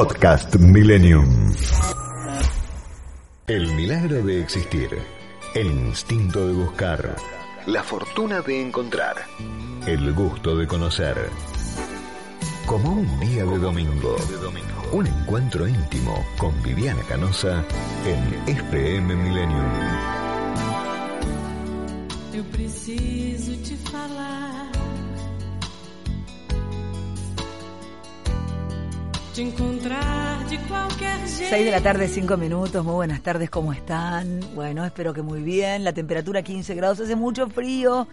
Podcast 0.00 0.56
Millennium. 0.56 1.52
El 3.46 3.70
milagro 3.74 4.22
de 4.22 4.40
existir. 4.40 4.88
El 5.54 5.66
instinto 5.66 6.46
de 6.46 6.54
buscar. 6.54 7.16
La 7.66 7.82
fortuna 7.82 8.40
de 8.40 8.62
encontrar. 8.62 9.16
El 9.86 10.14
gusto 10.14 10.56
de 10.56 10.66
conocer. 10.66 11.28
Como 12.64 12.92
un 12.92 13.20
día 13.20 13.44
de 13.44 13.58
domingo. 13.58 14.16
Un 14.92 15.06
encuentro 15.06 15.68
íntimo 15.68 16.24
con 16.38 16.62
Viviana 16.62 17.02
Canosa 17.06 17.62
en 18.06 18.56
SPM 18.56 19.14
Millennium. 19.14 19.70
Eu 22.32 22.44
preciso 22.44 23.52
te 23.68 23.76
falar. 23.90 24.49
6 31.24 31.64
de 31.64 31.70
la 31.70 31.80
tarde, 31.80 32.08
5 32.08 32.36
minutos. 32.36 32.84
Muy 32.84 32.92
buenas 32.92 33.22
tardes, 33.22 33.48
¿cómo 33.48 33.72
están? 33.72 34.40
Bueno, 34.54 34.84
espero 34.84 35.14
que 35.14 35.22
muy 35.22 35.40
bien. 35.40 35.82
La 35.82 35.94
temperatura 35.94 36.42
15 36.42 36.74
grados, 36.74 37.00
hace 37.00 37.16
mucho 37.16 37.48
frío. 37.48 38.06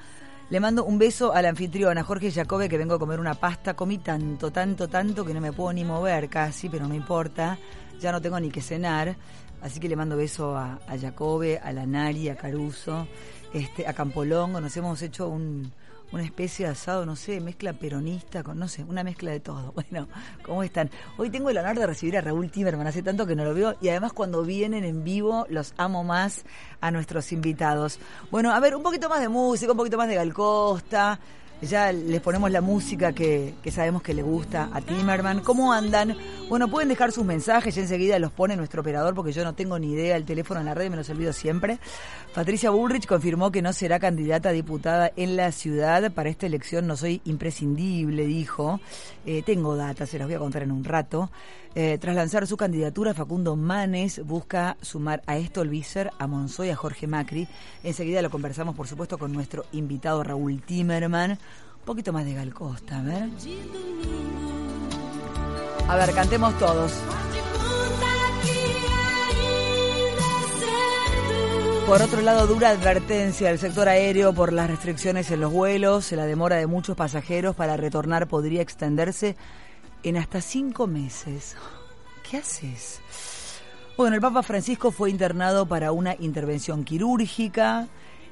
Le 0.50 0.62
mando 0.62 0.86
un 0.86 0.98
beso 0.98 1.34
al 1.34 1.45
anfitrión, 1.45 1.98
a 1.98 2.03
Jorge 2.05 2.31
Jacobe, 2.31 2.70
que 2.70 2.77
vengo 2.77 2.95
a 2.95 3.00
comer 3.00 3.20
una 3.20 3.34
pasta. 3.34 3.73
Comí 3.73 3.98
tanto, 3.98 4.52
tanto, 4.52 4.88
tanto 4.88 5.26
que 5.26 5.34
no 5.34 5.41
me 5.41 5.52
puedo 5.52 5.73
ni 5.73 5.84
mover 5.84 6.30
casi, 6.30 6.70
pero 6.70 6.88
no 6.88 6.95
importa. 6.95 7.58
Ya 8.00 8.14
no 8.14 8.22
tengo 8.22 8.39
ni 8.39 8.50
que 8.50 8.62
cenar. 8.62 9.17
Así 9.62 9.81
que 9.81 9.89
le 9.89 9.98
mando 9.98 10.16
beso 10.16 10.55
a, 10.55 10.80
a 10.88 10.98
Jacobe, 10.98 11.59
a 11.59 11.73
Lanari, 11.73 12.30
a 12.30 12.38
Caruso, 12.38 13.05
este, 13.53 13.86
a 13.86 13.91
Campolongo. 13.91 14.62
Nos 14.62 14.78
hemos 14.78 15.02
hecho 15.02 15.28
un, 15.28 15.73
una 16.11 16.23
especie 16.23 16.66
de 16.66 16.71
asado, 16.71 17.05
no 17.05 17.16
sé, 17.16 17.39
mezcla 17.41 17.73
peronista 17.73 18.43
con, 18.43 18.57
no 18.57 18.67
sé, 18.67 18.84
una 18.84 19.03
mezcla 19.03 19.31
de 19.31 19.39
todo. 19.39 19.73
Bueno, 19.88 20.07
¿cómo 20.43 20.63
están? 20.63 20.89
Hoy 21.17 21.30
tengo 21.30 21.49
el 21.49 21.57
honor 21.57 21.77
de 21.77 21.88
recibir 21.88 22.17
a 22.17 22.21
Raúl 22.21 22.49
Timerman, 22.49 22.88
hace 22.88 23.03
tanto 23.03 23.25
que 23.25 23.35
no 23.35 23.45
lo 23.45 23.53
veo, 23.53 23.75
y 23.81 23.89
además 23.89 24.13
cuando 24.13 24.43
vienen 24.43 24.83
en 24.83 25.03
vivo 25.03 25.45
los 25.49 25.73
amo 25.77 26.03
más 26.03 26.44
a 26.81 26.91
nuestros 26.91 27.31
invitados. 27.31 27.99
Bueno, 28.31 28.53
a 28.53 28.59
ver, 28.59 28.75
un 28.75 28.83
poquito 28.83 29.09
más 29.09 29.22
de 29.22 29.30
música, 29.30 29.72
un 29.72 29.77
poquito 29.77 29.97
más 29.97 30.08
de 30.08 30.16
Gal 30.16 30.33
Costa. 30.33 31.19
Ya 31.61 31.91
les 31.91 32.22
ponemos 32.22 32.52
la 32.52 32.61
música 32.61 33.13
que, 33.13 33.55
sabemos 33.72 34.03
que 34.03 34.13
le 34.13 34.22
gusta 34.22 34.69
a 34.72 34.80
Timerman. 34.80 35.39
¿Cómo 35.39 35.73
andan? 35.73 36.16
Bueno, 36.49 36.67
pueden 36.67 36.88
dejar 36.88 37.11
sus 37.11 37.25
mensajes, 37.25 37.73
ya 37.73 37.81
enseguida 37.81 38.19
los 38.19 38.31
pone 38.31 38.55
nuestro 38.55 38.81
operador 38.81 39.16
porque 39.16 39.31
yo 39.31 39.44
no 39.44 39.55
tengo 39.55 39.80
ni 39.80 39.94
idea 39.94 40.16
el 40.16 40.23
teléfono 40.23 40.59
en 40.59 40.67
la 40.67 40.75
red, 40.75 40.91
me 40.91 40.95
los 40.95 41.09
olvido 41.09 41.33
siempre. 41.33 41.80
Patricia 42.36 42.69
Bullrich 42.69 43.08
confirmó 43.08 43.52
que 43.52 43.64
no 43.64 43.73
será 43.73 43.99
candidata 43.99 44.49
a 44.49 44.52
diputada 44.52 45.11
en 45.16 45.36
la 45.36 45.52
ciudad. 45.52 46.11
Para 46.11 46.30
esta 46.30 46.45
elección 46.45 46.86
no 46.86 46.95
soy 46.95 47.22
imprescindible, 47.25 48.27
dijo. 48.27 48.80
Eh, 49.25 49.42
tengo 49.44 49.75
data, 49.75 50.05
se 50.05 50.19
las 50.19 50.27
voy 50.27 50.36
a 50.36 50.39
contar 50.39 50.61
en 50.61 50.71
un 50.71 50.83
rato. 50.83 51.31
Eh, 51.80 51.99
tras 51.99 52.16
lanzar 52.16 52.47
su 52.47 52.58
candidatura, 52.58 53.14
Facundo 53.14 53.55
Manes 53.55 54.25
busca 54.25 54.77
sumar 54.81 55.21
a 55.27 55.38
esto 55.38 55.61
el 55.61 55.69
Vícer, 55.69 56.09
a 56.17 56.25
Monzoy, 56.25 56.71
a 56.71 56.75
Jorge 56.75 57.05
Macri. 57.05 57.47
Enseguida 57.83 58.21
lo 58.23 58.31
conversamos, 58.31 58.75
por 58.75 58.88
supuesto, 58.88 59.19
con 59.19 59.31
nuestro 59.31 59.66
invitado 59.73 60.23
Raúl 60.23 60.61
Timerman. 60.61 61.38
Poquito 61.88 62.11
más 62.11 62.25
de 62.25 62.33
Gal 62.33 62.53
Costa, 62.53 62.99
a 62.99 63.02
ver. 63.02 63.30
A 65.88 65.95
ver, 65.95 66.13
cantemos 66.13 66.59
todos. 66.59 66.91
Por 71.88 72.02
otro 72.02 72.19
lado, 72.19 72.45
dura 72.45 72.71
advertencia 72.71 73.47
del 73.47 73.58
sector 73.58 73.88
aéreo 73.88 74.33
por 74.33 74.52
las 74.52 74.69
restricciones 74.69 75.31
en 75.31 75.39
los 75.39 75.53
vuelos. 75.53 76.11
La 76.11 76.25
demora 76.25 76.58
de 76.58 76.67
muchos 76.67 76.97
pasajeros 76.97 77.55
para 77.55 77.77
retornar 77.77 78.27
podría 78.27 78.61
extenderse 78.61 79.38
en 80.03 80.17
hasta 80.17 80.41
cinco 80.41 80.88
meses. 80.88 81.55
¿Qué 82.30 82.35
haces? 82.35 82.99
Bueno, 83.95 84.17
el 84.17 84.21
Papa 84.21 84.43
Francisco 84.43 84.91
fue 84.91 85.09
internado 85.09 85.65
para 85.65 85.93
una 85.93 86.17
intervención 86.19 86.83
quirúrgica 86.83 87.88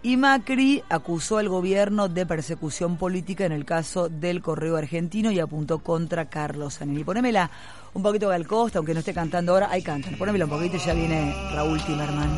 y 0.06 0.18
Macri 0.18 0.84
acusó 0.88 1.40
al 1.40 1.50
gobierno 1.50 2.08
de 2.10 2.28
persecución 2.28 2.96
política 2.96 3.44
en 3.44 3.52
el 3.52 3.66
caso 3.66 4.08
del 4.08 4.40
correo 4.40 4.76
argentino 4.78 5.32
y 5.32 5.40
apuntó 5.40 5.80
contra 5.80 6.30
Carlos 6.30 6.78
Zanelli. 6.78 7.04
Ponémela 7.04 7.50
un 7.96 8.04
poquito 8.04 8.30
Gal 8.30 8.46
Costa, 8.46 8.78
aunque 8.78 8.94
no 8.94 9.00
esté 9.00 9.16
cantando 9.16 9.54
ahora. 9.54 9.68
Ahí 9.72 9.82
cantan. 9.82 10.16
Ponémela 10.16 10.46
un 10.46 10.52
poquito 10.52 10.78
y 10.78 10.80
ya 10.80 10.94
viene 10.94 11.34
Raúl 11.56 11.84
Timerman. 11.84 12.30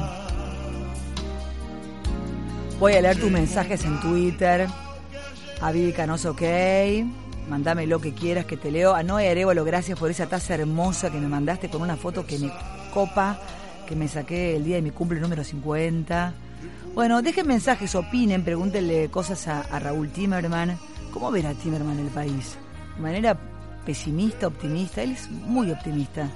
Voy 2.80 2.94
a 2.94 3.02
leer 3.02 3.20
tus 3.20 3.32
mensajes 3.32 3.84
en 3.84 4.00
Twitter. 4.00 4.66
A 5.60 5.70
Vivi 5.74 5.92
Canoso, 5.92 6.32
ok. 6.32 6.44
Mandame 7.50 7.86
lo 7.86 8.00
que 8.00 8.14
quieras 8.14 8.46
que 8.46 8.56
te 8.56 8.72
leo. 8.72 8.96
A 8.96 9.04
Noé 9.04 9.30
Arevalo, 9.30 9.66
gracias 9.66 10.00
por 10.00 10.10
esa 10.10 10.28
taza 10.28 10.54
hermosa 10.54 11.12
que 11.12 11.18
me 11.18 11.28
mandaste 11.28 11.70
con 11.70 11.82
una 11.82 11.98
foto 11.98 12.26
que 12.26 12.40
me 12.40 12.50
copa, 12.94 13.38
que 13.86 13.98
me 13.98 14.08
saqué 14.08 14.56
el 14.56 14.64
día 14.64 14.78
de 14.78 14.84
mi 14.84 14.92
cumple 14.92 15.20
número 15.20 15.44
50. 15.44 16.47
Bueno, 16.98 17.22
dejen 17.22 17.46
mensajes, 17.46 17.94
opinen, 17.94 18.44
pregúntenle 18.44 19.12
cosas 19.12 19.48
a, 19.48 19.62
Raúl 19.78 20.10
Timerman. 20.10 20.80
¿Cómo 21.14 21.30
verá 21.30 21.54
Timerman 21.54 22.00
el 22.00 22.08
país? 22.08 22.58
¿De 22.96 23.02
manera 23.04 23.38
pesimista, 23.86 24.48
optimista? 24.48 25.04
Él 25.04 25.12
es 25.12 25.30
muy 25.30 25.70
optimista. 25.70 26.28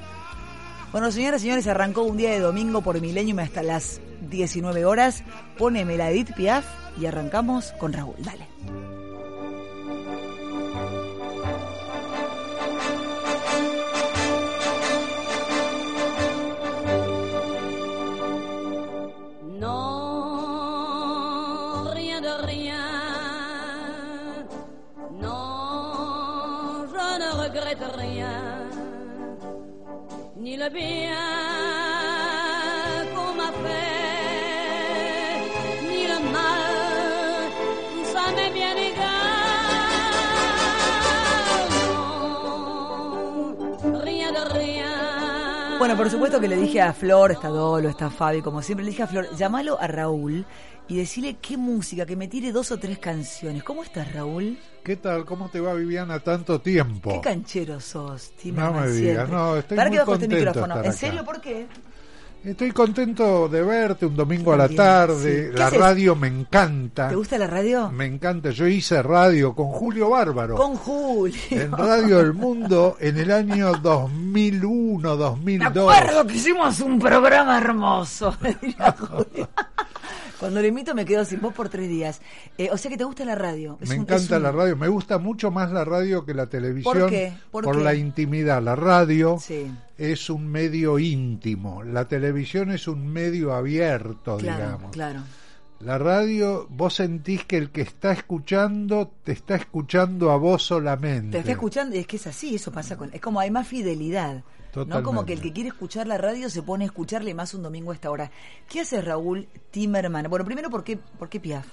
Bueno, 0.91 1.11
señoras 1.11 1.41
y 1.41 1.45
señores, 1.45 1.65
arrancó 1.65 2.03
un 2.03 2.15
día 2.15 2.29
de 2.29 2.39
domingo 2.39 2.83
por 2.83 3.01
Millennium 3.01 3.39
hasta 3.39 3.63
las 3.63 4.01
19 4.29 4.85
horas. 4.85 5.23
Póneme 5.57 5.97
la 5.97 6.11
Edith 6.11 6.35
Piaf 6.35 6.65
y 6.95 7.07
arrancamos 7.07 7.71
con 7.79 7.91
Raúl. 7.91 8.13
Dale. 8.19 8.50
Ni 30.41 30.57
le 30.57 30.69
bien 30.69 31.50
Bueno, 45.81 45.97
por 45.97 46.11
supuesto 46.11 46.39
que 46.39 46.47
le 46.47 46.57
dije 46.57 46.79
a 46.79 46.93
Flor, 46.93 47.31
está 47.31 47.47
Dolo, 47.47 47.89
está 47.89 48.11
Fabi, 48.11 48.43
como 48.43 48.61
siempre, 48.61 48.85
le 48.85 48.91
dije 48.91 49.01
a 49.01 49.07
Flor, 49.07 49.35
llámalo 49.35 49.81
a 49.81 49.87
Raúl 49.87 50.45
y 50.87 50.95
decirle 50.95 51.37
qué 51.41 51.57
música, 51.57 52.05
que 52.05 52.15
me 52.15 52.27
tire 52.27 52.51
dos 52.51 52.69
o 52.69 52.77
tres 52.77 52.99
canciones. 52.99 53.63
¿Cómo 53.63 53.81
estás, 53.81 54.13
Raúl? 54.13 54.59
¿Qué 54.83 54.97
tal? 54.97 55.25
¿Cómo 55.25 55.49
te 55.49 55.59
va 55.59 55.73
Viviana 55.73 56.19
tanto 56.19 56.61
tiempo? 56.61 57.09
Qué 57.09 57.21
canchero 57.21 57.79
sos, 57.79 58.29
Timo. 58.33 58.61
No 58.61 58.73
me 58.73 58.91
digas, 58.91 59.27
no, 59.27 59.57
estoy 59.57 59.75
Para 59.75 59.89
muy 59.89 59.97
que 59.97 59.99
bajo 60.01 60.13
este 60.13 60.27
contento 60.27 60.35
de 60.35 60.51
micrófono. 60.51 60.83
¿En 60.83 60.93
serio? 60.93 61.25
¿Por 61.25 61.41
qué? 61.41 61.65
Estoy 62.43 62.71
contento 62.71 63.47
de 63.47 63.61
verte 63.61 64.07
un 64.07 64.15
domingo 64.15 64.51
a 64.51 64.57
la 64.57 64.67
tarde. 64.67 65.45
sí. 65.45 65.51
¿Qué 65.51 65.57
La 65.59 65.69
radio 65.69 66.15
me 66.15 66.27
encanta. 66.27 67.09
¿Te 67.09 67.15
gusta 67.15 67.37
la 67.37 67.45
radio? 67.45 67.91
Me 67.91 68.05
encanta. 68.07 68.49
Yo 68.49 68.65
hice 68.65 69.03
radio 69.03 69.53
con 69.53 69.67
Julio 69.67 70.09
Bárbaro. 70.09 70.55
Con 70.55 70.75
Julio. 70.75 71.35
En 71.51 71.71
Radio 71.71 72.17
del 72.17 72.33
Mundo 72.33 72.97
en 72.99 73.19
el 73.19 73.31
año 73.31 73.73
2001, 73.73 75.11
Me 75.11 75.17
2002. 75.17 75.93
acuerdo 75.95 76.25
que 76.25 76.33
hicimos 76.35 76.79
un 76.79 76.97
programa 76.97 77.59
hermoso. 77.59 78.35
Cuando 80.41 80.59
lo 80.61 80.67
invito 80.67 80.93
me 80.93 81.05
quedo 81.05 81.23
sin 81.23 81.39
voz 81.39 81.53
por 81.53 81.69
tres 81.69 81.87
días. 81.87 82.19
Eh, 82.57 82.69
o 82.71 82.77
sea 82.77 82.89
que 82.91 82.97
te 82.97 83.03
gusta 83.05 83.23
la 83.23 83.35
radio. 83.35 83.77
Es 83.79 83.87
Me 83.89 83.95
un- 83.95 84.01
encanta 84.01 84.35
un- 84.37 84.43
la 84.43 84.51
radio. 84.51 84.75
Me 84.75 84.87
gusta 84.89 85.17
mucho 85.19 85.51
más 85.51 85.71
la 85.71 85.85
radio 85.85 86.25
que 86.25 86.33
la 86.33 86.47
televisión. 86.47 86.97
¿Por 86.99 87.09
qué? 87.09 87.31
¿Por 87.51 87.71
qué? 87.77 87.83
la 87.83 87.93
intimidad. 87.95 88.61
La 88.61 88.75
radio 88.75 89.37
Sí. 89.39 89.71
es 89.97 90.29
un 90.29 90.47
medio 90.47 90.99
íntimo. 90.99 91.83
La 91.83 92.07
televisión 92.07 92.71
es 92.71 92.87
un 92.89 93.07
medio 93.07 93.53
abierto, 93.53 94.37
Claro, 94.37 94.63
digamos. 94.65 94.91
claro. 94.91 95.19
La 95.79 95.97
radio, 95.97 96.67
vos 96.69 96.93
sentís 96.95 97.45
que 97.45 97.57
el 97.57 97.69
que 97.71 97.81
está 97.81 98.11
escuchando 98.11 99.11
te 99.23 99.31
está 99.31 99.55
escuchando 99.55 100.31
a 100.31 100.37
vos 100.37 100.63
solamente. 100.63 101.31
Te 101.31 101.37
está 101.39 101.51
escuchando 101.53 101.95
y 101.95 101.99
es 101.99 102.07
que 102.07 102.17
es 102.17 102.27
así, 102.27 102.55
eso 102.55 102.71
pasa 102.71 102.97
con... 102.97 103.13
Es 103.13 103.21
como 103.21 103.39
hay 103.39 103.49
más 103.49 103.67
fidelidad. 103.67 104.43
¿No? 104.75 105.03
Como 105.03 105.25
que 105.25 105.33
el 105.33 105.41
que 105.41 105.51
quiere 105.51 105.69
escuchar 105.69 106.07
la 106.07 106.17
radio 106.17 106.49
se 106.49 106.63
pone 106.63 106.85
a 106.85 106.87
escucharle 106.87 107.33
más 107.33 107.53
un 107.53 107.63
domingo 107.63 107.91
a 107.91 107.93
esta 107.95 108.09
hora. 108.09 108.31
¿Qué 108.69 108.81
hace 108.81 109.01
Raúl 109.01 109.47
Timerman? 109.71 110.29
Bueno, 110.29 110.45
primero, 110.45 110.69
¿por 110.69 110.83
qué, 110.83 110.97
por 110.97 111.29
qué 111.29 111.39
Piaf? 111.39 111.67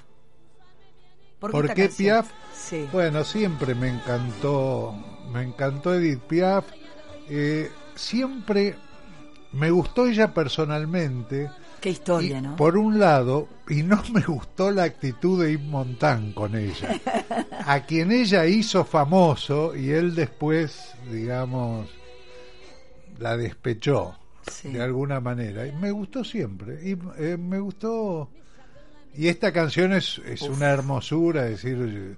¿Por 1.38 1.52
¿Por 1.52 1.64
esta 1.66 1.74
qué 1.74 1.82
canción? 1.86 2.06
Piaf? 2.06 2.30
Sí. 2.54 2.88
Bueno, 2.92 3.22
siempre 3.24 3.74
me 3.74 3.88
encantó, 3.88 4.94
me 5.32 5.42
encantó 5.42 5.94
Edith 5.94 6.20
Piaf. 6.22 6.64
Eh, 7.28 7.70
siempre 7.94 8.76
me 9.52 9.70
gustó 9.70 10.06
ella 10.06 10.34
personalmente. 10.34 11.50
Qué 11.80 11.90
historia, 11.90 12.38
Y, 12.38 12.42
¿no? 12.42 12.56
Por 12.56 12.76
un 12.76 12.98
lado, 12.98 13.48
y 13.68 13.84
no 13.84 14.02
me 14.12 14.22
gustó 14.22 14.70
la 14.72 14.82
actitud 14.84 15.42
de 15.44 15.52
Yves 15.52 15.64
Montand 15.66 16.34
con 16.34 16.56
ella, 16.56 17.00
a 17.64 17.80
quien 17.82 18.10
ella 18.10 18.46
hizo 18.46 18.84
famoso 18.84 19.76
y 19.76 19.90
él 19.90 20.16
después, 20.16 20.92
digamos, 21.10 21.88
la 23.18 23.36
despechó 23.36 24.16
Sí. 24.50 24.72
de 24.72 24.80
alguna 24.82 25.20
manera. 25.20 25.66
Y 25.66 25.72
me 25.72 25.90
gustó 25.90 26.24
siempre. 26.24 26.78
Y 26.82 26.96
eh, 27.18 27.36
me 27.36 27.58
gustó. 27.58 28.30
Y 29.14 29.28
esta 29.28 29.52
canción 29.52 29.92
es, 29.92 30.18
es 30.24 30.42
una 30.42 30.70
hermosura, 30.70 31.46
es 31.48 31.62
decir, 31.62 32.16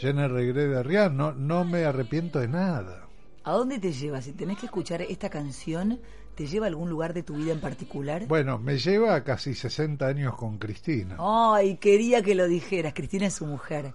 je 0.00 0.12
ne 0.12 0.28
regrette 0.28 0.68
de 0.68 0.82
rien, 0.82 1.16
no, 1.16 1.32
no 1.32 1.64
me 1.64 1.84
arrepiento 1.84 2.38
de 2.38 2.48
nada. 2.48 3.06
¿A 3.44 3.52
dónde 3.52 3.78
te 3.78 3.92
lleva? 3.92 4.20
Si 4.22 4.32
tenés 4.32 4.58
que 4.58 4.66
escuchar 4.66 5.02
esta 5.02 5.30
canción, 5.30 6.00
¿te 6.34 6.46
lleva 6.46 6.66
a 6.66 6.68
algún 6.68 6.90
lugar 6.90 7.12
de 7.14 7.22
tu 7.22 7.34
vida 7.36 7.52
en 7.52 7.60
particular? 7.60 8.26
Bueno, 8.26 8.58
me 8.58 8.78
lleva 8.78 9.14
a 9.14 9.24
casi 9.24 9.54
60 9.54 10.06
años 10.06 10.36
con 10.36 10.58
Cristina. 10.58 11.16
Ay, 11.18 11.76
quería 11.76 12.22
que 12.22 12.34
lo 12.34 12.46
dijeras. 12.46 12.94
Cristina 12.94 13.26
es 13.26 13.34
su 13.34 13.46
mujer. 13.46 13.94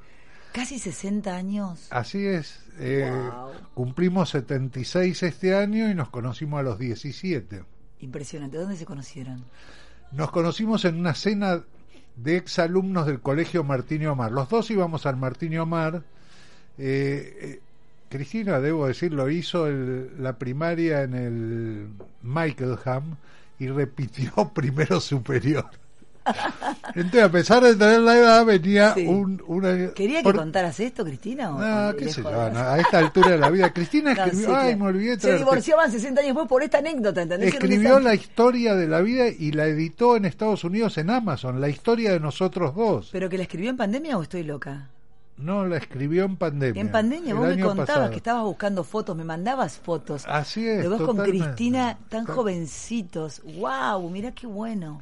Casi 0.53 0.79
60 0.79 1.35
años. 1.35 1.87
Así 1.91 2.25
es, 2.25 2.59
eh, 2.79 3.09
Wow. 3.11 3.51
cumplimos 3.73 4.29
76 4.29 5.21
este 5.23 5.55
año 5.55 5.89
y 5.89 5.95
nos 5.95 6.09
conocimos 6.09 6.59
a 6.59 6.63
los 6.63 6.79
17. 6.79 7.63
Impresionante. 7.99 8.57
¿Dónde 8.57 8.75
se 8.75 8.85
conocieron? 8.85 9.45
Nos 10.11 10.31
conocimos 10.31 10.85
en 10.85 10.99
una 10.99 11.13
cena 11.13 11.61
de 12.15 12.35
exalumnos 12.37 13.05
del 13.05 13.19
colegio 13.21 13.63
Martínio 13.63 14.13
Omar. 14.13 14.31
Los 14.31 14.49
dos 14.49 14.69
íbamos 14.71 15.05
al 15.05 15.17
Martínio 15.17 15.63
Omar. 15.63 16.03
Eh, 16.77 17.37
eh, 17.41 17.59
Cristina, 18.09 18.59
debo 18.59 18.87
decirlo, 18.87 19.29
hizo 19.29 19.67
el- 19.67 20.11
la 20.21 20.37
primaria 20.39 21.03
en 21.03 21.13
el 21.13 21.87
Michaelham 22.23 23.17
y 23.59 23.67
repitió 23.67 24.31
primero 24.55 24.99
superior. 24.99 25.69
Entonces, 26.95 27.23
a 27.23 27.29
pesar 27.31 27.63
de 27.63 27.75
tener 27.75 27.99
la 28.01 28.17
edad, 28.17 28.45
venía 28.45 28.93
Sí. 28.93 29.05
un, 29.05 29.41
una... 29.47 29.91
¿Quería 29.93 30.19
que 30.19 30.23
por- 30.23 30.35
contaras 30.37 30.79
esto, 30.79 31.03
Cristina? 31.05 31.55
o- 31.55 31.59
No, 31.59 31.95
qué 31.95 32.05
de 32.05 32.11
sé 32.13 32.23
yo, 32.23 32.31
no, 32.31 32.59
a 32.59 32.79
esta 32.79 32.97
altura 32.99 33.31
de 33.31 33.37
la 33.37 33.49
vida. 33.49 33.71
Cristina 33.71 34.13
No, 34.15 34.23
escribió, 34.23 34.47
sí, 34.47 34.53
ay, 34.55 34.75
me 34.75 34.85
olvidé 34.85 35.15
de 35.17 35.21
Se 35.21 35.37
divorciaban 35.37 35.91
60 35.91 36.21
años 36.21 36.29
después 36.29 36.47
por 36.47 36.63
esta 36.63 36.79
anécdota, 36.79 37.21
Escribió 37.23 37.99
la 37.99 38.13
historia 38.15 38.75
de 38.75 38.87
la 38.87 39.01
vida 39.01 39.27
y 39.27 39.51
la 39.51 39.65
editó 39.65 40.15
en 40.15 40.25
Estados 40.25 40.63
Unidos 40.63 40.97
en 40.97 41.09
Amazon, 41.09 41.59
la 41.61 41.69
historia 41.69 42.11
de 42.11 42.19
nosotros 42.19 42.75
dos. 42.75 43.09
¿Pero 43.11 43.29
que 43.29 43.37
la 43.37 43.43
escribió 43.43 43.69
en 43.69 43.77
pandemia 43.77 44.17
o 44.17 44.23
estoy 44.23 44.43
loca? 44.43 44.89
No, 45.37 45.65
la 45.65 45.77
escribió 45.77 46.25
en 46.25 46.35
pandemia. 46.35 46.81
En 46.81 46.91
pandemia, 46.91 47.33
vos 47.33 47.47
me 47.47 47.61
contabas 47.61 47.87
pasado. 47.87 48.09
que 48.09 48.17
estabas 48.17 48.43
buscando 48.43 48.83
fotos, 48.83 49.15
me 49.15 49.23
mandabas 49.23 49.77
fotos. 49.77 50.25
Así 50.27 50.67
es, 50.67 50.83
Los 50.85 50.99
dos 50.99 51.07
con. 51.07 51.17
Cristina 51.23 51.97
tan 52.09 52.25
Ta- 52.25 52.33
jovencitos. 52.33 53.41
¡Wow! 53.57 54.09
Mirá 54.09 54.33
qué 54.33 54.47
bueno. 54.47 54.99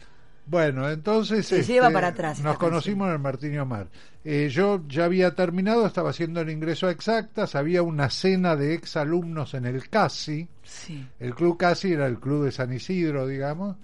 Bueno, 0.50 0.90
entonces 0.90 1.46
Se 1.46 1.60
este, 1.60 1.74
lleva 1.74 1.90
para 1.90 2.08
atrás 2.08 2.38
esta 2.38 2.50
nos 2.50 2.58
conocimos 2.58 3.08
en 3.08 3.14
el 3.14 3.20
Martínio 3.20 3.66
Mar. 3.66 3.88
Eh, 4.24 4.50
yo 4.50 4.82
ya 4.88 5.06
había 5.06 5.36
terminado, 5.36 5.86
estaba 5.86 6.12
haciendo 6.12 6.40
el 6.40 6.50
ingreso 6.50 6.88
a 6.88 6.92
exactas, 6.92 7.56
había 7.56 7.82
una 7.82 8.10
cena 8.10 8.56
de 8.56 8.74
exalumnos 8.74 9.54
en 9.54 9.66
el 9.66 9.90
CASI. 9.90 10.48
Sí. 10.64 11.06
El 11.20 11.36
club 11.36 11.58
CASI 11.58 11.94
era 11.94 12.08
el 12.08 12.20
club 12.20 12.46
de 12.46 12.52
San 12.52 12.72
Isidro, 12.72 13.28
digamos. 13.28 13.76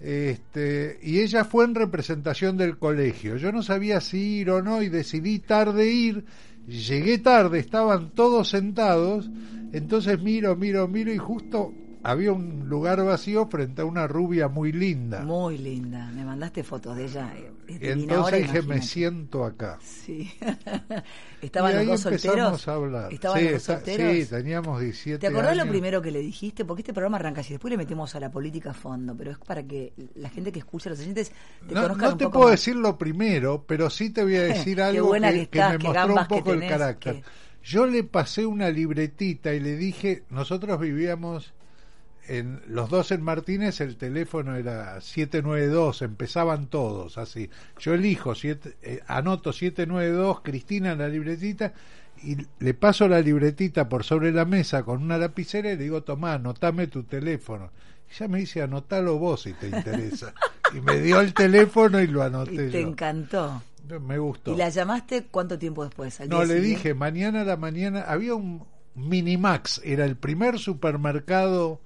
Este, 0.00 0.98
y 1.02 1.20
ella 1.20 1.44
fue 1.44 1.66
en 1.66 1.74
representación 1.74 2.56
del 2.56 2.78
colegio. 2.78 3.36
Yo 3.36 3.52
no 3.52 3.62
sabía 3.62 4.00
si 4.00 4.38
ir 4.38 4.50
o 4.50 4.62
no 4.62 4.82
y 4.82 4.88
decidí 4.88 5.38
tarde 5.38 5.86
ir. 5.86 6.24
Llegué 6.66 7.18
tarde, 7.18 7.58
estaban 7.58 8.10
todos 8.10 8.48
sentados. 8.48 9.28
Entonces 9.72 10.20
miro, 10.20 10.56
miro, 10.56 10.88
miro 10.88 11.12
y 11.12 11.18
justo 11.18 11.74
había 12.02 12.32
un 12.32 12.68
lugar 12.68 13.04
vacío 13.04 13.46
frente 13.46 13.82
a 13.82 13.84
una 13.84 14.06
rubia 14.06 14.48
muy 14.48 14.72
linda. 14.72 15.20
Muy 15.22 15.58
linda. 15.58 16.10
Me 16.14 16.24
mandaste 16.24 16.62
fotos 16.64 16.96
de 16.96 17.04
ella. 17.04 17.32
eh, 17.36 17.50
entonces 17.80 18.16
ahora, 18.18 18.36
dije, 18.38 18.62
me 18.62 18.82
siento 18.82 19.44
acá. 19.44 19.78
Sí. 19.82 20.30
¿Estaban 21.42 21.72
y 21.72 21.74
los 21.76 21.86
dos 21.86 22.06
empezamos 22.06 22.36
solteros? 22.62 22.68
a 22.68 22.74
hablar. 22.74 23.12
¿Estaban 23.12 23.38
sí, 23.38 23.44
los 23.44 23.52
dos 23.52 23.60
está- 23.62 23.74
solteros? 23.76 24.12
sí, 24.14 24.26
teníamos 24.26 24.80
17 24.80 25.18
¿Te 25.18 25.26
acordás 25.26 25.56
lo 25.56 25.66
primero 25.66 26.02
que 26.02 26.10
le 26.10 26.20
dijiste? 26.20 26.64
Porque 26.64 26.82
este 26.82 26.92
programa 26.92 27.16
arranca 27.18 27.40
así, 27.40 27.54
después 27.54 27.70
le 27.70 27.76
metemos 27.78 28.14
a 28.14 28.20
la 28.20 28.30
política 28.30 28.70
a 28.70 28.74
fondo, 28.74 29.14
pero 29.16 29.30
es 29.32 29.38
para 29.38 29.62
que 29.62 29.92
la 30.16 30.28
gente 30.28 30.52
que 30.52 30.58
escucha, 30.60 30.90
los 30.90 31.00
oyentes, 31.00 31.32
te 31.66 31.74
No, 31.74 31.82
conozcan 31.82 32.06
no 32.08 32.12
un 32.12 32.18
te 32.18 32.24
poco 32.24 32.38
puedo 32.38 32.50
más. 32.50 32.60
decir 32.60 32.76
lo 32.76 32.98
primero, 32.98 33.64
pero 33.66 33.90
sí 33.90 34.10
te 34.10 34.22
voy 34.22 34.36
a 34.36 34.42
decir 34.44 34.80
algo 34.82 35.12
que, 35.12 35.20
me 35.20 35.78
mostró 35.78 36.14
un 36.14 36.26
poco 36.28 36.52
el 36.52 36.60
carácter. 36.68 37.22
Yo 37.62 37.86
le 37.86 38.04
pasé 38.04 38.46
una 38.46 38.70
libretita 38.70 39.52
y 39.52 39.60
le 39.60 39.76
dije, 39.76 40.24
nosotros 40.30 40.80
vivíamos 40.80 41.52
en 42.28 42.60
los 42.68 42.90
dos 42.90 43.10
en 43.10 43.22
Martínez, 43.22 43.80
el 43.80 43.96
teléfono 43.96 44.56
era 44.56 45.00
792, 45.00 46.02
empezaban 46.02 46.66
todos 46.68 47.18
así. 47.18 47.50
Yo 47.78 47.94
elijo, 47.94 48.34
siete, 48.34 48.76
eh, 48.82 49.00
anoto 49.06 49.52
792, 49.52 50.40
Cristina 50.42 50.92
en 50.92 50.98
la 50.98 51.08
libretita 51.08 51.72
y 52.22 52.36
le 52.58 52.74
paso 52.74 53.08
la 53.08 53.20
libretita 53.20 53.88
por 53.88 54.04
sobre 54.04 54.30
la 54.32 54.44
mesa 54.44 54.82
con 54.82 55.02
una 55.02 55.18
lapicera 55.18 55.72
y 55.72 55.76
le 55.76 55.82
digo, 55.84 56.02
tomá, 56.02 56.34
anotame 56.34 56.86
tu 56.86 57.02
teléfono. 57.04 57.70
Y 58.10 58.14
ella 58.14 58.28
me 58.28 58.38
dice, 58.40 58.62
anotalo 58.62 59.18
vos 59.18 59.42
si 59.42 59.52
te 59.54 59.68
interesa. 59.68 60.34
y 60.74 60.80
me 60.80 61.00
dio 61.00 61.20
el 61.20 61.32
teléfono 61.32 62.00
y 62.00 62.06
lo 62.06 62.20
Y 62.22 62.26
anoté 62.26 62.70
te 62.70 62.82
yo. 62.82 62.88
encantó. 62.88 63.62
Me 64.06 64.18
gustó. 64.18 64.52
¿Y 64.52 64.56
la 64.56 64.68
llamaste 64.68 65.24
cuánto 65.30 65.58
tiempo 65.58 65.84
después? 65.84 66.20
¿Al 66.20 66.28
No, 66.28 66.44
le 66.44 66.60
dije, 66.60 66.94
mañana 66.94 67.40
a 67.40 67.44
la 67.44 67.56
mañana, 67.56 68.02
había 68.02 68.34
un 68.34 68.64
Minimax, 68.94 69.80
era 69.84 70.04
el 70.04 70.16
primer 70.16 70.58
supermercado 70.58 71.80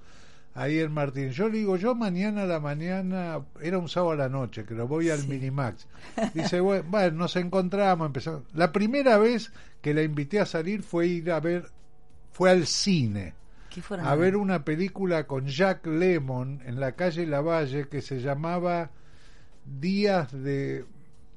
ahí 0.55 0.79
en 0.79 0.91
Martín. 0.91 1.29
Yo 1.29 1.47
le 1.49 1.59
digo, 1.59 1.75
yo 1.77 1.93
mañana 1.93 2.43
a 2.43 2.47
la 2.47 2.59
mañana, 2.59 3.41
era 3.61 3.77
un 3.77 3.87
sábado 3.89 4.13
a 4.13 4.15
la 4.15 4.29
noche, 4.29 4.65
que 4.65 4.73
lo 4.73 4.87
voy 4.87 5.09
al 5.11 5.19
Sí. 5.19 5.27
Minimax. 5.27 5.87
Dice, 6.33 6.59
bueno, 6.61 6.85
bueno, 6.89 7.17
nos 7.17 7.35
encontramos, 7.35 8.07
empezamos. 8.07 8.43
La 8.53 8.71
primera 8.71 9.17
vez 9.17 9.51
que 9.81 9.93
la 9.93 10.01
invité 10.01 10.39
a 10.39 10.45
salir 10.47 10.81
fue 10.81 11.07
ir 11.07 11.31
a 11.31 11.39
ver, 11.39 11.69
fue 12.31 12.49
al 12.49 12.65
cine, 12.65 13.33
¿Qué 13.69 13.81
fueron 13.81 14.07
a 14.07 14.15
ver 14.15 14.37
una 14.37 14.63
película 14.63 15.27
con 15.27 15.45
Jack 15.47 15.85
Lemon 15.85 16.61
en 16.65 16.79
la 16.79 16.93
calle 16.93 17.27
Lavalle 17.27 17.87
que 17.89 18.01
se 18.01 18.19
llamaba 18.21 18.89
Días 19.65 20.31
de 20.31 20.85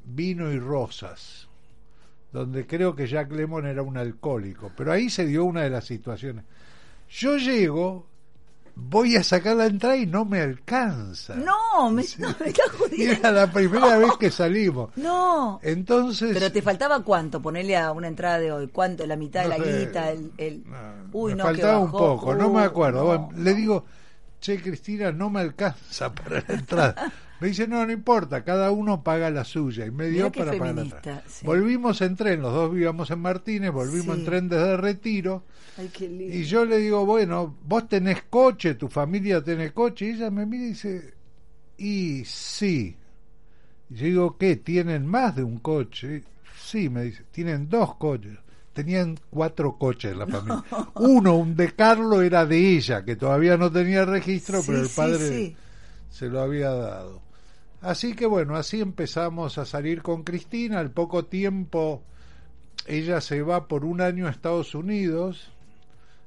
Vino 0.05 0.53
y 0.53 0.59
Rosas, 0.61 1.49
donde 2.33 2.67
creo 2.67 2.95
que 2.95 3.07
Jack 3.09 3.33
Lemon 3.33 3.67
era 3.67 3.83
un 3.83 3.97
alcohólico, 3.97 4.71
pero 4.77 4.93
ahí 4.93 5.11
se 5.11 5.27
dio 5.27 5.45
una 5.45 5.63
de 5.63 5.71
las 5.71 5.85
situaciones. 5.87 6.45
Yo 7.11 7.37
llego, 7.37 8.07
voy 8.81 9.17
a 9.17 9.23
sacar 9.25 9.57
la 9.57 9.67
entrada 9.67 9.97
y 9.97 10.07
no 10.07 10.25
me 10.25 10.41
alcanza. 10.41 11.35
No, 11.35 11.91
me, 11.91 12.05
no, 12.19 12.29
me 12.41 12.51
Y 12.51 12.55
jodiendo. 12.79 13.13
era 13.19 13.33
la 13.33 13.53
primera 13.53 13.99
vez 13.99 14.13
que 14.19 14.31
salimos. 14.31 14.91
No. 14.97 15.59
Entonces... 15.63 16.31
Pero 16.33 16.53
te 16.53 16.63
faltaba 16.63 17.03
cuánto, 17.03 17.43
ponerle 17.43 17.77
a 17.77 17.93
una 17.93 18.09
entrada 18.09 18.39
de 18.39 18.53
hoy, 18.53 18.69
cuánto, 18.69 19.07
la 19.07 19.17
mitad 19.17 19.43
de 19.43 19.49
la 19.49 19.57
sé. 19.57 19.79
guita, 19.81 20.11
el, 20.13 20.33
el- 20.39 20.65
No, 20.67 20.79
uy, 21.13 21.33
me 21.33 21.39
no, 21.39 21.45
que 21.45 21.51
faltaba 21.51 21.79
un 21.81 21.85
bajó. 21.93 21.99
poco, 21.99 22.35
no 22.35 22.51
me 22.51 22.63
Uh, 22.63 22.65
acuerdo. 22.65 23.05
Bueno, 23.05 23.29
le 23.37 23.55
digo, 23.55 23.85
che, 24.41 24.61
Cristina, 24.63 25.11
no 25.13 25.29
me 25.31 25.41
alcanza 25.41 26.13
para 26.15 26.45
la 26.47 26.55
entrada. 26.55 27.13
Me 27.41 27.49
dice, 27.49 27.69
no, 27.69 27.87
no 27.87 27.93
importa, 27.93 28.43
cada 28.43 28.71
uno 28.73 29.03
paga 29.05 29.31
la 29.31 29.45
suya. 29.45 29.87
Y 29.87 29.91
me 29.93 30.09
dio 30.09 30.31
para 30.33 30.53
pagar 30.59 30.75
la 30.75 31.23
sí. 31.29 31.47
Volvimos 31.47 32.01
en 32.03 32.17
tren, 32.17 32.43
los 32.43 32.53
dos 32.53 32.73
vivíamos 32.73 33.11
en 33.13 33.21
Martínez, 33.21 33.71
volvimos 33.71 34.17
Sí. 34.17 34.21
en 34.21 34.25
tren 34.27 34.49
desde 34.49 34.77
Retiro. 34.77 35.45
Ay, 35.77 35.89
qué 35.93 36.09
lindo. 36.09 36.35
Y 36.37 36.43
yo 36.45 36.65
le 36.65 36.79
digo, 36.79 37.07
bueno, 37.07 37.57
vos 37.65 37.89
tenés 37.89 38.23
coche, 38.25 38.75
tu 38.75 38.89
familia 38.89 39.43
tiene 39.45 39.73
coche. 39.73 40.07
Y 40.07 40.11
ella 40.11 40.31
me 40.31 40.47
mira 40.47 40.65
y 40.65 40.69
dice, 40.71 41.15
y 41.77 42.25
sí. 42.25 42.97
Y 43.91 43.95
yo 43.95 44.05
digo, 44.07 44.37
¿qué? 44.37 44.57
¿Tienen 44.57 45.07
más 45.07 45.37
de 45.37 45.45
un 45.45 45.59
coche? 45.61 46.25
Sí, 46.61 46.89
me 46.89 47.05
dice, 47.05 47.23
tienen 47.31 47.69
dos 47.69 47.95
coches. 47.95 48.37
Tenían 48.73 49.17
cuatro 49.31 49.77
coches 49.79 50.17
la 50.17 50.27
familia. 50.27 50.65
Uno, 50.97 51.37
un 51.37 51.55
de 51.57 51.73
Carlo, 51.75 52.21
era 52.23 52.45
de 52.47 52.59
ella, 52.77 53.05
que 53.05 53.15
todavía 53.17 53.57
no 53.57 53.71
tenía 53.71 54.05
registro, 54.05 54.61
Sí, 54.61 54.67
pero 54.69 54.81
el 54.83 54.89
sí, 54.89 54.97
padre 54.97 55.29
sí. 55.29 55.57
se 56.11 56.27
lo 56.29 56.41
había 56.41 56.71
dado. 56.71 57.23
Así 57.81 58.15
que 58.15 58.27
bueno, 58.27 58.57
así 58.57 58.81
empezamos 58.81 59.59
a 59.59 59.65
salir 59.65 60.03
con 60.03 60.25
Cristina. 60.25 60.81
Al 60.81 60.91
poco 60.91 61.25
tiempo 61.25 62.03
ella 62.87 63.21
se 63.21 63.43
va 63.43 63.69
por 63.69 63.85
un 63.85 64.01
año 64.01 64.27
a 64.27 64.31
Estados 64.31 64.75
Unidos 64.75 65.53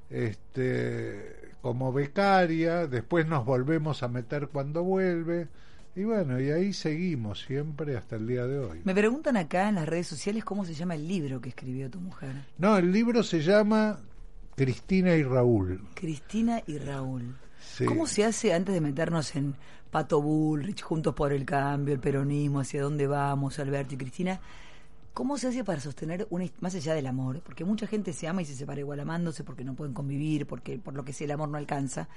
este, 0.10 1.52
como 1.62 1.92
becaria. 1.92 2.88
Después 2.88 3.28
nos 3.28 3.46
volvemos 3.46 4.04
a 4.04 4.08
meter 4.08 4.48
cuando 4.48 4.84
vuelve. 4.84 5.48
Y 5.96 6.04
bueno, 6.04 6.40
y 6.40 6.52
ahí 6.52 6.72
seguimos 6.72 7.42
siempre 7.42 7.98
hasta 7.98 8.16
el 8.16 8.26
día 8.26 8.48
de 8.48 8.60
hoy. 8.60 8.82
Me 8.86 8.94
preguntan 8.96 9.36
acá 9.36 9.68
en 9.68 9.76
las 9.76 9.88
redes 9.88 10.08
sociales 10.08 10.46
cómo 10.46 10.64
se 10.64 10.74
llama 10.74 10.96
el 10.96 11.06
libro 11.06 11.42
que 11.42 11.50
escribió 11.50 11.90
tu 11.90 12.00
mujer. 12.00 12.34
No, 12.58 12.78
el 12.78 12.94
libro 12.94 13.24
se 13.24 13.42
llama 13.42 14.00
Cristina 14.56 15.16
y 15.16 15.24
Raúl. 15.24 15.82
Cristina 15.96 16.62
y 16.66 16.78
Raúl. 16.78 17.36
Sí. 17.60 17.86
¿Cómo 17.86 18.08
se 18.08 18.24
hace 18.24 18.54
antes 18.54 18.74
de 18.74 18.80
meternos 18.80 19.36
en 19.36 19.56
Pato 19.92 20.22
Bullrich, 20.22 20.82
Juntos 20.82 21.14
por 21.14 21.34
el 21.34 21.46
Cambio, 21.46 21.94
el 21.94 22.00
peronismo, 22.00 22.62
hacia 22.62 22.82
dónde 22.82 23.08
vamos, 23.08 23.60
Alberto 23.60 23.96
y 23.96 23.98
Cristina? 23.98 24.40
¿Cómo 25.14 25.38
se 25.38 25.50
hace 25.50 25.66
para 25.66 25.82
sostener 25.82 26.26
una 26.30 26.46
más 26.62 26.74
allá 26.74 26.94
del 26.94 27.06
amor? 27.08 27.42
Porque 27.42 27.66
mucha 27.66 27.86
gente 27.86 28.14
se 28.14 28.28
ama 28.30 28.42
y 28.42 28.46
se 28.46 28.56
separa 28.56 28.80
igual 28.80 29.02
amándose 29.02 29.44
porque 29.44 29.66
no 29.66 29.74
pueden 29.76 29.94
convivir, 29.94 30.48
porque 30.48 30.78
por 30.80 30.94
lo 30.94 31.04
que 31.04 31.12
sea 31.12 31.26
el 31.26 31.32
amor 31.32 31.50
no 31.50 31.58
alcanza. 31.58 32.08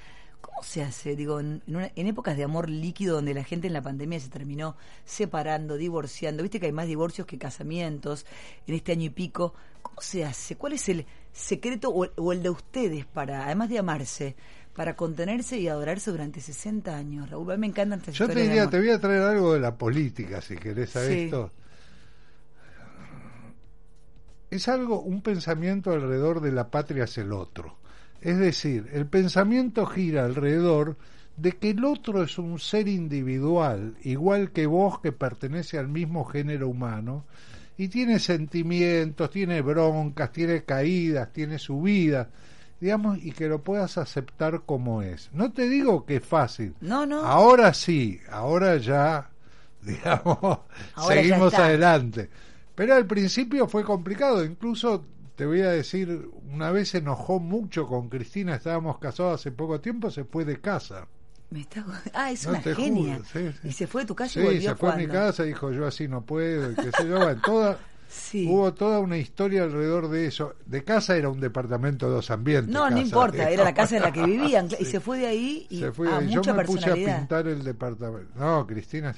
¿Cómo 0.40 0.62
se 0.62 0.82
hace, 0.82 1.16
digo, 1.16 1.40
en, 1.40 1.62
en 1.66 1.76
una- 1.76 1.90
en 1.96 2.06
épocas 2.06 2.36
de 2.36 2.44
amor 2.44 2.70
líquido 2.70 3.16
donde 3.16 3.34
la 3.34 3.42
gente 3.42 3.66
en 3.66 3.72
la 3.72 3.82
pandemia 3.82 4.20
se 4.20 4.28
terminó 4.28 4.76
separando, 5.04 5.76
divorciando? 5.76 6.42
Viste 6.44 6.60
que 6.60 6.66
hay 6.66 6.72
más 6.72 6.86
divorcios 6.86 7.26
que 7.26 7.38
casamientos 7.38 8.26
en 8.68 8.74
este 8.74 8.92
año 8.92 9.06
y 9.06 9.10
pico. 9.10 9.54
¿Cómo 9.82 10.00
se 10.00 10.24
hace? 10.24 10.54
¿Cuál 10.56 10.74
es 10.74 10.88
el 10.88 11.04
secreto 11.32 11.88
o, 11.90 12.06
o 12.16 12.32
el 12.32 12.42
de 12.44 12.50
ustedes 12.50 13.06
para, 13.06 13.46
además 13.46 13.70
de 13.70 13.78
amarse, 13.80 14.36
para 14.74 14.96
contenerse 14.96 15.58
y 15.58 15.68
adorarse 15.68 16.10
durante 16.10 16.40
60 16.40 16.96
años. 16.96 17.30
Raúl, 17.30 17.50
a 17.52 17.54
mí 17.56 17.60
me 17.60 17.66
encantan 17.68 18.00
estas 18.00 18.14
Yo 18.16 18.26
te 18.28 18.42
diría, 18.42 18.68
te 18.68 18.78
voy 18.78 18.90
a 18.90 18.98
traer 18.98 19.22
algo 19.22 19.54
de 19.54 19.60
la 19.60 19.76
política, 19.76 20.40
si 20.40 20.56
querés, 20.56 20.94
a 20.96 21.06
Sí. 21.06 21.12
esto. 21.12 21.50
Es 24.50 24.68
algo, 24.68 25.00
un 25.00 25.20
pensamiento 25.22 25.90
alrededor 25.90 26.40
de 26.40 26.52
la 26.52 26.70
patria 26.70 27.04
es 27.04 27.18
el 27.18 27.32
otro. 27.32 27.76
Es 28.20 28.38
decir, 28.38 28.88
el 28.92 29.06
pensamiento 29.06 29.84
gira 29.86 30.24
alrededor 30.24 30.96
de 31.36 31.52
que 31.52 31.70
el 31.70 31.84
otro 31.84 32.22
es 32.22 32.38
un 32.38 32.58
ser 32.58 32.86
individual, 32.88 33.96
igual 34.02 34.50
que 34.52 34.66
vos 34.66 35.00
que 35.00 35.12
pertenece 35.12 35.78
al 35.78 35.88
mismo 35.88 36.24
género 36.24 36.68
humano, 36.68 37.24
y 37.76 37.88
tiene 37.88 38.20
sentimientos, 38.20 39.30
tiene 39.30 39.60
broncas, 39.60 40.30
tiene 40.30 40.62
caídas, 40.62 41.32
tiene 41.32 41.58
subidas, 41.58 42.28
digamos, 42.80 43.18
y 43.22 43.32
que 43.32 43.48
lo 43.48 43.62
puedas 43.62 43.98
aceptar 43.98 44.62
como 44.66 45.02
es. 45.02 45.30
No 45.32 45.52
te 45.52 45.68
digo 45.68 46.04
que 46.04 46.16
es 46.16 46.24
fácil, 46.24 46.74
No, 46.80 47.06
no. 47.06 47.24
Ahora 47.24 47.72
sí, 47.74 48.20
ahora 48.30 48.76
ya, 48.76 49.30
digamos, 49.82 50.38
Ahora 50.94 51.14
seguimos 51.16 51.54
adelante. 51.54 52.30
Pero 52.74 52.94
al 52.94 53.06
principio 53.06 53.68
fue 53.68 53.84
complicado, 53.84 54.44
incluso 54.44 55.04
te 55.36 55.46
voy 55.46 55.60
a 55.62 55.70
decir, 55.70 56.28
una 56.52 56.70
vez 56.70 56.90
se 56.90 56.98
enojó 56.98 57.38
mucho 57.40 57.86
con 57.86 58.08
Cristina, 58.08 58.54
estábamos 58.56 58.98
casados 58.98 59.40
hace 59.40 59.52
poco 59.52 59.80
tiempo, 59.80 60.10
se 60.10 60.24
fue 60.24 60.44
de 60.44 60.60
casa. 60.60 61.06
Me 61.50 61.60
está... 61.60 61.84
Ah, 62.14 62.30
es 62.32 62.44
No, 62.44 62.50
una 62.50 62.60
genia. 62.62 63.14
juro, 63.16 63.24
sí, 63.32 63.52
sí. 63.62 63.68
Y 63.68 63.72
se 63.72 63.86
fue 63.86 64.02
de 64.02 64.06
tu 64.08 64.14
casa 64.14 64.32
Sí, 64.34 64.40
y 64.40 64.44
volvió 64.44 64.70
se 64.70 64.76
fue 64.76 64.92
a 64.92 64.96
mi 64.96 65.06
casa, 65.06 65.42
dijo 65.44 65.70
yo 65.72 65.86
así 65.86 66.08
no 66.08 66.22
puedo, 66.22 66.72
y 66.72 66.74
qué 66.74 66.90
sé 66.92 67.08
yo, 67.08 67.16
bueno, 67.18 67.40
toda, 67.44 67.78
Sí. 68.14 68.46
hubo 68.48 68.72
toda 68.72 69.00
una 69.00 69.18
historia 69.18 69.64
alrededor 69.64 70.08
de 70.08 70.26
eso. 70.26 70.54
De 70.66 70.84
casa 70.84 71.16
era 71.16 71.28
un 71.28 71.40
departamento 71.40 72.08
de 72.08 72.14
dos 72.14 72.30
ambientes. 72.30 72.72
No, 72.72 72.88
no 72.88 72.98
importa, 72.98 73.50
era 73.50 73.64
la 73.64 73.74
casa 73.74 73.96
en 73.96 74.02
la 74.02 74.12
que 74.12 74.22
vivían. 74.26 74.68
Y 74.78 74.84
se 74.84 75.00
fue 75.00 75.18
de 75.18 75.26
ahí 75.26 75.66
y 75.68 75.80
Se 75.80 75.92
fue 75.92 76.12
ahí. 76.12 76.26
mucha 76.26 76.40
Yo 76.42 76.54
me 76.54 76.64
puse 76.64 76.90
a 76.90 76.94
pintar 76.94 77.48
el 77.48 77.64
departamento. 77.64 78.30
No, 78.36 78.66
Cristina. 78.66 79.14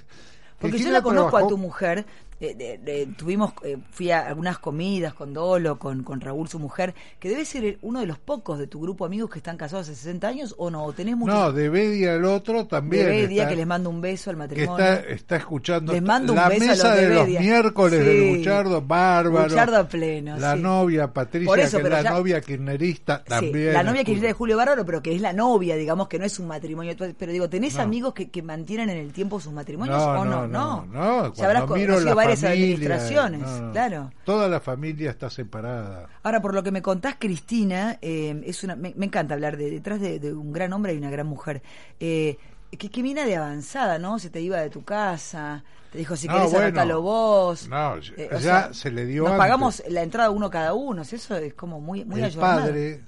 Porque 0.58 0.78
yo 0.78 0.90
la 0.90 1.02
conozco 1.02 1.36
a 1.36 1.46
tu 1.46 1.58
mujer. 1.58 2.06
Eh, 2.40 2.54
de- 2.54 2.78
de- 2.78 3.06
tuvimos, 3.16 3.52
eh, 3.62 3.78
fui 3.90 4.10
a 4.10 4.26
algunas 4.26 4.58
comidas 4.58 5.14
con 5.14 5.32
Dolo, 5.32 5.78
con, 5.78 6.02
con 6.02 6.20
Raúl, 6.20 6.48
su 6.48 6.58
mujer, 6.58 6.94
que 7.18 7.28
debe 7.30 7.44
ser 7.44 7.78
uno 7.82 8.00
de 8.00 8.06
los 8.06 8.18
pocos 8.18 8.58
de 8.58 8.66
tu 8.66 8.80
grupo 8.80 9.04
de 9.04 9.08
amigos 9.08 9.30
que 9.30 9.38
están 9.38 9.56
casados 9.56 9.88
hace 9.88 9.96
60 9.96 10.28
años 10.28 10.54
o 10.58 10.70
no, 10.70 10.84
o 10.84 10.92
tenés 10.92 11.16
muchos. 11.16 11.34
No, 11.34 11.52
de 11.52 11.68
Bedia 11.68 12.14
el 12.14 12.24
otro 12.24 12.66
también. 12.66 13.06
de 13.06 13.10
Bedia, 13.10 13.42
está- 13.42 13.50
que 13.50 13.56
les 13.56 13.66
mando 13.66 13.88
un 13.90 14.00
beso 14.00 14.30
al 14.30 14.36
que 14.36 14.38
matrimonio. 14.40 14.84
está, 14.86 15.08
está 15.08 15.36
escuchando 15.36 15.92
Les 15.92 16.02
mando 16.02 16.32
un 16.34 16.38
la 16.38 16.48
beso 16.48 16.64
a 16.64 16.66
mesa 16.68 16.88
los 16.88 16.96
de 16.96 17.08
de, 17.08 17.14
los 17.14 17.28
miércoles 17.28 18.00
Sí. 18.00 18.06
de 18.06 18.34
Luchardo, 18.36 18.82
bárbaro. 18.82 19.48
Luchardo 19.48 19.76
a 19.78 19.88
pleno, 19.88 20.36
La 20.38 20.54
sí. 20.56 20.60
novia 20.60 21.12
Patricia, 21.12 21.46
Por 21.46 21.58
eso, 21.60 21.78
que 21.78 21.84
es 21.84 21.90
la 21.90 22.02
ya- 22.02 22.10
novia 22.10 22.40
kirchnerista 22.40 23.18
Sí, 23.18 23.24
también. 23.30 23.72
la 23.72 23.82
novia 23.82 24.04
que 24.04 24.12
es 24.12 24.20
de 24.20 24.32
Julio 24.32 24.56
Bárbaro, 24.56 24.84
pero 24.84 25.02
que 25.02 25.14
es 25.14 25.20
la 25.20 25.32
novia, 25.32 25.76
digamos 25.76 26.08
que 26.08 26.18
no 26.18 26.24
es 26.24 26.38
un 26.38 26.48
matrimonio. 26.48 26.94
Pero 27.18 27.32
digo, 27.32 27.48
¿tenés 27.48 27.76
No. 27.76 27.82
amigos 27.82 28.12
que, 28.14 28.28
que 28.30 28.42
mantienen 28.42 28.90
en 28.90 28.98
el 28.98 29.12
tiempo 29.12 29.40
sus 29.40 29.52
matrimonios 29.52 29.96
No, 29.98 30.04
o 30.20 30.24
no? 30.24 30.46
no, 30.46 30.46
no, 30.46 30.86
no, 30.86 31.02
habrás 31.44 31.64
cuando 31.64 31.76
miro 31.76 32.00
la 32.00 32.14
varias 32.26 32.40
familia, 32.40 32.64
administraciones, 32.64 33.40
no, 33.40 33.60
no. 33.62 33.72
claro. 33.72 34.10
Toda 34.24 34.48
la 34.48 34.60
familia 34.60 35.10
está 35.10 35.30
separada. 35.30 36.08
Ahora, 36.22 36.40
por 36.42 36.54
lo 36.54 36.62
que 36.62 36.70
me 36.70 36.82
contás, 36.82 37.16
Cristina, 37.18 37.98
eh, 38.02 38.42
es 38.46 38.62
una, 38.64 38.76
me, 38.76 38.92
me 38.96 39.06
encanta 39.06 39.34
hablar 39.34 39.56
de 39.56 39.70
detrás 39.70 40.00
de, 40.00 40.18
de 40.18 40.32
un 40.32 40.52
gran 40.52 40.72
hombre 40.72 40.94
y 40.94 40.98
una 40.98 41.10
gran 41.10 41.26
mujer. 41.26 41.62
Eh, 42.00 42.36
que, 42.78 42.90
que 42.90 43.02
mina 43.02 43.24
de 43.24 43.36
avanzada, 43.36 43.98
¿no? 43.98 44.18
Se 44.18 44.28
te 44.28 44.40
iba 44.40 44.58
de 44.60 44.68
tu 44.70 44.84
casa, 44.84 45.62
te 45.92 45.98
dijo 45.98 46.16
si 46.16 46.26
No, 46.26 46.34
querés 46.34 46.50
bueno. 46.50 46.66
anótalo 46.66 47.00
vos. 47.02 47.68
No, 47.68 47.92
o 47.92 48.38
ya 48.38 48.72
se 48.74 48.90
le 48.90 49.06
dio 49.06 49.22
Nos 49.22 49.32
antes. 49.32 49.38
pagamos 49.38 49.82
la 49.88 50.02
entrada 50.02 50.30
uno 50.30 50.50
cada 50.50 50.74
uno, 50.74 51.02
eso 51.02 51.36
es 51.36 51.54
como 51.54 51.80
muy, 51.80 52.04
muy 52.04 52.18
el 52.20 52.26
ayornado. 52.26 52.60
padre 52.62 53.00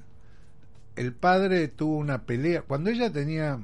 el 0.96 1.12
padre 1.12 1.68
tuvo 1.68 1.96
una 1.98 2.22
pelea 2.22 2.62
cuando 2.62 2.90
ella 2.90 3.12
tenía 3.12 3.58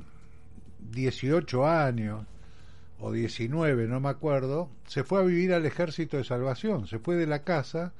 18 0.90 1.66
años 1.66 2.24
o 3.04 3.12
19 3.12 3.86
no 3.86 4.00
me 4.00 4.08
acuerdo 4.08 4.70
se 4.86 5.04
fue 5.04 5.20
a 5.20 5.24
vivir 5.24 5.52
al 5.52 5.66
ejército 5.66 6.16
de 6.16 6.24
salvación 6.24 6.86
se 6.86 6.98
fue 6.98 7.16
de 7.16 7.26
la 7.26 7.42
casa 7.42 7.92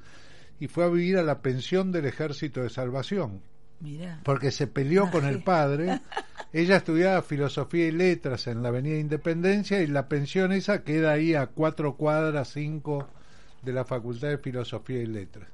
y 0.59 0.67
fue 0.67 0.85
a 0.85 0.87
vivir 0.89 1.17
a 1.17 1.23
la 1.23 1.41
pensión 1.41 1.91
del 1.91 2.05
ejército 2.05 2.61
de 2.63 2.69
salvación 2.69 3.41
Mirá. 3.81 4.19
porque 4.23 4.51
se 4.51 4.67
peleó 4.67 5.05
Ah, 5.05 5.11
con 5.11 5.21
sí. 5.23 5.27
el 5.29 5.43
padre 5.43 6.01
ella 6.53 6.77
estudiaba 6.77 7.21
filosofía 7.21 7.87
y 7.87 7.91
letras 7.91 8.47
en 8.47 8.63
la 8.63 8.69
avenida 8.69 8.97
Independencia 8.97 9.81
y 9.81 9.87
la 9.87 10.07
pensión 10.07 10.51
esa 10.53 10.83
queda 10.83 11.11
ahí 11.11 11.35
a 11.35 11.47
cuatro 11.47 11.95
cuadras 11.97 12.49
cinco 12.53 13.07
de 13.61 13.73
la 13.73 13.83
facultad 13.85 14.29
de 14.29 14.37
filosofía 14.39 15.01
y 15.01 15.05
letras 15.07 15.49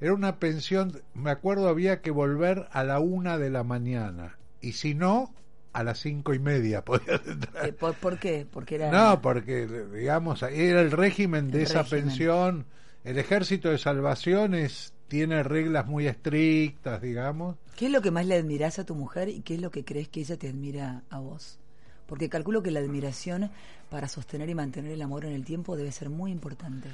era 0.00 0.14
una 0.14 0.38
pensión 0.38 1.02
me 1.14 1.30
acuerdo 1.30 1.68
había 1.68 2.00
que 2.00 2.10
volver 2.10 2.68
a 2.72 2.84
la 2.84 3.00
una 3.00 3.36
de 3.38 3.50
la 3.50 3.64
mañana 3.64 4.38
y 4.60 4.72
si 4.72 4.94
no 4.94 5.34
a 5.74 5.84
las 5.84 5.98
cinco 6.00 6.32
y 6.32 6.38
media 6.38 6.82
podías 6.84 7.20
entrar 7.26 7.66
Eh, 7.66 7.72
¿por, 7.72 7.94
por 7.94 8.18
qué? 8.18 8.46
Porque 8.50 8.76
era... 8.76 8.90
no, 8.90 9.20
porque 9.20 9.66
digamos 9.92 10.42
era 10.42 10.80
el 10.80 10.90
régimen 10.90 11.50
de 11.50 11.58
El 11.58 11.64
esa 11.64 11.82
régimen. 11.82 12.04
pensión. 12.06 12.66
El 13.04 13.18
ejército 13.18 13.68
de 13.68 13.76
salvación 13.78 14.54
es- 14.54 14.92
tiene 15.08 15.42
reglas 15.42 15.86
muy 15.86 16.06
estrictas, 16.06 17.02
digamos. 17.02 17.56
¿Qué 17.76 17.86
es 17.86 17.92
lo 17.92 18.00
que 18.00 18.10
más 18.10 18.24
le 18.26 18.36
admirás 18.36 18.78
a 18.78 18.84
tu 18.86 18.94
mujer 18.94 19.28
y 19.28 19.42
qué 19.42 19.54
es 19.56 19.60
lo 19.60 19.70
que 19.70 19.84
crees 19.84 20.08
que 20.08 20.20
ella 20.20 20.36
te 20.38 20.48
admira 20.48 21.02
a 21.10 21.18
vos? 21.18 21.58
Porque 22.06 22.28
calculo 22.28 22.62
que 22.62 22.70
la 22.70 22.80
admiración 22.80 23.50
para 23.90 24.08
sostener 24.08 24.48
y 24.48 24.54
mantener 24.54 24.92
el 24.92 25.02
amor 25.02 25.24
en 25.26 25.32
el 25.32 25.44
tiempo 25.44 25.76
debe 25.76 25.92
ser 25.92 26.08
muy 26.10 26.32
importante. 26.32 26.88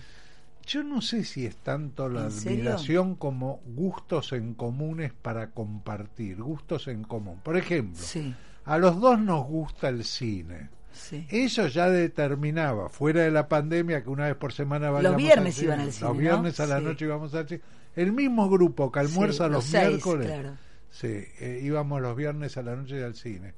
Yo 0.67 0.83
no 0.85 1.01
sé 1.01 1.25
si 1.25 1.47
es 1.47 1.57
tanto 1.57 2.09
la 2.09 2.27
admiración 2.27 3.15
como 3.17 3.61
gustos 3.75 4.33
en 4.33 4.55
comunes 4.55 5.13
para 5.13 5.51
compartir, 5.51 6.43
gustos 6.43 6.87
en 6.89 7.03
común. 7.05 7.41
Por 7.43 7.57
ejemplo, 7.57 7.99
Sí, 8.03 8.35
a 8.65 8.79
los 8.79 9.01
dos 9.01 9.19
nos 9.19 9.47
gusta 9.47 9.89
el 9.89 10.05
cine. 10.05 10.69
sí. 10.93 11.27
Eso 11.31 11.67
ya 11.69 11.89
determinaba, 11.89 12.89
fuera 12.89 13.23
de 13.23 13.31
la 13.31 13.49
pandemia, 13.49 14.03
que 14.03 14.11
una 14.11 14.27
vez 14.27 14.37
por 14.37 14.53
semana 14.53 14.91
vayamos 14.91 15.17
viernes 15.17 15.59
al 15.59 15.65
iban 15.65 15.81
al 15.81 15.93
cine, 15.93 16.07
Los 16.09 16.15
¿no? 16.17 16.21
viernes 16.21 16.61
a 16.61 16.67
la 16.67 16.79
Sí. 16.79 16.85
noche 16.85 17.05
íbamos 17.07 17.35
al 17.35 17.49
cine. 17.49 17.61
El 17.97 18.13
mismo 18.13 18.49
grupo 18.49 18.93
que 18.93 19.01
almuerza 19.01 19.47
Sí, 19.47 19.51
los, 19.53 19.65
seis, 19.65 19.89
miércoles. 19.89 20.27
claro. 20.27 20.53
Sí, 20.91 21.07
eh, 21.41 21.61
íbamos 21.63 22.01
los 22.01 22.17
viernes 22.17 22.57
a 22.57 22.63
la 22.63 22.77
noche 22.77 23.03
al 23.05 23.15
cine. 23.15 23.55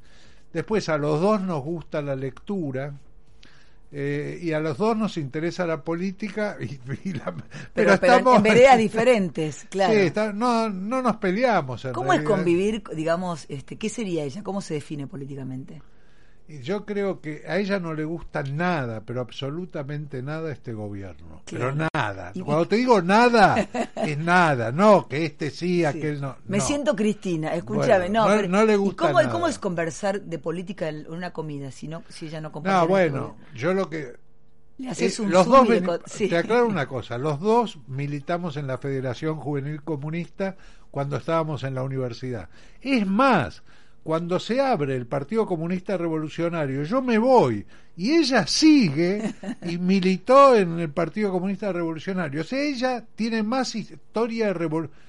Después 0.53 0.89
a 0.89 0.99
los 0.99 1.21
dos 1.21 1.41
nos 1.43 1.63
gusta 1.63 2.01
la 2.03 2.15
lectura. 2.17 2.93
Eh, 3.93 4.39
y 4.41 4.53
a 4.53 4.61
los 4.61 4.79
dos 4.79 4.97
nos 4.97 5.17
interesa 5.19 5.67
la 5.67 5.83
política 5.85 6.57
y, 6.61 6.81
y 7.09 7.13
la- 7.13 7.35
Pero, 7.35 7.45
pero, 7.75 7.93
estamos 7.93 8.37
en 8.37 8.43
veredas 8.43 8.79
diferentes, 8.79 9.67
claro. 9.71 9.93
Sí, 9.93 10.01
está- 10.01 10.33
no, 10.33 10.71
no 10.71 11.03
nos 11.03 11.17
peleamos 11.17 11.85
en 11.85 11.93
¿Cómo 11.93 12.13
es 12.13 12.21
convivir, 12.23 12.83
digamos, 12.97 13.45
este, 13.49 13.77
qué 13.77 13.89
sería 13.89 14.25
ella? 14.25 14.43
¿Cómo 14.43 14.61
se 14.61 14.75
define 14.75 15.07
políticamente? 15.07 15.83
Y 16.49 16.61
yo 16.61 16.85
creo 16.85 17.21
que 17.21 17.45
a 17.49 17.57
ella 17.59 17.79
no 17.79 17.95
le 17.95 18.05
gusta 18.05 18.43
nada, 18.43 19.01
pero 19.07 19.21
absolutamente 19.21 20.23
nada 20.23 20.53
este 20.53 20.73
gobierno. 20.75 21.41
Claro. 21.47 21.75
Pero 21.75 21.89
nada. 21.95 22.33
Y- 22.35 22.41
Cuando 22.43 22.67
te 22.69 22.77
digo 22.77 23.01
nada, 23.01 23.57
es 23.97 24.19
nada. 24.19 24.71
No, 24.73 25.07
que 25.09 25.25
este 25.25 25.51
sí, 25.51 25.79
Sí. 25.79 25.85
aquel 25.85 26.21
no. 26.21 26.37
Me 26.49 26.59
no. 26.59 26.65
siento 26.65 26.95
Cristina, 26.97 27.55
escúchame. 27.55 28.09
Bueno, 28.09 28.21
no, 28.25 28.29
no- 28.29 28.37
pero- 28.37 28.49
no 28.49 28.65
le 28.67 28.73
¿y 28.75 28.77
gusta 28.77 29.07
cómo, 29.07 29.21
nada. 29.21 29.33
cómo 29.33 29.49
es 29.49 29.59
conversar 29.59 30.21
de 30.21 30.39
política 30.39 30.89
en 30.89 31.11
una 31.11 31.33
comida 31.33 31.71
si, 31.71 31.89
no, 31.89 32.03
si 32.09 32.27
ella 32.27 32.41
no 32.41 32.53
comparte? 32.53 32.79
No, 32.81 32.87
bueno, 32.89 33.37
yo 33.55 33.73
lo 33.73 33.89
que... 33.89 34.21
Le 34.79 34.89
haces 34.91 35.19
eh, 35.19 35.23
un 35.23 35.31
los 35.31 35.47
dos 35.47 35.69
y 35.69 35.83
sí. 36.11 36.29
Te 36.29 36.39
aclaro 36.39 36.67
una 36.67 36.87
cosa, 36.89 37.17
los 37.19 37.39
dos 37.41 37.79
militamos 37.87 38.57
en 38.57 38.67
la 38.67 38.79
Federación 38.79 39.37
Juvenil 39.37 39.83
Comunista 39.83 40.57
cuando 40.91 41.17
estábamos 41.17 41.63
en 41.63 41.75
la 41.75 41.83
universidad. 41.83 42.49
Es 42.81 43.07
más, 43.07 43.63
cuando 44.03 44.41
se 44.41 44.61
abre 44.61 44.97
el 44.97 45.07
Partido 45.07 45.47
Comunista 45.47 45.97
Revolucionario, 45.97 46.83
yo 46.83 47.01
me 47.03 47.19
voy 47.19 47.65
y 47.97 48.13
ella 48.13 48.47
sigue 48.47 49.35
y 49.63 49.79
militó 49.79 50.57
en 50.57 50.81
el 50.81 50.91
Partido 50.91 51.31
Comunista 51.31 51.73
Revolucionario. 51.73 52.41
O 52.41 52.45
sea, 52.45 52.61
ella 52.61 53.05
tiene 53.15 53.43
más 53.43 53.75
historia 53.75 54.47
de 54.47 54.55
revolución. 54.55 55.03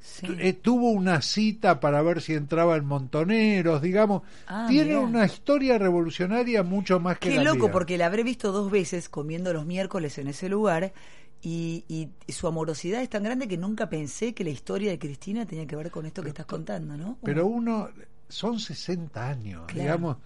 Sí. 0.00 0.26
Eh, 0.40 0.54
tuvo 0.54 0.90
una 0.90 1.22
cita 1.22 1.78
para 1.78 2.02
ver 2.02 2.20
si 2.22 2.34
entraba 2.34 2.76
en 2.76 2.84
Montoneros, 2.84 3.80
digamos. 3.80 4.22
Ah, 4.48 4.66
Tiene 4.68 4.88
mirá. 4.96 5.00
una 5.00 5.24
historia 5.26 5.78
revolucionaria 5.78 6.64
mucho 6.64 6.98
más 6.98 7.18
que 7.20 7.28
Qué 7.28 7.36
la 7.36 7.44
loco, 7.44 7.66
mía. 7.66 7.72
porque 7.72 7.96
la 7.98 8.06
habré 8.06 8.24
visto 8.24 8.50
dos 8.50 8.68
veces 8.68 9.08
comiendo 9.08 9.52
los 9.52 9.64
miércoles 9.64 10.18
en 10.18 10.26
ese 10.26 10.48
lugar 10.48 10.92
y, 11.40 11.84
y 12.26 12.32
su 12.32 12.48
amorosidad 12.48 13.00
es 13.00 13.10
tan 13.10 13.22
grande 13.22 13.46
que 13.46 13.56
nunca 13.56 13.88
pensé 13.88 14.34
que 14.34 14.42
la 14.42 14.50
historia 14.50 14.90
de 14.90 14.98
Cristina 14.98 15.46
tenía 15.46 15.66
que 15.68 15.76
ver 15.76 15.92
con 15.92 16.04
esto 16.04 16.22
que 16.22 16.30
estás 16.30 16.46
contando, 16.46 16.96
¿no? 16.96 17.18
Pero 17.22 17.46
uno, 17.46 17.88
son 18.32 18.58
60 18.58 19.28
años, 19.28 19.62
Claro. 19.66 19.80
digamos. 19.82 20.16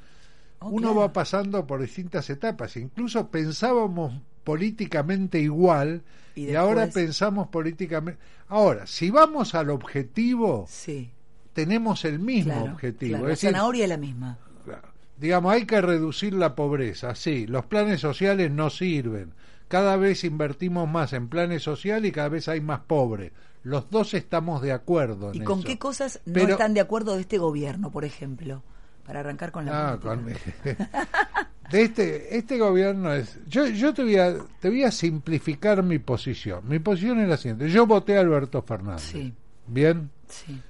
Oh, 0.60 0.68
uno 0.68 0.88
claro. 0.92 1.00
va 1.00 1.12
pasando 1.12 1.66
por 1.66 1.80
distintas 1.82 2.28
etapas. 2.30 2.76
Incluso 2.76 3.28
pensábamos 3.30 4.14
políticamente 4.42 5.38
igual 5.40 6.02
Y 6.34 6.50
y, 6.50 6.54
ahora 6.54 6.86
pensamos 6.88 7.48
políticamente. 7.48 8.20
Ahora, 8.48 8.86
si 8.86 9.10
vamos 9.10 9.54
al 9.54 9.70
objetivo, 9.70 10.66
Sí, 10.68 11.10
tenemos 11.52 12.04
el 12.04 12.18
mismo 12.20 12.52
claro. 12.54 12.72
objetivo. 12.72 13.16
Es 13.16 13.22
La 13.22 13.28
decir, 13.28 13.50
zanahoria 13.50 13.84
es 13.84 13.88
la 13.90 13.96
misma. 13.96 14.38
Digamos, 15.18 15.50
hay 15.54 15.64
que 15.64 15.80
reducir 15.80 16.34
la 16.34 16.54
pobreza, 16.54 17.14
sí, 17.14 17.46
los 17.46 17.64
planes 17.64 18.02
sociales 18.02 18.50
no 18.50 18.68
sirven. 18.68 19.32
Cada 19.68 19.96
vez 19.96 20.25
invertimos 20.25 20.88
más 20.88 21.12
en 21.12 21.28
planes 21.28 21.62
sociales 21.62 22.08
y 22.08 22.12
cada 22.12 22.28
vez 22.28 22.49
hay 22.49 22.61
más 22.61 22.80
pobres. 22.80 23.32
Los 23.62 23.90
dos 23.90 24.14
estamos 24.14 24.62
de 24.62 24.73
acuerdo 24.73 25.30
en 25.32 25.42
¿Y 25.42 25.44
con 25.44 25.58
eso. 25.58 25.66
qué 25.68 25.78
cosas 25.78 26.20
no 26.25 26.32
Pero- 26.35 26.52
están 26.52 26.73
de 26.75 26.80
acuerdo 26.80 27.14
de 27.16 27.23
este 27.23 27.38
gobierno, 27.38 27.90
por 27.90 28.04
ejemplo? 28.04 28.62
Para 29.04 29.20
arrancar 29.20 29.50
con 29.52 29.66
la 29.66 29.92
Ah, 29.92 29.99
con- 30.00 30.25
de 31.70 31.82
este 31.82 32.37
este 32.38 32.58
gobierno 32.58 33.12
es 33.12 33.38
yo 33.49 33.66
yo 33.66 33.92
te 33.92 34.02
voy 34.04 34.16
a 34.16 34.37
te 34.61 34.68
voy 34.68 34.85
a 34.85 34.90
simplificar 34.92 35.82
mi 35.82 35.99
posición 35.99 36.61
mi 36.68 36.78
posición 36.78 37.18
es 37.20 37.28
la 37.28 37.37
siguiente 37.37 37.68
yo 37.68 37.87
voté 37.87 38.16
a 38.16 38.20
Alberto 38.20 38.62
Fernández 38.62 39.02
Sí. 39.02 39.35
bien 39.66 40.11
Sí. 40.28 40.61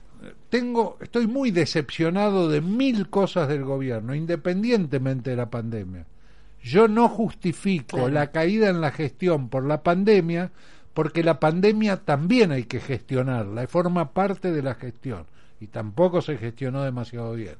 tengo 0.48 0.96
estoy 1.00 1.26
muy 1.26 1.50
decepcionado 1.50 2.48
de 2.48 2.62
mil 2.62 3.10
cosas 3.10 3.46
del 3.48 3.64
gobierno 3.64 4.14
independientemente 4.14 5.30
de 5.30 5.36
la 5.36 5.50
pandemia 5.50 6.06
yo 6.66 6.88
no 6.88 7.08
justifico 7.08 7.96
Claro. 7.96 8.12
la 8.12 8.30
caída 8.32 8.68
en 8.68 8.80
la 8.80 8.90
gestión 8.90 9.49
por 9.49 9.64
la 9.64 9.82
pandemia 9.82 10.50
porque 10.94 11.23
la 11.23 11.38
pandemia 11.38 11.99
también 11.99 12.50
hay 12.52 12.64
que 12.64 12.80
gestionarla 12.80 13.64
y 13.64 13.66
forma 13.66 14.12
parte 14.12 14.50
de 14.52 14.62
la 14.62 14.75
gestión 14.75 15.26
y 15.61 15.68
tampoco 15.68 16.20
se 16.23 16.37
gestionó 16.38 16.82
demasiado 16.82 17.32
bien 17.35 17.56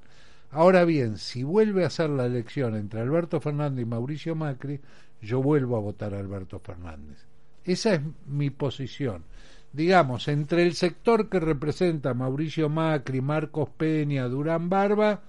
Ahora 0.51 0.85
bien, 0.85 1.19
si 1.19 1.43
vuelve 1.43 1.85
a 1.85 1.91
ser 1.91 2.09
la 2.11 2.25
elección 2.25 2.77
entre 2.77 3.01
Alberto 3.01 3.41
Fernández 3.41 3.83
y 3.83 3.89
Mauricio 3.89 4.35
Macri, 4.35 4.81
yo 5.21 5.43
vuelvo 5.43 5.77
a 5.77 5.81
votar 5.81 6.15
a 6.15 6.19
Alberto 6.21 6.61
Fernández. 6.61 7.19
Esa 7.65 7.95
es 7.95 8.01
mi 8.27 8.51
posición. 8.51 9.25
Digamos, 9.73 10.29
entre 10.29 10.63
el 10.63 10.75
sector 10.75 11.29
que 11.29 11.41
representa 11.41 12.15
Mauricio 12.15 12.69
Macri, 12.69 13.21
Marcos 13.21 13.69
Peña, 13.77 14.29
Durán 14.29 14.71
Barba, 14.71 15.21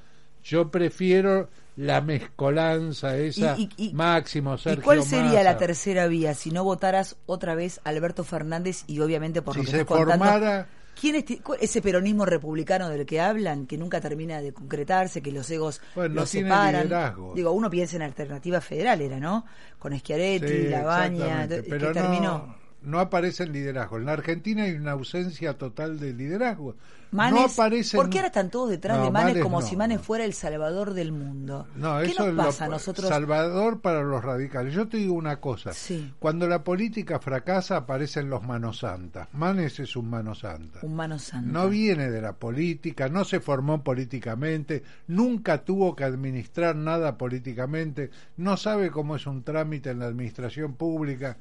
yo 0.43 0.69
prefiero 0.71 1.49
la 1.77 2.01
mezcolanza 2.01 3.15
esa 3.17 3.55
Y- 3.57 3.69
y- 3.77 3.85
y- 3.89 3.93
Máximo 3.93 4.55
¿Y 4.55 4.57
Sergio 4.59 4.83
cuál 4.83 5.03
sería 5.03 5.43
la 5.43 5.57
tercera 5.57 6.07
vía 6.07 6.33
si 6.33 6.51
no 6.51 6.63
votaras 6.63 7.15
otra 7.25 7.55
vez 7.55 7.79
Alberto 7.83 8.23
Fernández 8.23 8.83
y 8.87 8.99
obviamente 8.99 9.41
por 9.41 9.53
Si 9.53 9.59
lo 9.61 9.65
que 9.65 9.71
se 9.71 9.81
estás 9.81 9.97
contando, 9.97 10.65
¿Quién 10.99 11.13
es 11.15 11.25
ese 11.61 11.79
peronismo 11.83 12.25
republicano 12.25 12.89
del 12.89 13.05
que 13.05 13.21
hablan, 13.21 13.67
que 13.67 13.77
nunca 13.77 14.01
termina 14.01 14.41
de 14.41 14.51
concretarse, 14.51 15.21
que 15.21 15.31
los 15.31 15.47
egos 15.51 15.79
Bueno, 15.93 16.15
no 16.15 16.21
los 16.21 16.31
tiene 16.31 16.49
separan? 16.49 16.83
liderazgo. 16.85 17.33
Digo, 17.35 17.51
uno 17.51 17.69
piensa 17.69 17.97
en 17.97 18.01
alternativa 18.01 18.59
federal, 18.61 18.99
era, 19.01 19.19
¿no? 19.19 19.45
Con 19.77 19.95
Schiaretti, 19.95 20.47
Sí, 20.47 20.67
Labaña, 20.69 21.47
que 21.47 21.61
terminó. 21.61 22.21
no, 22.47 22.55
no 22.81 22.99
aparece 22.99 23.43
el 23.43 23.51
liderazgo. 23.51 23.97
En 23.97 24.05
la 24.05 24.13
Argentina 24.13 24.63
hay 24.63 24.73
una 24.73 24.91
ausencia 24.91 25.57
total 25.57 25.99
de 25.99 26.13
liderazgo. 26.13 26.75
Manes, 27.09 27.39
no 27.39 27.45
aparece. 27.45 27.95
¿Por 27.95 28.09
qué 28.09 28.17
ahora 28.17 28.27
están 28.27 28.49
todos 28.49 28.69
detrás 28.69 28.97
No, 28.97 29.05
de 29.05 29.11
Manes 29.11 29.29
Manes 29.29 29.43
como 29.43 29.61
no, 29.61 29.65
si 29.65 29.77
Manes 29.77 29.99
no. 29.99 30.03
fuera 30.03 30.25
el 30.25 30.33
salvador 30.33 30.93
del 30.93 31.13
mundo? 31.13 31.65
No, 31.77 31.99
¿Qué 31.99 32.07
eso 32.07 32.19
nos 32.23 32.27
es 32.29 32.33
lo- 32.35 32.43
pasa 32.43 32.65
a 32.65 32.67
nosotros? 32.67 33.07
Salvador 33.07 33.79
para 33.79 34.03
los 34.03 34.21
radicales. 34.23 34.73
Yo 34.73 34.89
te 34.89 34.97
digo 34.97 35.13
una 35.13 35.39
cosa. 35.39 35.71
Sí. 35.71 36.13
Cuando 36.19 36.47
la 36.47 36.65
política 36.65 37.19
fracasa 37.19 37.77
aparecen 37.77 38.29
los 38.29 38.43
manos 38.43 38.79
santas. 38.79 39.29
Manes 39.31 39.79
es 39.79 39.95
un 39.95 40.09
mano 40.09 40.35
santa. 40.35 40.79
Un 40.83 40.95
mano 40.95 41.17
santa. 41.17 41.49
No 41.49 41.69
viene 41.69 42.11
de 42.11 42.21
la 42.21 42.33
política, 42.33 43.07
no 43.07 43.23
se 43.23 43.39
formó 43.39 43.83
políticamente, 43.85 44.83
nunca 45.07 45.63
tuvo 45.63 45.95
que 45.95 46.03
administrar 46.03 46.75
nada 46.75 47.17
políticamente, 47.17 48.11
no 48.35 48.57
sabe 48.57 48.91
cómo 48.91 49.15
es 49.15 49.25
un 49.27 49.43
trámite 49.43 49.91
en 49.91 49.99
la 49.99 50.07
administración 50.07 50.73
pública. 50.73 51.37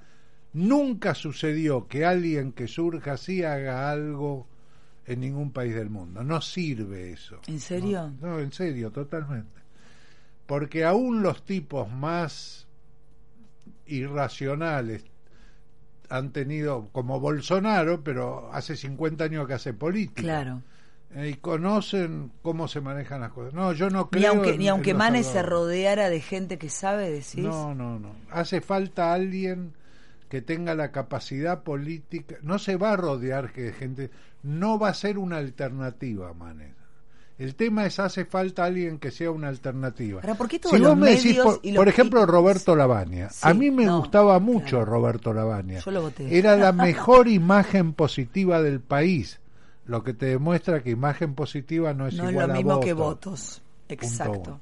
Nunca 0.56 1.14
sucedió 1.14 1.86
que 1.86 2.06
alguien 2.06 2.52
que 2.52 2.66
surja 2.66 3.12
así 3.12 3.44
haga 3.44 3.90
algo 3.90 4.46
en 5.04 5.20
ningún 5.20 5.52
país 5.52 5.74
del 5.74 5.90
mundo. 5.90 6.24
No 6.24 6.40
sirve 6.40 7.12
eso. 7.12 7.40
¿En 7.46 7.60
serio? 7.60 8.10
No, 8.22 8.28
no, 8.28 8.40
en 8.40 8.50
serio, 8.52 8.90
totalmente. 8.90 9.60
Porque 10.46 10.84
aún 10.84 11.22
los 11.22 11.44
tipos 11.44 11.90
más 11.92 12.66
irracionales 13.86 15.04
han 16.08 16.30
tenido, 16.32 16.88
como 16.92 17.18
Bolsonaro, 17.20 18.02
pero 18.02 18.50
hace 18.52 18.76
50 18.76 19.24
años 19.24 19.46
que 19.46 19.54
hace 19.54 19.74
política. 19.74 20.22
Claro. 20.22 20.62
Eh, 21.14 21.30
y 21.30 21.34
conocen 21.34 22.32
cómo 22.42 22.68
se 22.68 22.80
manejan 22.80 23.20
las 23.20 23.32
cosas. 23.32 23.52
No, 23.54 23.72
yo 23.72 23.90
no 23.90 24.08
creo. 24.08 24.20
Ni 24.20 24.26
aunque, 24.26 24.50
en- 24.50 24.58
ni 24.58 24.68
aunque 24.68 24.94
Manes 24.94 25.26
se 25.26 25.42
rodeara 25.42 26.08
de 26.08 26.20
gente 26.20 26.58
que 26.58 26.68
sabe, 26.68 27.10
decís. 27.10 27.36
No, 27.44 27.74
no, 27.74 27.98
no. 27.98 28.14
Hace 28.30 28.60
falta 28.60 29.12
alguien 29.12 29.72
que 30.28 30.42
tenga 30.42 30.74
la 30.74 30.90
capacidad 30.92 31.62
política. 31.62 32.36
No 32.42 32.58
se 32.58 32.76
va 32.76 32.92
a 32.92 32.96
rodear 32.96 33.52
que 33.52 33.62
de 33.62 33.72
gente. 33.72 34.10
No 34.42 34.78
va 34.78 34.88
a 34.90 34.94
ser 34.94 35.18
una 35.18 35.36
alternativa, 35.38 36.32
Manes. 36.34 36.74
El 37.38 37.54
tema 37.54 37.84
es 37.84 37.98
hace 38.00 38.24
falta 38.24 38.64
alguien 38.64 38.98
que 38.98 39.10
sea 39.10 39.30
una 39.30 39.48
alternativa. 39.48 40.22
Ahora, 40.22 40.36
¿por 40.36 40.48
qué 40.48 40.58
todos 40.58 40.74
si 40.74 40.80
vos 40.80 40.88
los 40.90 40.98
me 40.98 41.10
decís, 41.10 41.36
por, 41.38 41.60
y 41.62 41.70
los- 41.72 41.76
por 41.76 41.88
ejemplo, 41.88 42.24
Roberto. 42.24 42.74
Sí, 43.30 43.40
a 43.42 43.52
mí 43.52 43.70
me 43.70 43.84
no, 43.84 43.98
gustaba 43.98 44.38
mucho 44.38 44.76
claro. 44.76 44.84
Roberto 44.86 45.34
Labaña. 45.34 45.80
Yo 45.80 45.90
lo 45.90 46.00
voté. 46.02 46.38
Era 46.38 46.56
la 46.56 46.72
mejor 46.72 47.28
imagen 47.28 47.92
positiva 47.92 48.62
del 48.62 48.80
país. 48.80 49.38
Lo 49.84 50.02
que 50.02 50.14
te 50.14 50.26
demuestra 50.26 50.82
que 50.82 50.90
imagen 50.90 51.34
positiva 51.34 51.92
no 51.92 52.06
es 52.08 52.14
no 52.14 52.24
es 52.24 52.30
igual 52.30 52.48
lo 52.48 52.54
a 52.54 52.56
mismo 52.56 52.74
voto. 52.76 52.86
que 52.86 52.92
votos. 52.94 53.62
Exacto. 53.88 54.58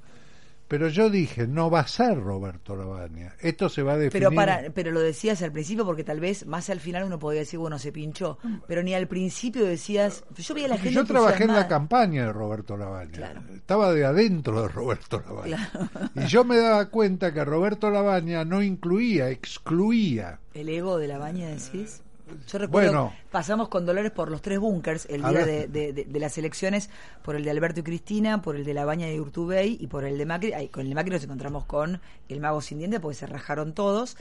Pero 0.68 0.88
yo 0.88 1.10
dije, 1.10 1.46
no 1.46 1.70
va 1.70 1.80
a 1.80 1.86
ser 1.86 2.18
Roberto 2.20 2.74
Labaña. 2.74 3.34
Esto 3.40 3.68
se 3.68 3.82
va 3.82 3.92
a 3.92 3.98
definir. 3.98 4.28
Pero 4.28 4.34
para, 4.34 4.70
pero 4.70 4.90
lo 4.92 5.00
decías 5.00 5.42
al 5.42 5.52
principio 5.52 5.84
porque 5.84 6.04
tal 6.04 6.20
vez 6.20 6.46
más 6.46 6.70
al 6.70 6.80
final 6.80 7.04
uno 7.04 7.18
podía 7.18 7.40
decir, 7.40 7.58
bueno, 7.58 7.78
se 7.78 7.92
pinchó. 7.92 8.38
Pero 8.66 8.82
ni 8.82 8.94
al 8.94 9.06
principio 9.06 9.64
decías, 9.64 10.24
yo 10.36 10.54
veía 10.54 10.66
a 10.66 10.70
la 10.70 10.76
gente 10.78 10.92
yo 10.92 11.04
trabajé 11.04 11.44
en 11.44 11.52
la 11.52 11.68
campaña 11.68 12.26
de 12.26 12.32
Roberto 12.32 12.76
Labaña. 12.76 13.12
Claro. 13.12 13.42
Estaba 13.54 13.92
de 13.92 14.04
adentro 14.04 14.62
de 14.62 14.68
Roberto 14.68 15.22
Labaña. 15.26 15.70
Y 16.14 16.26
yo 16.26 16.44
me 16.44 16.56
daba 16.56 16.88
cuenta 16.88 17.34
que 17.34 17.44
Roberto 17.44 17.90
Labaña 17.90 18.44
no 18.44 18.62
incluía, 18.62 19.28
excluía. 19.30 20.40
El 20.54 20.68
ego 20.68 20.98
de 20.98 21.08
la 21.08 21.18
baña, 21.18 21.48
decís. 21.48 22.02
Yo 22.48 22.58
recuerdo, 22.58 22.90
Bueno. 22.90 23.12
pasamos 23.30 23.68
con 23.68 23.84
Dolores 23.84 24.10
por 24.10 24.30
los 24.30 24.40
tres 24.40 24.58
búnkers 24.58 25.06
el 25.10 25.20
día 25.22 25.44
de, 25.44 25.68
de- 25.68 25.92
de- 25.92 26.04
de 26.04 26.20
las 26.20 26.38
elecciones, 26.38 26.88
por 27.22 27.36
el 27.36 27.44
de 27.44 27.50
Alberto 27.50 27.80
y 27.80 27.82
Cristina, 27.82 28.40
por 28.40 28.56
el 28.56 28.64
de 28.64 28.72
la 28.72 28.84
baña 28.86 29.06
de 29.06 29.20
Urtubey 29.20 29.76
y 29.78 29.86
por 29.88 30.04
el 30.04 30.16
de 30.16 30.24
Macri. 30.24 30.52
Ay, 30.54 30.68
con 30.68 30.82
el 30.82 30.88
de 30.88 30.94
Macri 30.94 31.10
nos 31.12 31.24
encontramos 31.24 31.64
con 31.66 32.00
el 32.28 32.40
mago 32.40 32.60
sin 32.62 32.78
diente 32.78 32.98
porque 32.98 33.16
se 33.16 33.26
rajaron 33.26 33.74
todos. 33.74 34.16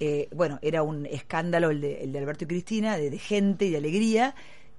Eh, 0.00 0.28
bueno, 0.34 0.60
era 0.62 0.84
un 0.84 1.06
escándalo 1.06 1.70
el 1.70 1.80
de, 1.80 2.04
el 2.04 2.12
de 2.12 2.18
Alberto 2.20 2.44
y 2.44 2.46
Cristina, 2.46 2.96
de, 2.96 3.10
de 3.10 3.18
gente 3.18 3.64
y 3.64 3.70
de 3.70 3.78
alegría. 3.78 4.34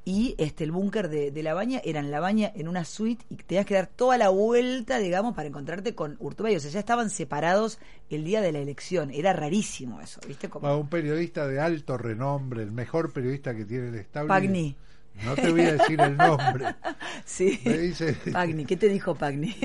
Y 0.06 0.34
este 0.40 0.64
el 0.64 0.72
búnker 0.72 1.08
de, 1.10 1.30
de 1.30 1.44
la 1.44 1.54
baña 1.54 1.82
era 1.84 2.00
en 2.00 2.10
la 2.10 2.20
baña 2.20 2.52
en 2.56 2.68
una 2.68 2.84
suite 2.86 3.24
y 3.30 3.36
tenías 3.36 3.66
que 3.66 3.76
dar 3.76 3.88
toda 3.88 4.18
la 4.18 4.30
vuelta, 4.30 4.98
digamos, 4.98 5.36
para 5.36 5.48
encontrarte 5.50 5.94
con 5.94 6.16
Urtubey. 6.20 6.56
O 6.56 6.60
sea, 6.60 6.72
ya 6.72 6.80
estaban 6.80 7.10
separados 7.10 7.78
el 8.10 8.24
día 8.24 8.42
de 8.42 8.52
la 8.52 8.60
elección. 8.60 9.12
Era 9.12 9.34
rarísimo 9.34 10.02
eso, 10.02 10.20
¿viste? 10.28 10.50
Como... 10.50 10.68
A 10.68 10.76
un 10.76 10.88
periodista 10.88 11.48
de 11.48 11.60
alto 11.60 11.98
renombre, 11.98 12.64
el 12.64 12.72
mejor 12.72 13.12
periodista 13.14 13.54
que 13.56 13.66
tiene 13.66 13.90
el 13.90 13.96
Estado. 13.96 14.28
Pagni. 14.28 14.76
No 15.26 15.36
te 15.36 15.52
voy 15.52 15.62
a 15.62 15.74
decir 15.74 16.00
el 16.00 16.16
nombre. 16.18 16.66
Sí. 17.26 17.60
Me 17.66 17.78
dice- 17.78 18.16
Pagni, 18.32 18.66
¿qué 18.66 18.78
te 18.78 18.88
dijo 18.90 19.14
Pagni? 19.14 19.56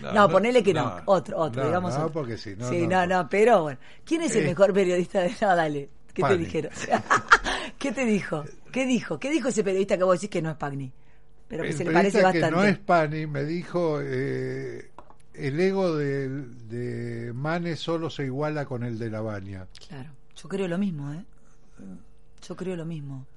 No, 0.00 0.12
no, 0.12 0.28
ponele 0.30 0.62
que 0.62 0.72
no, 0.72 0.84
no. 0.84 1.02
otro, 1.06 1.36
otro, 1.38 1.62
No, 1.62 1.68
digamos. 1.68 1.92
no, 1.94 2.00
otro. 2.06 2.12
porque 2.12 2.38
sí, 2.38 2.54
no, 2.56 2.68
Sí, 2.70 2.86
no. 2.86 3.04
no, 3.06 3.22
no, 3.22 3.28
pero 3.28 3.62
bueno. 3.64 3.78
¿Quién 4.04 4.22
es 4.22 4.34
el 4.36 4.44
Eh. 4.44 4.46
mejor 4.48 4.72
periodista 4.72 5.20
de 5.20 5.34
No, 5.42 5.54
dale. 5.56 5.90
¿Qué 6.14 6.22
Pagni. 6.22 6.36
te 6.38 6.44
dijeron? 6.44 6.70
¿Qué 7.78 7.92
te 7.92 8.04
dijo? 8.06 8.44
¿Qué 8.74 8.86
dijo? 8.86 9.20
¿Qué 9.20 9.30
dijo 9.30 9.48
ese 9.50 9.62
periodista 9.62 9.96
que 9.96 10.02
vos 10.02 10.16
decís 10.20 10.30
que 10.30 10.42
no 10.42 10.50
es 10.50 10.56
Pagni? 10.56 10.92
Pero 11.46 11.64
que 11.64 11.70
el 11.70 11.74
se 11.74 11.84
le 11.84 11.92
parece 11.92 12.18
periodista 12.18 12.32
que 12.32 12.40
bastante. 12.40 12.50
no 12.50 12.64
es 12.64 12.76
Pani 12.78 13.26
me 13.26 13.44
dijo 13.44 14.00
eh, 14.02 14.90
el 15.32 15.60
ego 15.60 15.94
de, 15.96 16.28
de 16.28 17.32
Manes 17.32 17.78
solo 17.78 18.10
se 18.10 18.24
iguala 18.24 18.64
con 18.66 18.82
el 18.82 18.98
de 18.98 19.10
la 19.10 19.20
baña. 19.20 19.68
Claro, 19.88 20.10
yo 20.34 20.48
creo 20.48 20.66
lo 20.66 20.78
mismo, 20.78 21.12
¿eh? 21.12 21.24
Yo 22.42 22.56
creo 22.56 22.74
lo 22.76 22.84
mismo. 22.84 23.28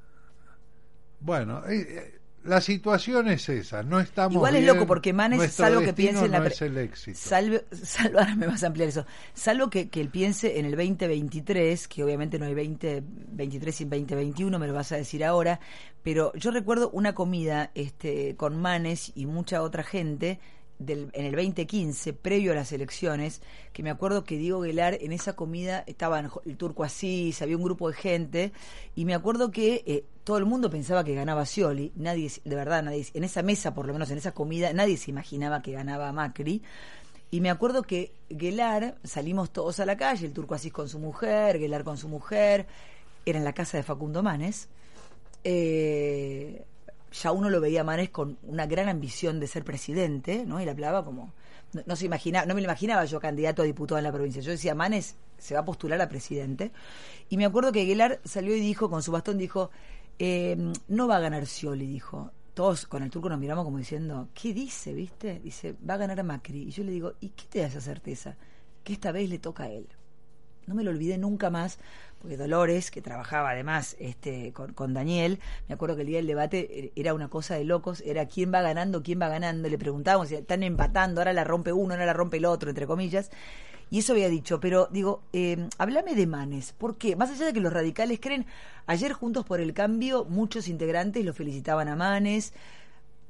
Bueno, 1.19 1.63
eh, 1.67 1.85
eh, 1.87 2.19
la 2.43 2.61
situación 2.61 3.27
es 3.27 3.49
esa, 3.49 3.83
no 3.83 3.99
estamos 3.99 4.33
Igual 4.33 4.55
es 4.55 4.61
bien, 4.61 4.73
loco 4.73 4.87
porque 4.87 5.11
Manes, 5.11 5.51
salvo 5.53 5.81
que 5.81 5.93
piense 5.93 6.25
en 6.25 6.31
la. 6.31 6.37
no 6.39 6.45
pre- 6.45 6.53
es 6.53 6.61
el 6.61 6.77
éxito. 6.77 7.17
Salve, 7.19 7.65
salvo, 7.71 8.19
ahora 8.19 8.35
me 8.35 8.47
vas 8.47 8.63
a 8.63 8.67
ampliar 8.67 8.87
eso. 8.89 9.05
Salvo 9.33 9.69
que, 9.69 9.89
que 9.89 9.99
él 9.99 10.09
piense 10.09 10.57
en 10.59 10.65
el 10.65 10.75
2023, 10.75 11.87
que 11.89 12.03
obviamente 12.03 12.39
no 12.39 12.45
hay 12.45 12.53
2023 12.53 13.75
sin 13.75 13.89
2021, 13.89 14.59
me 14.59 14.67
lo 14.67 14.73
vas 14.73 14.91
a 14.93 14.95
decir 14.97 15.25
ahora. 15.25 15.59
Pero 16.03 16.31
yo 16.35 16.51
recuerdo 16.51 16.89
una 16.91 17.13
comida 17.13 17.71
este, 17.75 18.35
con 18.37 18.55
Manes 18.61 19.11
y 19.15 19.25
mucha 19.25 19.61
otra 19.61 19.83
gente. 19.83 20.39
Del, 20.79 21.09
en 21.13 21.25
el 21.25 21.31
2015, 21.31 22.13
previo 22.13 22.51
a 22.51 22.55
las 22.55 22.71
elecciones, 22.71 23.41
que 23.73 23.81
me 23.81 23.89
acuerdo 23.89 24.23
que 24.23 24.37
Diego 24.37 24.61
Guelar 24.61 24.95
en 25.01 25.11
esa 25.11 25.35
comida 25.35 25.83
estaban 25.87 26.29
el 26.45 26.55
turco 26.55 26.83
Asís, 26.83 27.41
había 27.41 27.57
un 27.57 27.63
grupo 27.63 27.89
de 27.89 27.95
gente, 27.95 28.51
y 28.93 29.05
me 29.05 29.15
acuerdo 29.15 29.49
que 29.49 29.81
eh, 29.87 30.03
todo 30.27 30.39
el 30.39 30.45
mundo 30.45 30.69
pensaba 30.69 31.05
que 31.05 31.15
ganaba 31.15 31.45
Scioli, 31.45 31.93
nadie, 31.95 32.29
de 32.43 32.53
verdad, 32.53 32.83
nadie, 32.83 33.07
en 33.13 33.23
esa 33.23 33.43
mesa, 33.43 33.73
por 33.73 33.87
lo 33.87 33.93
menos 33.93 34.11
en 34.11 34.17
esa 34.17 34.33
comida, 34.33 34.73
nadie 34.73 34.97
se 34.97 35.09
imaginaba 35.09 35.61
que 35.61 35.71
ganaba 35.71 36.11
Macri. 36.11 36.61
Y 37.31 37.39
me 37.39 37.49
acuerdo 37.49 37.83
que 37.83 38.11
Guelar, 38.29 38.97
salimos 39.05 39.51
todos 39.51 39.79
a 39.79 39.85
la 39.85 39.95
calle, 39.95 40.25
el 40.25 40.33
turco 40.33 40.53
Asís 40.53 40.73
con 40.73 40.89
su 40.89 40.99
mujer, 40.99 41.59
Guelar 41.59 41.85
con 41.85 41.97
su 41.97 42.09
mujer, 42.09 42.67
era 43.25 43.37
en 43.37 43.45
la 43.45 43.53
casa 43.53 43.77
de 43.77 43.83
Facundo 43.83 44.21
Manes. 44.21 44.67
Eh, 45.45 46.65
ya 47.13 47.31
uno 47.31 47.49
lo 47.49 47.61
veía 47.61 47.79
a 47.79 47.85
Manes 47.85 48.09
con 48.09 48.37
una 48.43 48.65
gran 48.65 48.89
ambición 48.89 49.39
de 49.39 49.47
ser 49.47 49.63
presidente, 49.63 50.43
¿no? 50.45 50.59
Y 50.59 50.65
le 50.65 50.71
hablaba 50.71 51.05
como 51.05 51.31
no, 51.85 51.95
se 51.95 52.09
no 52.09 52.53
me 52.53 52.61
lo 52.61 52.65
imaginaba 52.65 53.05
yo 53.05 53.19
candidato 53.21 53.61
a 53.61 53.65
diputado 53.65 53.97
en 53.97 54.03
la 54.03 54.11
provincia. 54.11 54.41
Yo 54.41 54.51
decía, 54.51 54.75
Manes 54.75 55.15
se 55.37 55.53
va 55.53 55.61
a 55.61 55.65
postular 55.65 56.01
a 56.01 56.09
presidente. 56.09 56.71
Y 57.29 57.37
me 57.37 57.45
acuerdo 57.45 57.71
que 57.71 57.81
Aguilar 57.81 58.19
salió 58.23 58.55
y 58.55 58.59
dijo, 58.59 58.89
con 58.89 59.03
su 59.03 59.11
bastón, 59.11 59.37
dijo, 59.37 59.71
eh, 60.19 60.57
no 60.87 61.07
va 61.07 61.17
a 61.17 61.19
ganar 61.19 61.45
Scioli, 61.45 61.87
dijo. 61.87 62.31
Todos 62.53 62.87
con 62.87 63.03
el 63.03 63.11
turco 63.11 63.29
nos 63.29 63.39
miramos 63.39 63.63
como 63.65 63.77
diciendo, 63.77 64.29
¿qué 64.33 64.51
dice, 64.53 64.93
viste? 64.93 65.39
Dice, 65.43 65.75
va 65.87 65.93
a 65.93 65.97
ganar 65.97 66.19
a 66.19 66.23
Macri. 66.23 66.63
Y 66.63 66.71
yo 66.71 66.83
le 66.83 66.91
digo, 66.91 67.13
¿y 67.19 67.29
qué 67.29 67.43
te 67.49 67.59
da 67.59 67.67
esa 67.67 67.81
certeza? 67.81 68.35
Que 68.83 68.93
esta 68.93 69.11
vez 69.11 69.29
le 69.29 69.37
toca 69.37 69.63
a 69.63 69.69
él. 69.69 69.87
No 70.65 70.73
me 70.73 70.83
lo 70.83 70.89
olvidé 70.89 71.17
nunca 71.19 71.49
más, 71.51 71.77
porque 72.19 72.35
Dolores, 72.35 72.89
que 72.91 73.01
trabajaba 73.01 73.51
además 73.51 73.95
este, 73.99 74.51
con, 74.53 74.73
con 74.73 74.93
Daniel, 74.93 75.39
me 75.69 75.75
acuerdo 75.75 75.95
que 75.95 76.01
el 76.01 76.07
día 76.07 76.17
del 76.17 76.27
debate 76.27 76.67
er- 76.87 76.91
era 76.95 77.13
una 77.13 77.29
cosa 77.29 77.55
de 77.55 77.63
locos, 77.63 78.01
era 78.01 78.25
quién 78.25 78.51
va 78.51 78.61
ganando, 78.61 79.03
quién 79.03 79.21
va 79.21 79.29
ganando. 79.29 79.69
Le 79.69 79.77
preguntábamos 79.77 80.31
están 80.31 80.63
empatando, 80.63 81.21
ahora 81.21 81.33
la 81.33 81.43
rompe 81.43 81.71
uno, 81.71 81.93
ahora 81.93 82.07
la 82.07 82.13
rompe 82.13 82.37
el 82.37 82.45
otro, 82.45 82.69
entre 82.69 82.87
comillas. 82.87 83.29
Y 83.89 83.99
eso 83.99 84.13
había 84.13 84.27
dicho, 84.29 84.59
pero 84.59 84.87
digo, 84.91 85.21
eh, 85.33 85.69
háblame 85.77 86.13
de 86.15 86.27
Manes. 86.27 86.73
¿Por 86.73 86.97
qué? 86.97 87.15
Más 87.15 87.29
allá 87.31 87.45
de 87.45 87.53
que 87.53 87.61
los 87.61 87.71
radicales 87.71 88.19
creen, 88.21 88.45
ayer 88.85 89.13
Juntos 89.13 89.45
por 89.45 89.61
el 89.61 89.73
Cambio, 89.73 90.25
muchos 90.25 90.67
integrantes 90.67 91.23
lo 91.23 91.33
felicitaban 91.33 91.87
a 91.87 91.95
Manes, 91.95 92.53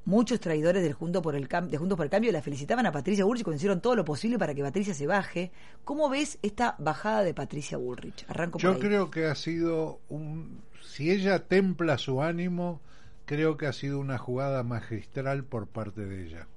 muchos 0.05 0.39
traidores 0.39 0.81
del 0.83 0.93
Junto 0.93 1.21
por 1.21 1.35
el 1.35 1.47
Cam- 1.47 1.67
de 1.69 1.77
Juntos 1.77 1.95
por 1.97 2.05
el 2.05 2.09
Cambio 2.09 2.31
la 2.31 2.41
felicitaban 2.41 2.85
a 2.85 2.91
Patricia 2.91 3.25
Bullrich 3.25 3.43
cuando 3.43 3.57
hicieron 3.57 3.81
todo 3.81 3.95
lo 3.95 4.05
posible 4.05 4.39
para 4.39 4.55
que 4.55 4.63
Patricia 4.63 4.93
se 4.93 5.05
baje. 5.05 5.51
¿Cómo 5.83 6.09
ves 6.09 6.39
esta 6.41 6.75
bajada 6.79 7.23
de 7.23 7.33
Patricia 7.33 7.77
Bullrich? 7.77 8.25
Arranco 8.27 8.53
por 8.53 8.61
Yo 8.61 8.71
ahí. 8.71 8.79
creo 8.79 9.11
que 9.11 9.25
ha 9.27 9.35
sido 9.35 9.99
un... 10.09 10.61
Si 10.81 11.11
ella 11.11 11.45
templa 11.47 11.97
su 11.99 12.23
ánimo, 12.23 12.79
creo 13.25 13.57
que 13.57 13.67
ha 13.67 13.73
sido 13.73 13.99
una 13.99 14.17
jugada 14.17 14.63
magistral 14.63 15.43
por 15.43 15.67
parte 15.67 16.05
de 16.05 16.25
ella. 16.25 16.47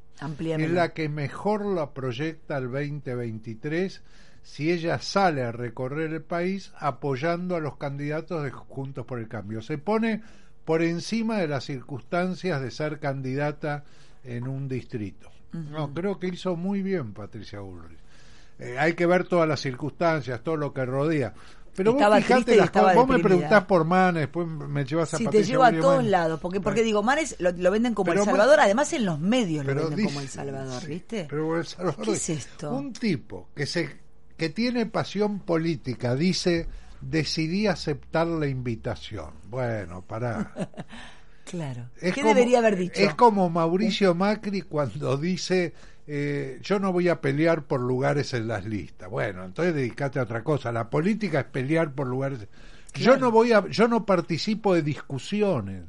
Es 0.66 0.70
la 0.70 0.92
que 0.92 1.08
mejor 1.08 1.64
la 1.64 1.90
proyecta 1.90 2.56
al 2.56 2.70
2023 2.70 4.02
si 4.42 4.70
ella 4.70 4.98
sale 4.98 5.42
a 5.42 5.52
recorrer 5.52 6.12
el 6.12 6.22
país 6.22 6.72
apoyando 6.78 7.56
a 7.56 7.60
los 7.60 7.76
candidatos 7.76 8.42
de 8.42 8.50
Juntos 8.50 9.06
por 9.06 9.18
el 9.18 9.28
Cambio. 9.28 9.62
Se 9.62 9.78
pone 9.78 10.22
por 10.64 10.82
encima 10.82 11.38
de 11.38 11.48
las 11.48 11.64
circunstancias 11.64 12.60
de 12.60 12.70
ser 12.70 12.98
candidata 12.98 13.84
en 14.24 14.48
un 14.48 14.68
distrito. 14.68 15.30
No, 15.52 15.92
creo 15.92 16.18
que 16.18 16.28
hizo 16.28 16.56
muy 16.56 16.82
bien 16.82 17.12
Patricia 17.12 17.60
Bullrich. 17.60 17.98
Eh, 18.58 18.78
hay 18.78 18.92
que 18.92 19.06
ver 19.06 19.24
todas 19.24 19.48
las 19.48 19.60
circunstancias, 19.60 20.42
todo 20.42 20.56
lo 20.56 20.72
que 20.72 20.84
rodea. 20.84 21.32
Pero 21.74 21.92
Estaba 21.92 22.16
vos 22.16 22.24
fijate 22.24 22.56
las 22.56 22.70
cosas, 22.70 22.94
vos 22.94 23.08
me 23.08 23.18
preguntás 23.20 23.64
por 23.64 23.84
Manes, 23.84 24.22
después 24.22 24.46
me 24.46 24.84
llevas 24.84 25.14
a 25.14 25.16
Sí, 25.18 25.26
te 25.26 25.44
lleva 25.44 25.68
a 25.68 25.72
todos 25.72 26.04
lados, 26.04 26.40
porque, 26.40 26.60
porque 26.60 26.82
digo, 26.82 27.02
Manes 27.02 27.36
lo, 27.38 27.52
lo 27.52 27.70
venden 27.70 27.94
como 27.94 28.10
Pero 28.10 28.22
El 28.22 28.26
Salvador, 28.26 28.60
además 28.60 28.92
en 28.92 29.04
los 29.04 29.18
medios 29.20 29.64
lo 29.64 29.74
venden 29.74 30.06
como 30.06 30.20
El 30.20 30.28
Salvador, 30.28 30.86
¿viste? 30.86 31.26
Pero 31.28 31.56
El 31.56 31.66
Salvador 31.66 32.04
¿Qué 32.04 32.12
es 32.12 32.28
esto? 32.30 32.74
Un 32.74 32.92
tipo 32.92 33.48
que 33.54 33.66
se 33.66 34.00
que 34.36 34.48
tiene 34.48 34.86
pasión 34.86 35.40
política 35.40 36.14
dice 36.14 36.66
decidí 37.00 37.66
aceptar 37.66 38.26
la 38.26 38.46
invitación. 38.46 39.32
Bueno, 39.48 40.02
pará. 40.02 40.52
Claro. 41.50 41.88
Es 42.00 42.14
¿Qué 42.14 42.20
como- 42.22 42.34
debería 42.34 42.58
haber 42.58 42.76
dicho? 42.76 43.00
Es 43.00 43.14
como 43.14 43.50
Mauricio 43.50 44.14
Macri 44.14 44.62
cuando 44.62 45.16
dice 45.16 45.72
eh, 46.06 46.58
yo 46.62 46.78
no 46.78 46.92
voy 46.92 47.08
a 47.08 47.20
pelear 47.20 47.62
por 47.64 47.80
lugares 47.80 48.32
en 48.34 48.48
las 48.48 48.64
listas. 48.64 49.08
Bueno, 49.10 49.44
entonces 49.44 49.74
dedicate 49.74 50.18
a 50.18 50.22
otra 50.22 50.42
cosa. 50.42 50.72
La 50.72 50.90
política 50.90 51.40
es 51.40 51.46
pelear 51.46 51.92
por 51.92 52.06
lugares. 52.06 52.40
Yo 52.94 53.16
no 53.16 53.30
voy 53.30 53.52
a, 53.52 53.66
yo 53.68 53.86
no 53.86 54.04
participo 54.04 54.74
de 54.74 54.82
discusiones. 54.82 55.82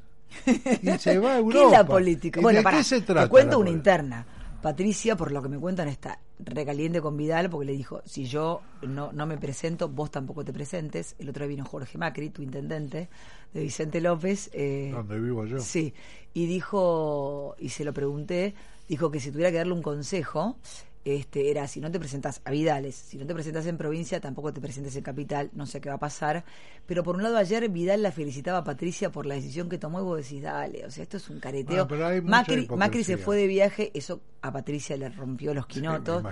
Y 0.81 0.89
se 0.99 1.17
va 1.17 1.33
a 1.33 1.37
Europa. 1.39 1.59
¿Qué 1.59 1.65
es 1.65 1.71
la 1.71 1.85
política? 1.85 2.39
¿Y 2.39 2.43
Bueno, 2.43 2.59
¿De 2.61 2.69
qué 2.77 2.83
se 2.83 3.01
trata? 3.01 3.23
te 3.23 3.29
cuento 3.29 3.57
una 3.57 3.65
política? 3.69 3.77
interna. 3.77 4.25
Patricia, 4.61 5.15
por 5.15 5.31
lo 5.31 5.41
que 5.41 5.49
me 5.49 5.57
cuentan, 5.57 5.87
está 5.87 6.19
recaliente 6.45 7.01
con 7.01 7.17
Vidal 7.17 7.49
porque 7.49 7.65
le 7.65 7.73
dijo, 7.73 8.01
si 8.05 8.25
yo 8.25 8.61
no, 8.81 9.11
no 9.11 9.25
me 9.25 9.37
presento, 9.37 9.87
vos 9.89 10.11
tampoco 10.11 10.43
te 10.43 10.53
presentes. 10.53 11.15
El 11.19 11.29
otro 11.29 11.45
día 11.45 11.55
vino 11.55 11.65
Jorge 11.65 11.97
Macri, 11.97 12.29
tu 12.29 12.41
intendente, 12.41 13.09
de 13.53 13.61
Vicente 13.61 14.01
López. 14.01 14.49
eh, 14.53 14.91
Donde 14.93 15.19
vivo 15.19 15.45
yo. 15.45 15.59
Sí, 15.59 15.93
y 16.33 16.45
dijo, 16.45 17.55
y 17.59 17.69
se 17.69 17.83
lo 17.83 17.93
pregunté, 17.93 18.53
dijo 18.87 19.11
que 19.11 19.19
si 19.19 19.31
tuviera 19.31 19.51
que 19.51 19.57
darle 19.57 19.73
un 19.73 19.81
consejo, 19.81 20.57
este 21.05 21.49
era 21.49 21.67
si 21.67 21.79
no 21.79 21.91
te 21.91 21.99
presentas 21.99 22.41
a 22.45 22.51
Vidales, 22.51 22.95
si 22.95 23.17
no 23.17 23.25
te 23.25 23.33
presentas 23.33 23.65
en 23.65 23.77
provincia, 23.77 24.19
tampoco 24.19 24.53
te 24.53 24.61
presentes 24.61 24.95
en 24.95 25.03
capital, 25.03 25.49
no 25.53 25.65
sé 25.65 25.81
qué 25.81 25.89
va 25.89 25.95
a 25.95 25.99
pasar. 25.99 26.43
Pero 26.85 27.03
por 27.03 27.15
un 27.15 27.23
lado 27.23 27.37
ayer 27.37 27.67
Vidal 27.69 28.01
la 28.01 28.11
felicitaba 28.11 28.59
a 28.59 28.63
Patricia 28.63 29.11
por 29.11 29.25
la 29.25 29.35
decisión 29.35 29.69
que 29.69 29.77
tomó 29.77 29.99
y 29.99 30.03
vos 30.03 30.17
decís, 30.17 30.41
dale, 30.41 30.85
o 30.85 30.91
sea, 30.91 31.03
esto 31.03 31.17
es 31.17 31.29
un 31.29 31.39
careteo. 31.39 31.87
Ah, 31.89 32.21
Macri. 32.23 32.67
Macri 32.67 33.03
se 33.03 33.17
fue 33.17 33.37
de 33.37 33.47
viaje, 33.47 33.91
eso 33.93 34.21
a 34.41 34.51
Patricia 34.51 34.97
le 34.97 35.09
rompió 35.09 35.53
los 35.53 35.67
quinotos. 35.67 36.23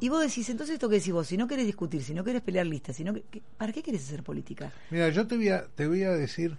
y 0.00 0.08
vos 0.08 0.20
decís, 0.20 0.48
entonces 0.50 0.74
esto 0.74 0.88
que 0.88 0.96
decís 0.96 1.12
vos, 1.12 1.26
si 1.26 1.36
no 1.36 1.46
querés 1.46 1.66
discutir, 1.66 2.02
si 2.02 2.14
no 2.14 2.24
querés 2.24 2.42
pelear 2.42 2.66
listas, 2.66 2.96
si 2.96 3.04
no, 3.04 3.14
¿para 3.56 3.72
qué 3.72 3.82
querés 3.82 4.04
hacer 4.04 4.22
política? 4.22 4.72
Mira, 4.90 5.08
yo 5.10 5.26
te 5.26 5.36
voy 5.36 5.48
a, 5.48 5.66
te 5.66 5.86
voy 5.86 6.02
a 6.02 6.10
decir, 6.12 6.56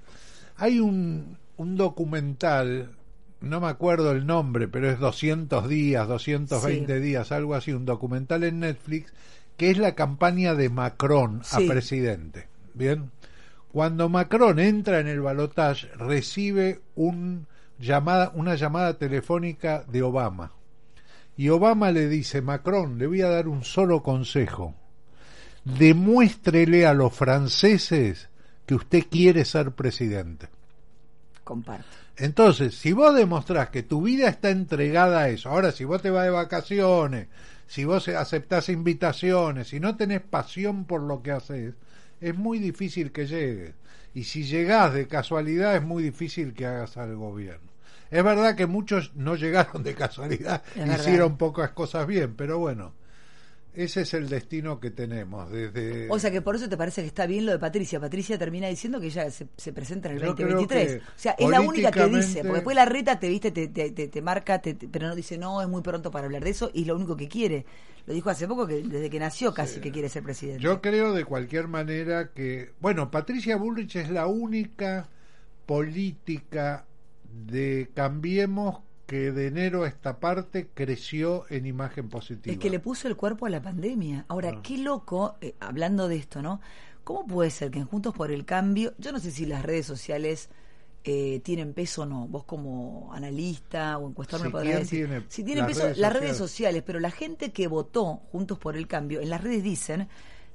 hay 0.55 0.79
un, 0.79 1.37
un 1.57 1.75
documental, 1.75 2.95
no 3.41 3.59
me 3.59 3.67
acuerdo 3.67 4.11
el 4.11 4.25
nombre, 4.25 4.67
pero 4.67 4.89
es 4.89 4.99
200 4.99 5.67
días, 5.67 6.07
220 6.07 6.95
Sí. 6.97 7.01
días, 7.01 7.31
algo 7.31 7.55
así, 7.55 7.71
un 7.73 7.85
documental 7.85 8.43
en 8.43 8.59
Netflix, 8.61 9.13
que 9.57 9.71
es 9.71 9.77
la 9.77 9.95
campaña 9.95 10.55
de 10.55 10.69
Macron 10.69 11.41
Sí. 11.43 11.65
a 11.67 11.71
presidente. 11.71 12.47
Bien, 12.73 13.11
cuando 13.71 14.09
Macron 14.09 14.59
entra 14.59 14.99
en 14.99 15.07
el 15.07 15.21
balotaje, 15.21 15.87
recibe 15.97 16.81
un 16.95 17.47
llamada, 17.79 18.31
una 18.35 18.55
llamada 18.55 18.97
telefónica 18.97 19.83
de 19.87 20.01
Obama. 20.03 20.51
Y 21.37 21.49
Obama 21.49 21.91
le 21.91 22.07
dice, 22.07 22.41
Macron, 22.41 22.97
le 22.97 23.07
voy 23.07 23.21
a 23.21 23.29
dar 23.29 23.47
un 23.47 23.63
solo 23.63 24.03
consejo 24.03 24.75
demuéstrele 25.63 26.85
a 26.85 26.93
los 26.93 27.13
franceses 27.13 28.29
que 28.65 28.75
usted 28.75 29.03
quiere 29.09 29.45
ser 29.45 29.71
presidente. 29.71 30.47
Comparto. 31.43 31.85
Entonces, 32.21 32.75
si 32.75 32.91
vos 32.93 33.15
demostrás 33.15 33.69
que 33.71 33.81
tu 33.81 34.03
vida 34.03 34.29
está 34.29 34.51
entregada 34.51 35.21
a 35.21 35.29
eso, 35.29 35.49
ahora 35.49 35.71
si 35.71 35.85
vos 35.85 36.03
te 36.03 36.11
vas 36.11 36.23
de 36.23 36.29
vacaciones, 36.29 37.27
si 37.65 37.83
vos 37.83 38.07
aceptás 38.09 38.69
invitaciones, 38.69 39.69
si 39.69 39.79
no 39.79 39.95
tenés 39.97 40.21
pasión 40.21 40.85
por 40.85 41.01
lo 41.01 41.23
que 41.23 41.31
haces, 41.31 41.73
es 42.19 42.37
muy 42.37 42.59
difícil 42.59 43.11
que 43.11 43.25
llegues. 43.25 43.73
Y 44.13 44.25
si 44.25 44.43
llegás 44.43 44.93
de 44.93 45.07
casualidad, 45.07 45.75
es 45.75 45.81
muy 45.81 46.03
difícil 46.03 46.53
que 46.53 46.67
hagas 46.67 46.95
algo 46.97 47.33
bien. 47.33 47.57
Es 48.11 48.23
verdad 48.23 48.55
que 48.55 48.67
muchos 48.67 49.15
no 49.15 49.35
llegaron 49.35 49.81
de 49.81 49.95
casualidad, 49.95 50.61
Es 50.75 50.87
verdad. 50.87 50.99
hicieron 50.99 51.37
pocas 51.37 51.71
cosas 51.71 52.05
bien, 52.05 52.35
pero 52.35 52.59
bueno, 52.59 52.93
ese 53.73 54.01
es 54.01 54.13
el 54.13 54.27
destino 54.27 54.79
que 54.79 54.91
tenemos 54.91 55.49
desde... 55.49 56.09
O 56.09 56.19
sea 56.19 56.29
que 56.31 56.41
por 56.41 56.55
eso 56.55 56.67
te 56.67 56.75
parece 56.77 57.01
que 57.01 57.07
está 57.07 57.25
bien 57.25 57.45
lo 57.45 57.51
de 57.53 57.59
Patricia. 57.59 57.99
Patricia 57.99 58.37
termina 58.37 58.67
diciendo 58.67 58.99
que 58.99 59.07
ella 59.07 59.31
se, 59.31 59.47
se 59.55 59.71
presenta 59.73 60.09
en 60.09 60.15
el 60.17 60.21
Yo 60.23 60.35
creo 60.35 60.49
2023. 60.49 61.01
que 61.03 61.07
O 61.07 61.11
sea, 61.15 61.31
es 61.39 61.49
la 61.49 61.61
única 61.61 61.91
que 61.91 62.05
dice, 62.07 62.39
porque 62.41 62.53
después 62.55 62.75
la 62.75 62.85
reta 62.85 63.19
te 63.19 63.29
viste, 63.29 63.51
te, 63.51 63.67
te, 63.69 63.91
te- 63.91 64.07
te 64.09 64.21
marca, 64.21 64.61
pero 64.91 65.07
no 65.07 65.15
dice, 65.15 65.37
no, 65.37 65.61
es 65.61 65.67
muy 65.69 65.81
pronto 65.81 66.11
para 66.11 66.25
hablar 66.25 66.43
de 66.43 66.49
eso, 66.49 66.69
y 66.73 66.81
es 66.81 66.87
lo 66.87 66.95
único 66.95 67.15
que 67.15 67.27
quiere. 67.27 67.65
Lo 68.07 68.13
dijo 68.13 68.29
hace 68.29 68.47
poco, 68.47 68.65
que 68.67 68.81
desde 68.81 69.09
que 69.09 69.19
nació 69.19 69.53
casi 69.53 69.79
que 69.79 69.91
quiere 69.91 70.09
ser 70.09 70.23
presidente. 70.23 70.61
Yo 70.61 70.81
creo 70.81 71.13
de 71.13 71.23
cualquier 71.23 71.67
manera 71.67 72.31
que, 72.33 72.71
bueno, 72.81 73.11
Patricia 73.11 73.55
Bullrich 73.57 73.95
es 73.97 74.09
la 74.09 74.27
única 74.27 75.07
política 75.65 76.85
de 77.47 77.89
Cambiemos 77.93 78.79
que 79.11 79.33
de 79.33 79.47
enero 79.47 79.83
a 79.83 79.89
esta 79.89 80.21
parte 80.21 80.69
creció 80.73 81.43
en 81.49 81.65
imagen 81.65 82.07
positiva. 82.07 82.53
Es 82.53 82.57
que 82.57 82.69
le 82.69 82.79
puso 82.79 83.09
el 83.09 83.17
cuerpo 83.17 83.45
a 83.45 83.49
la 83.49 83.61
pandemia. 83.61 84.23
Ahora, 84.29 84.61
qué 84.61 84.77
loco, 84.77 85.35
eh, 85.41 85.53
hablando 85.59 86.07
de 86.07 86.15
esto, 86.15 86.41
¿no? 86.41 86.61
¿Cómo 87.03 87.27
puede 87.27 87.49
ser 87.51 87.71
que 87.71 87.79
en 87.79 87.85
Juntos 87.87 88.13
por 88.15 88.31
el 88.31 88.45
Cambio, 88.45 88.93
yo 88.99 89.11
no 89.11 89.19
sé 89.19 89.31
si 89.31 89.45
las 89.45 89.63
redes 89.63 89.85
sociales 89.85 90.47
eh, 91.03 91.41
tienen 91.43 91.73
peso 91.73 92.03
o 92.03 92.05
no, 92.05 92.25
vos 92.29 92.45
como 92.45 93.11
analista 93.13 93.97
o 93.97 94.07
encuestador 94.07 94.45
Sí, 94.45 94.47
me 94.47 94.51
podrás 94.53 94.69
¿quién 94.69 94.83
decir. 94.83 95.07
tiene 95.07 95.25
si 95.27 95.43
tienen 95.43 95.65
peso 95.65 95.83
redes 95.83 95.97
las 95.97 96.13
redes 96.13 96.37
sociales? 96.37 96.51
sociales, 96.51 96.83
pero 96.85 96.99
la 97.01 97.11
gente 97.11 97.51
que 97.51 97.67
votó 97.67 98.21
Juntos 98.31 98.59
por 98.59 98.77
el 98.77 98.87
Cambio, 98.87 99.19
en 99.19 99.29
las 99.29 99.41
redes 99.43 99.61
dicen, 99.61 100.07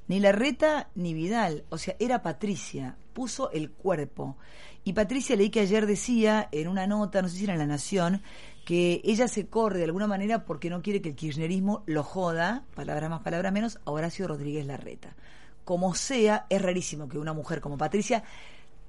ni 0.09 0.19
Larreta 0.19 0.89
ni 0.95 1.13
Vidal, 1.13 1.65
o 1.69 1.77
sea, 1.77 1.95
era 1.99 2.23
Patricia, 2.23 2.97
puso 3.13 3.51
el 3.51 3.71
cuerpo. 3.71 4.39
Y 4.87 4.93
Patricia 4.93 5.35
leí 5.35 5.51
que 5.51 5.59
ayer 5.59 5.85
decía 5.85 6.49
en 6.53 6.69
una 6.69 6.87
nota, 6.87 7.21
no 7.21 7.29
sé 7.29 7.39
si 7.39 7.43
era 7.45 7.55
en 7.55 7.59
La 7.59 7.67
Nación, 7.67 8.23
que 8.65 9.01
ella 9.03 9.27
se 9.27 9.49
corre 9.49 9.79
de 9.79 9.85
alguna 9.85 10.07
manera 10.07 10.45
porque 10.45 10.71
no 10.71 10.81
quiere 10.81 11.03
que 11.03 11.09
el 11.09 11.17
kirchnerismo 11.17 11.83
lo 11.87 12.05
joda, 12.05 12.63
palabras 12.77 13.11
más, 13.11 13.21
palabras 13.23 13.53
menos, 13.53 13.81
a 13.85 13.91
Horacio 13.91 14.29
Rodríguez 14.29 14.65
Larreta. 14.65 15.17
Como 15.65 15.93
sea, 15.97 16.47
es 16.49 16.63
rarísimo 16.63 17.09
que 17.09 17.19
una 17.19 17.33
mujer 17.33 17.61
como 17.61 17.77
Patricia 17.77 18.23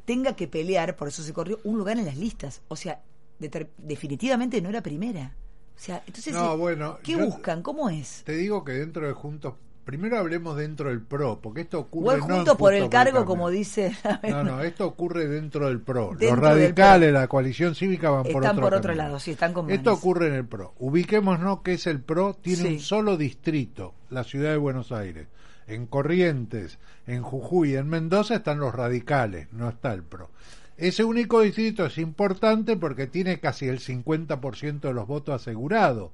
tenga 0.05 0.35
que 0.35 0.47
pelear, 0.47 0.95
por 0.95 1.07
eso 1.07 1.23
se 1.23 1.33
corrió, 1.33 1.59
un 1.63 1.79
lugar 1.79 1.97
en 1.97 2.05
las 2.05 2.15
listas. 2.17 2.61
O 2.67 2.75
sea, 2.75 3.01
deter- 3.39 3.69
definitivamente 3.79 4.61
no 4.61 4.69
era 4.69 4.83
primera. 4.83 5.33
O 5.75 5.79
sea, 5.79 6.03
entonces, 6.05 6.31
No, 6.35 6.53
eh, 6.53 6.57
bueno, 6.57 6.99
¿qué 7.01 7.15
buscan? 7.15 7.63
¿Cómo 7.63 7.89
es? 7.89 8.21
Te 8.23 8.33
digo 8.35 8.63
que 8.63 8.73
dentro 8.73 9.07
de 9.07 9.13
Juntos 9.13 9.55
primero 9.87 10.19
hablemos 10.19 10.57
dentro 10.57 10.89
del 10.89 11.01
PRO, 11.01 11.39
porque 11.41 11.61
esto 11.61 11.79
ocurre 11.79 12.17
no 12.17 12.25
en 12.25 12.29
juntos 12.35 12.57
por 12.57 12.73
el 12.73 12.89
cargo, 12.89 13.25
como 13.25 13.49
dice. 13.49 13.95
No, 14.29 14.43
no, 14.43 14.61
esto 14.61 14.85
ocurre 14.85 15.27
dentro 15.27 15.67
del 15.67 15.79
PRO. 15.81 16.09
Dentro 16.09 16.35
Los 16.35 16.39
radicales, 16.39 17.13
la 17.13 17.27
coalición 17.27 17.73
cívica 17.73 18.09
van 18.11 18.23
por 18.23 18.43
Están 18.43 18.51
otro 18.57 18.61
por 18.61 18.73
otro 18.75 18.87
camino. 18.89 19.03
lado, 19.03 19.19
sí, 19.19 19.31
están 19.31 19.53
con 19.53 19.71
Esto 19.71 19.93
ocurre 19.93 20.27
en 20.27 20.33
el 20.33 20.45
PRO. 20.45 20.73
Ubiquémonos 20.77 21.61
que 21.61 21.73
es 21.73 21.87
el 21.87 22.01
PRO, 22.01 22.35
tiene 22.35 22.61
Sí. 22.63 22.67
un 22.73 22.79
solo 22.81 23.17
distrito, 23.17 23.95
la 24.09 24.23
ciudad 24.25 24.51
de 24.51 24.57
Buenos 24.57 24.91
Aires. 24.91 25.27
En 25.67 25.87
Corrientes, 25.87 26.77
en 27.07 27.21
Jujuy, 27.23 27.75
en 27.77 27.87
Mendoza 27.87 28.35
están 28.35 28.59
los 28.59 28.75
radicales, 28.75 29.47
no 29.53 29.69
está 29.69 29.93
el 29.93 30.03
PRO. 30.03 30.29
Ese 30.77 31.03
único 31.05 31.41
distrito 31.41 31.85
es 31.85 31.97
importante 31.97 32.75
porque 32.77 33.07
tiene 33.07 33.39
casi 33.39 33.67
el 33.67 33.79
50% 33.79 34.89
de 34.89 34.93
los 34.93 35.07
votos 35.07 35.33
asegurados. 35.41 36.11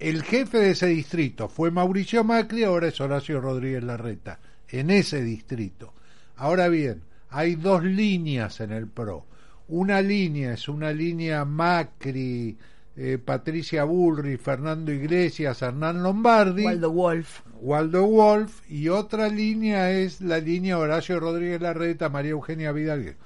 El 0.00 0.22
jefe 0.22 0.56
de 0.56 0.70
ese 0.70 0.86
distrito 0.86 1.50
fue 1.50 1.70
Mauricio 1.70 2.24
Macri, 2.24 2.64
ahora 2.64 2.88
es 2.88 2.98
Horacio 3.02 3.38
Rodríguez 3.38 3.84
Larreta, 3.84 4.38
en 4.66 4.88
ese 4.88 5.22
distrito. 5.22 5.92
Ahora 6.36 6.68
bien, 6.68 7.02
hay 7.28 7.54
dos 7.56 7.84
líneas 7.84 8.60
en 8.60 8.72
el 8.72 8.86
PRO. 8.86 9.26
Una 9.68 10.00
línea 10.00 10.54
es 10.54 10.70
una 10.70 10.90
línea 10.90 11.44
Macri, 11.44 12.56
eh, 12.96 13.18
Patricia 13.22 13.84
Bullrich, 13.84 14.40
Fernando 14.40 14.90
Iglesias, 14.90 15.60
Hernán 15.60 16.02
Lombardi, 16.02 16.64
Waldo 16.64 16.90
Wolf. 16.92 17.40
Waldo 17.60 18.06
Wolf, 18.06 18.62
y 18.70 18.88
otra 18.88 19.28
línea 19.28 19.90
es 19.90 20.22
la 20.22 20.38
línea 20.38 20.78
Horacio 20.78 21.20
Rodríguez 21.20 21.60
Larreta, 21.60 22.08
María 22.08 22.30
Eugenia 22.30 22.72
Vidal, 22.72 23.16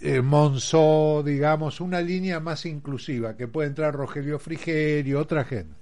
eh, 0.00 0.22
digamos, 1.24 1.80
una 1.80 2.00
línea 2.00 2.40
más 2.40 2.66
inclusiva, 2.66 3.36
que 3.36 3.48
puede 3.48 3.68
entrar 3.68 3.94
Rogelio 3.94 4.38
Frigerio, 4.38 5.20
otra 5.20 5.44
gente. 5.44 5.74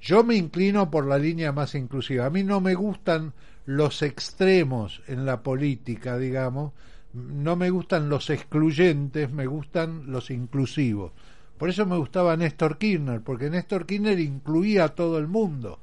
Yo 0.00 0.22
me 0.22 0.36
inclino 0.36 0.90
por 0.90 1.06
la 1.06 1.18
línea 1.18 1.52
más 1.52 1.74
inclusiva. 1.74 2.26
A 2.26 2.30
mí 2.30 2.44
no 2.44 2.60
me 2.60 2.74
gustan 2.74 3.32
los 3.66 4.02
extremos 4.02 5.02
en 5.08 5.26
la 5.26 5.42
política, 5.42 6.16
digamos. 6.16 6.72
No 7.12 7.56
me 7.56 7.70
gustan 7.70 8.08
los 8.08 8.30
excluyentes, 8.30 9.30
me 9.30 9.46
gustan 9.46 10.10
los 10.12 10.30
inclusivos. 10.30 11.12
Por 11.58 11.68
eso 11.68 11.84
me 11.86 11.96
gustaba 11.96 12.36
Néstor 12.36 12.78
Kirchner, 12.78 13.20
porque 13.20 13.50
Néstor 13.50 13.84
Kirchner 13.86 14.20
incluía 14.20 14.84
a 14.84 14.88
todo 14.94 15.18
el 15.18 15.26
mundo. 15.26 15.80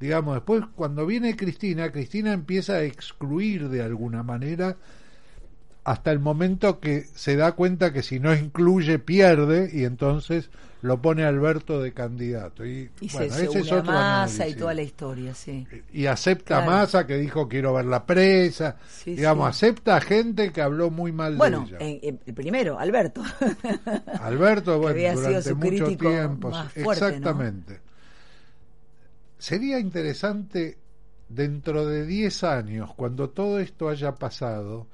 Digamos, 0.00 0.36
después 0.36 0.64
cuando 0.74 1.04
viene 1.04 1.36
Cristina, 1.36 1.90
Cristina 1.90 2.32
empieza 2.32 2.74
a 2.74 2.82
excluir 2.82 3.68
de 3.68 3.82
alguna 3.82 4.22
manera 4.22 4.76
hasta 5.90 6.10
el 6.10 6.18
momento 6.18 6.80
que 6.80 7.02
se 7.14 7.36
da 7.36 7.52
cuenta 7.52 7.92
que 7.92 8.02
si 8.02 8.20
no 8.20 8.34
incluye 8.34 8.98
pierde 8.98 9.70
y 9.72 9.84
entonces 9.84 10.50
lo 10.82 11.00
pone 11.02 11.24
Alberto 11.24 11.80
de 11.82 11.92
candidato. 11.92 12.64
Y, 12.66 12.90
Y 13.00 13.10
bueno, 13.10 13.34
se, 13.34 13.40
se 13.40 13.44
ese 13.46 13.58
es 13.60 13.72
a 13.72 13.76
otro 13.76 13.92
Massa 13.92 14.46
y 14.46 14.54
toda 14.54 14.74
la 14.74 14.82
historia, 14.82 15.34
sí. 15.34 15.66
Y 15.92 16.06
acepta 16.06 16.56
Claro. 16.58 16.62
a 16.70 16.74
Massa 16.76 17.06
que 17.06 17.16
dijo 17.16 17.48
quiero 17.48 17.72
ver 17.74 17.86
la 17.86 18.04
presa. 18.04 18.76
Sí, 18.88 19.14
Digamos, 19.16 19.56
sí. 19.56 19.66
acepta 19.66 19.96
a 19.96 20.00
gente 20.00 20.52
que 20.52 20.60
habló 20.62 20.90
muy 20.90 21.10
mal 21.10 21.36
Bueno, 21.36 21.60
de 21.60 21.66
ella. 21.66 21.78
en- 21.80 21.98
en- 22.02 22.20
el 22.26 22.34
primero, 22.34 22.78
Alberto. 22.78 23.22
Alberto, 24.20 24.78
bueno, 24.78 24.90
había 24.94 25.12
sido 25.16 25.22
durante 25.22 25.48
su 25.50 25.56
mucho 25.56 25.96
tiempo. 25.96 26.52
Exactamente. 26.74 27.80
Sería 29.38 29.78
interesante 29.78 30.78
dentro 31.28 31.86
de 31.86 32.06
10 32.06 32.44
años, 32.44 32.94
cuando 32.94 33.30
todo 33.30 33.58
esto 33.60 33.88
haya 33.88 34.14
pasado, 34.14 34.86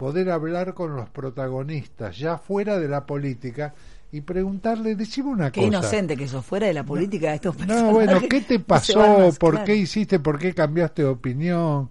poder 0.00 0.30
hablar 0.30 0.72
con 0.72 0.96
los 0.96 1.10
protagonistas 1.10 2.16
ya 2.16 2.38
fuera 2.38 2.78
de 2.78 2.88
la 2.88 3.04
política 3.04 3.74
y 4.10 4.22
preguntarle, 4.22 4.94
decime 4.94 5.28
una 5.28 5.50
Qué 5.52 5.60
cosa. 5.60 5.68
inocente 5.68 6.16
que 6.16 6.26
sos 6.26 6.42
fuera 6.42 6.66
de 6.68 6.72
la 6.72 6.84
política 6.84 7.28
de 7.28 7.34
estos 7.34 7.58
No, 7.66 7.90
bueno, 7.92 8.18
¿qué 8.30 8.40
te 8.40 8.58
pasó? 8.60 8.98
más, 9.18 9.38
¿Por 9.38 9.50
claro. 9.50 9.66
qué 9.66 9.76
hiciste? 9.76 10.18
¿Por 10.18 10.38
qué 10.38 10.54
cambiaste 10.54 11.02
de 11.02 11.08
opinión? 11.08 11.90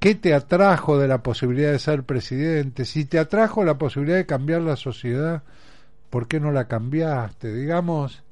¿Qué 0.00 0.16
te 0.16 0.34
atrajo 0.34 0.98
de 0.98 1.06
la 1.06 1.22
posibilidad 1.22 1.70
de 1.70 1.78
ser 1.78 2.02
presidente? 2.02 2.84
Si 2.84 3.04
te 3.04 3.20
atrajo 3.20 3.62
la 3.64 3.78
posibilidad 3.78 4.16
de 4.16 4.26
cambiar 4.26 4.62
la 4.62 4.74
sociedad, 4.74 5.44
¿por 6.10 6.26
qué 6.26 6.40
no 6.40 6.50
la 6.50 6.66
cambiaste? 6.66 7.54
Digamos, 7.54 8.24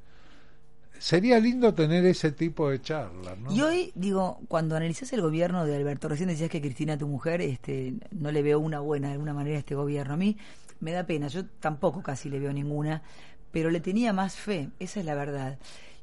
sería 0.99 1.39
lindo 1.39 1.75
tener 1.75 2.05
ese 2.05 2.33
tipo 2.33 2.71
de 2.71 2.81
charlas, 2.81 3.39
¿no? 3.39 3.53
Y 3.53 3.61
hoy, 3.63 3.93
digo, 3.95 4.41
cuando 4.49 4.77
analizás 4.77 5.13
el 5.13 5.23
gobierno 5.23 5.65
de 5.65 5.77
Alberto, 5.77 6.09
recién 6.09 6.29
decías 6.29 6.51
que 6.51 6.61
Cristina, 6.61 6.99
tu 6.99 7.07
mujer, 7.07 7.41
este, 7.41 7.95
no 8.13 8.31
le 8.31 8.43
veo 8.43 8.59
una 8.59 8.81
buena 8.81 9.09
de 9.09 9.15
alguna 9.15 9.35
manera 9.35 9.57
a 9.57 9.61
este 9.61 9.75
gobierno. 9.75 10.15
A 10.15 10.17
mí 10.17 10.37
me 10.81 10.93
da 10.93 11.05
pena, 11.05 11.29
yo 11.29 11.45
tampoco 11.61 12.03
casi 12.03 12.29
le 12.29 12.39
veo 12.39 12.53
ninguna, 12.53 13.03
pero 13.51 13.71
le 13.71 13.81
tenía 13.81 14.13
más 14.13 14.37
fe, 14.37 14.71
esa 14.79 15.01
es 15.01 15.07
la 15.07 15.15
verdad. 15.15 15.59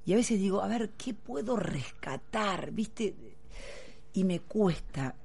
Y 0.05 0.13
a 0.13 0.15
veces 0.15 0.39
digo, 0.39 0.61
a 0.61 0.67
ver, 0.67 0.91
¿qué 0.97 1.13
puedo 1.13 1.55
rescatar? 1.55 2.71
¿Viste? 2.71 3.15
Y 4.13 4.23
me 4.23 4.39
cuesta. 4.39 5.15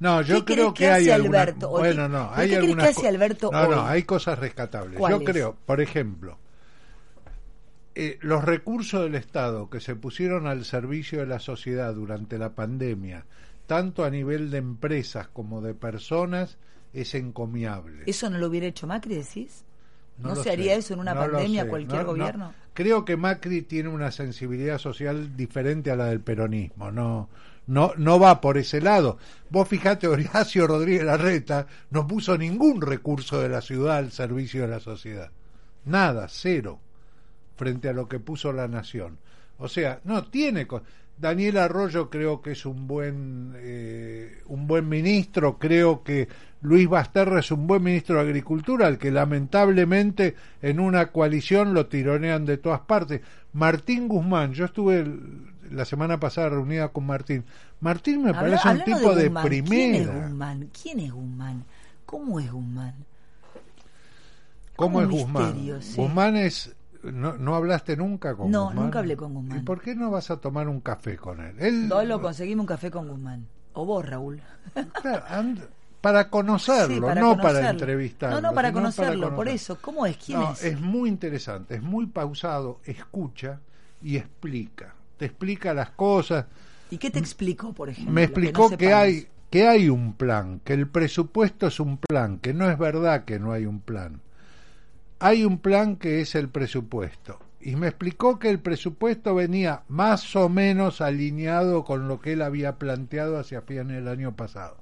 No, 0.00 0.22
yo 0.22 0.44
¿Qué 0.44 0.54
creo 0.54 0.74
crees 0.74 0.92
que, 0.92 1.04
que 1.04 1.10
hay 1.10 1.10
Alberto? 1.10 1.70
¿O 1.70 1.78
Bueno, 1.78 2.08
no, 2.08 2.30
hay 2.32 2.50
qué 2.50 2.58
crees 2.58 2.76
que 2.76 2.82
hace 2.82 3.08
Alberto 3.08 3.50
No, 3.52 3.68
no, 3.68 3.86
hay 3.86 4.02
cosas 4.02 4.38
rescatables. 4.38 4.98
Yo 4.98 5.22
creo, 5.22 5.56
por 5.64 5.80
ejemplo, 5.80 6.38
eh, 7.94 8.18
los 8.20 8.44
recursos 8.44 9.02
del 9.02 9.14
Estado 9.14 9.70
que 9.70 9.80
se 9.80 9.94
pusieron 9.94 10.46
al 10.46 10.64
servicio 10.64 11.20
de 11.20 11.26
la 11.26 11.38
sociedad 11.38 11.94
durante 11.94 12.38
la 12.38 12.54
pandemia, 12.54 13.24
tanto 13.66 14.04
a 14.04 14.10
nivel 14.10 14.50
de 14.50 14.58
empresas 14.58 15.28
como 15.28 15.60
de 15.60 15.74
personas, 15.74 16.58
es 16.92 17.14
encomiable. 17.14 18.04
¿Eso 18.06 18.30
no 18.30 18.38
lo 18.38 18.48
hubiera 18.48 18.66
hecho 18.66 18.86
Macri, 18.86 19.16
decís? 19.16 19.64
¿No, 20.18 20.36
se 20.36 20.50
haría 20.50 20.74
eso 20.74 20.94
en 20.94 21.00
una 21.00 21.14
no 21.14 21.20
pandemia 21.20 21.68
cualquier 21.68 22.02
no, 22.02 22.06
no. 22.06 22.12
gobierno? 22.12 22.54
Creo 22.72 23.04
que 23.04 23.16
Macri 23.16 23.62
tiene 23.62 23.88
una 23.88 24.12
sensibilidad 24.12 24.78
social 24.78 25.36
diferente 25.36 25.90
a 25.90 25.96
la 25.96 26.06
del 26.06 26.20
peronismo, 26.20 26.90
no 26.90 27.28
no 27.66 27.92
no 27.96 28.18
va 28.18 28.40
por 28.40 28.58
ese 28.58 28.80
lado. 28.80 29.18
Vos 29.50 29.68
fijate, 29.68 30.06
Horacio 30.06 30.66
Rodríguez 30.66 31.04
Larreta 31.04 31.66
no 31.90 32.06
puso 32.06 32.36
ningún 32.36 32.80
recurso 32.80 33.40
de 33.40 33.48
la 33.48 33.60
ciudad 33.60 33.98
al 33.98 34.12
servicio 34.12 34.62
de 34.62 34.68
la 34.68 34.80
sociedad. 34.80 35.30
Nada, 35.84 36.26
cero, 36.28 36.78
frente 37.56 37.88
a 37.88 37.92
lo 37.92 38.08
que 38.08 38.18
puso 38.20 38.52
la 38.52 38.68
nación. 38.68 39.18
O 39.58 39.68
sea, 39.68 40.00
no 40.04 40.24
tiene... 40.24 40.66
Daniel 41.16 41.58
Arroyo 41.58 42.10
creo 42.10 42.42
que 42.42 42.50
es 42.50 42.66
un 42.66 42.88
buen 42.88 43.52
eh, 43.58 44.42
un 44.46 44.66
buen 44.66 44.88
ministro, 44.88 45.60
creo 45.60 46.02
que 46.02 46.26
Luis 46.60 46.88
Basterra 46.88 47.38
es 47.38 47.52
un 47.52 47.68
buen 47.68 47.84
ministro 47.84 48.16
de 48.16 48.22
Agricultura, 48.22 48.88
al 48.88 48.98
que 48.98 49.12
lamentablemente 49.12 50.34
en 50.60 50.80
una 50.80 51.12
coalición 51.12 51.72
lo 51.72 51.86
tironean 51.86 52.44
de 52.44 52.56
todas 52.58 52.80
partes. 52.80 53.20
Martín 53.52 54.08
Guzmán, 54.08 54.54
yo 54.54 54.64
estuve 54.64 54.98
el- 55.02 55.46
la 55.70 55.84
semana 55.84 56.18
pasada 56.18 56.48
reunida 56.48 56.88
con 56.88 57.06
Martín. 57.06 57.44
Martín 57.80 58.20
me 58.24 58.30
Habla- 58.30 58.60
parece 58.60 58.68
un 58.70 58.82
tipo 58.84 59.14
de, 59.14 59.28
Guzmán, 59.28 59.48
¿Quién 59.68 59.94
es. 59.94 60.06
Guzmán? 60.12 60.70
¿Quién 60.82 60.98
es 60.98 61.12
Guzmán? 61.12 61.64
¿Cómo 62.06 62.40
es 62.40 62.50
Guzmán? 62.50 62.94
¿Cómo 64.74 65.00
es 65.00 65.08
Guzmán? 65.08 65.44
misterio, 65.44 65.80
sí. 65.80 65.94
Guzmán 65.96 66.36
es 66.36 66.74
no, 67.12 67.36
¿No 67.36 67.54
hablaste 67.54 67.96
nunca 67.96 68.34
con 68.34 68.50
No, 68.50 68.66
Guzmán? 68.66 68.84
nunca 68.84 68.98
hablé 69.00 69.16
con 69.16 69.34
Guzmán. 69.34 69.58
¿Y 69.58 69.62
por 69.62 69.80
qué 69.80 69.94
no 69.94 70.10
vas 70.10 70.30
a 70.30 70.36
tomar 70.38 70.68
un 70.68 70.80
café 70.80 71.16
con 71.16 71.40
él? 71.40 71.54
él 71.58 71.88
Dolo, 71.88 72.20
conseguimos 72.20 72.62
un 72.64 72.66
café 72.68 72.90
con 72.90 73.08
Guzmán. 73.08 73.46
O 73.74 73.84
vos, 73.84 74.06
Raúl. 74.08 74.40
Claro, 75.02 75.24
and- 75.28 75.60
para 76.00 76.28
conocerlo, 76.28 76.94
Sí, 76.96 77.00
para 77.00 77.20
no 77.20 77.36
para 77.38 77.70
entrevistarlo. 77.70 78.40
No, 78.40 78.48
no, 78.48 78.54
para 78.54 78.72
conocerlo, 78.72 79.34
por 79.34 79.48
eso. 79.48 79.78
¿Cómo 79.80 80.04
es? 80.04 80.18
¿Quién 80.18 80.38
No, 80.38 80.52
es? 80.52 80.78
muy 80.80 81.08
interesante, 81.08 81.76
es 81.76 81.82
muy 81.82 82.06
pausado, 82.06 82.80
escucha 82.84 83.60
y 84.02 84.16
explica. 84.18 84.94
Te 85.16 85.24
explica 85.24 85.72
las 85.72 85.90
cosas. 85.90 86.44
¿Y 86.90 86.98
qué 86.98 87.10
te 87.10 87.18
explicó, 87.18 87.72
por 87.72 87.88
ejemplo? 87.88 88.12
Me 88.12 88.20
que 88.20 88.26
explicó 88.26 88.70
no 88.70 88.76
que, 88.76 88.92
hay 88.92 89.28
que 89.50 89.66
hay 89.66 89.88
un 89.88 90.12
plan, 90.12 90.60
que 90.62 90.74
el 90.74 90.88
presupuesto 90.88 91.68
es 91.68 91.80
un 91.80 91.96
plan, 91.96 92.38
que 92.38 92.52
no 92.52 92.68
es 92.70 92.76
verdad 92.76 93.24
que 93.24 93.38
no 93.38 93.52
hay 93.52 93.64
un 93.64 93.80
plan. 93.80 94.20
Hay 95.18 95.44
un 95.44 95.58
plan 95.58 95.96
que 95.96 96.20
es 96.20 96.34
el 96.34 96.48
presupuesto. 96.48 97.38
Y 97.60 97.76
me 97.76 97.88
explicó 97.88 98.38
que 98.38 98.50
el 98.50 98.58
presupuesto 98.60 99.34
venía 99.34 99.84
más 99.88 100.36
o 100.36 100.48
menos 100.50 101.00
alineado 101.00 101.82
con 101.84 102.08
lo 102.08 102.20
que 102.20 102.34
él 102.34 102.42
había 102.42 102.78
planteado 102.78 103.38
hacia 103.38 103.62
fin 103.62 103.88
del 103.88 104.06
año 104.08 104.36
pasado. 104.36 104.76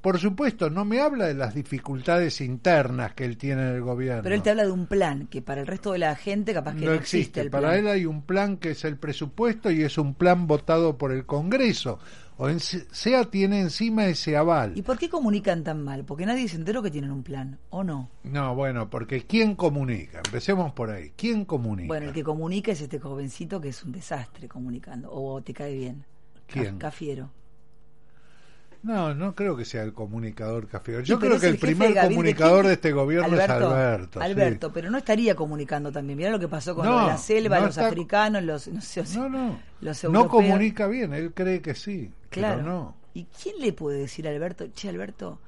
Por 0.00 0.18
supuesto, 0.18 0.68
no 0.68 0.84
me 0.84 1.00
habla 1.00 1.26
de 1.26 1.34
las 1.34 1.54
dificultades 1.54 2.42
internas 2.42 3.14
que 3.14 3.24
él 3.24 3.38
tiene 3.38 3.62
en 3.62 3.74
el 3.76 3.80
gobierno. 3.80 4.22
Pero 4.22 4.34
él 4.34 4.42
te 4.42 4.50
habla 4.50 4.64
de 4.64 4.70
un 4.70 4.86
plan 4.86 5.28
que 5.28 5.40
para 5.40 5.62
el 5.62 5.66
resto 5.66 5.92
de 5.92 5.98
la 6.00 6.14
gente 6.14 6.52
capaz 6.52 6.74
que 6.74 6.84
no, 6.84 6.90
no 6.90 6.92
existe. 6.94 7.40
el 7.40 7.50
Para 7.50 7.68
plan. 7.68 7.78
él 7.78 7.88
hay 7.88 8.04
un 8.04 8.20
plan 8.20 8.58
que 8.58 8.72
es 8.72 8.84
el 8.84 8.98
presupuesto 8.98 9.70
y 9.70 9.82
es 9.82 9.96
un 9.96 10.12
plan 10.14 10.46
votado 10.46 10.98
por 10.98 11.10
el 11.12 11.24
Congreso. 11.24 12.00
O 12.36 12.48
en, 12.48 12.58
sea 12.58 13.24
tiene 13.30 13.60
encima 13.60 14.06
ese 14.06 14.36
aval. 14.36 14.72
¿Y 14.76 14.82
por 14.82 14.98
qué 14.98 15.08
comunican 15.08 15.62
tan 15.62 15.82
mal? 15.84 16.04
Porque 16.04 16.26
nadie 16.26 16.48
se 16.48 16.56
enteró 16.56 16.82
que 16.82 16.90
tienen 16.90 17.12
un 17.12 17.22
plan, 17.22 17.58
¿o 17.70 17.84
no? 17.84 18.10
No, 18.24 18.54
bueno, 18.54 18.90
porque 18.90 19.22
¿quién 19.22 19.54
comunica? 19.54 20.20
Empecemos 20.24 20.72
por 20.72 20.90
ahí. 20.90 21.12
¿Quién 21.16 21.44
comunica? 21.44 21.88
Bueno, 21.88 22.06
el 22.08 22.12
que 22.12 22.24
comunica 22.24 22.72
es 22.72 22.80
este 22.80 22.98
jovencito 22.98 23.60
que 23.60 23.68
es 23.68 23.84
un 23.84 23.92
desastre 23.92 24.48
comunicando. 24.48 25.10
O 25.12 25.40
te 25.42 25.54
cae 25.54 25.74
bien. 25.74 26.04
¿Quién? 26.46 26.78
Cafiero. 26.78 27.30
No, 28.84 29.14
no 29.14 29.34
creo 29.34 29.56
que 29.56 29.64
sea 29.64 29.82
el 29.82 29.92
comunicador 29.94 30.68
café. 30.68 30.92
Yo 31.02 31.16
Sí, 31.16 31.20
creo 31.20 31.40
que 31.40 31.46
el, 31.48 31.58
primer 31.58 31.98
comunicador 31.98 32.66
de 32.66 32.74
este 32.74 32.92
gobierno 32.92 33.34
es 33.34 33.48
Alberto. 33.48 34.10
sí. 34.12 34.18
Alberto, 34.20 34.72
pero 34.72 34.90
no 34.90 34.98
estaría 34.98 35.34
comunicando 35.34 35.90
también. 35.90 36.18
Mirá 36.18 36.30
lo 36.30 36.38
que 36.38 36.48
pasó 36.48 36.74
con 36.74 36.84
No, 36.84 36.92
lo 36.92 37.00
de 37.00 37.06
la 37.06 37.16
selva, 37.16 37.60
no 37.60 37.66
los 37.66 37.76
está- 37.78 37.88
africanos, 37.88 38.42
los 38.42 38.68
no 38.68 38.80
sé, 38.82 39.02
No, 39.16 39.28
no. 39.30 39.58
los 39.80 40.04
No 40.04 40.08
europeos. 40.10 40.30
comunica 40.30 40.86
bien, 40.86 41.14
él 41.14 41.32
cree 41.32 41.62
que 41.62 41.74
sí. 41.74 42.10
Claro. 42.28 42.58
Pero 42.60 42.68
no. 42.70 42.96
¿Y 43.14 43.24
quién 43.42 43.56
le 43.60 43.72
puede 43.72 44.00
decir 44.00 44.28
a 44.28 44.30
Alberto, 44.32 44.66
che, 44.74 44.90
Alberto, 44.90 45.38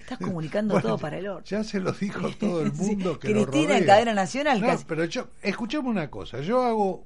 estás 0.00 0.18
comunicando 0.18 0.74
Bueno, 0.74 0.88
todo 0.90 0.98
para 0.98 1.18
el 1.18 1.26
orto? 1.26 1.44
Ya 1.50 1.64
se 1.64 1.80
lo 1.80 1.90
dijo 1.90 2.28
todo 2.38 2.62
el 2.62 2.72
Sí. 2.76 2.82
mundo 2.94 3.18
que 3.18 3.32
Cristina 3.32 3.78
en 3.78 3.84
cadena 3.86 4.14
nacional 4.14 4.60
No, 4.60 4.68
casi. 4.68 4.84
pero 4.86 5.04
yo, 5.06 5.26
escuchame 5.42 5.88
una 5.88 6.08
cosa, 6.08 6.40
yo 6.40 6.62
hago 6.62 7.04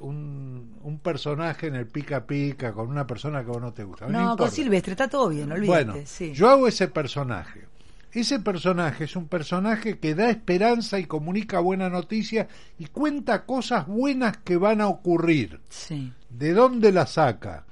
un, 0.00 0.73
un 0.84 0.98
personaje 0.98 1.66
en 1.66 1.76
el 1.76 1.86
pica 1.86 2.26
pica 2.26 2.72
con 2.72 2.88
una 2.88 3.06
persona 3.06 3.42
que 3.42 3.48
vos 3.48 3.60
no 3.60 3.72
te 3.72 3.84
gusta. 3.84 4.06
No, 4.06 4.12
con 4.12 4.30
importa. 4.32 4.50
Silvestre 4.50 4.92
está 4.92 5.08
todo 5.08 5.30
bien, 5.30 5.50
olvídate. 5.50 5.84
Bueno, 5.84 6.06
sí. 6.06 6.32
yo 6.32 6.50
hago 6.50 6.68
ese 6.68 6.88
personaje. 6.88 7.66
Ese 8.12 8.38
personaje 8.38 9.04
es 9.04 9.16
un 9.16 9.26
personaje 9.26 9.98
que 9.98 10.14
da 10.14 10.30
esperanza 10.30 11.00
y 11.00 11.06
comunica 11.06 11.58
buena 11.58 11.88
noticia 11.88 12.46
y 12.78 12.86
cuenta 12.86 13.44
cosas 13.44 13.88
buenas 13.88 14.36
que 14.36 14.56
van 14.56 14.80
a 14.80 14.88
ocurrir. 14.88 15.60
Sí. 15.68 16.12
¿De 16.30 16.52
dónde 16.52 16.92
la 16.92 17.06
saca? 17.06 17.64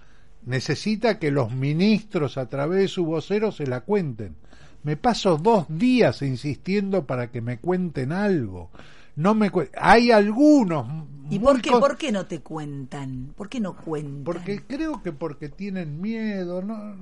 Necesita 0.44 1.18
que 1.20 1.30
los 1.30 1.52
ministros 1.52 2.38
a 2.38 2.46
través 2.48 2.80
de 2.80 2.88
su 2.88 3.04
vocero 3.04 3.52
se 3.52 3.66
la 3.66 3.82
cuenten. 3.82 4.34
Me 4.82 4.96
paso 4.96 5.36
dos 5.36 5.66
días 5.68 6.22
insistiendo 6.22 7.06
para 7.06 7.30
que 7.30 7.40
me 7.40 7.58
cuenten 7.58 8.10
algo. 8.10 8.70
No 9.14 9.34
me 9.34 9.50
Hay 9.78 10.10
algunos. 10.10 10.86
¿Y 11.32 11.38
por 11.38 11.62
qué, 11.62 11.70
por 11.70 11.96
qué 11.96 12.12
no 12.12 12.26
te 12.26 12.40
cuentan? 12.40 13.32
¿Por 13.36 13.48
qué 13.48 13.58
no 13.58 13.74
cuentan? 13.74 14.24
Porque 14.24 14.62
creo 14.62 15.02
que 15.02 15.12
porque 15.12 15.48
tienen 15.48 16.00
miedo. 16.00 16.60
No, 16.60 16.94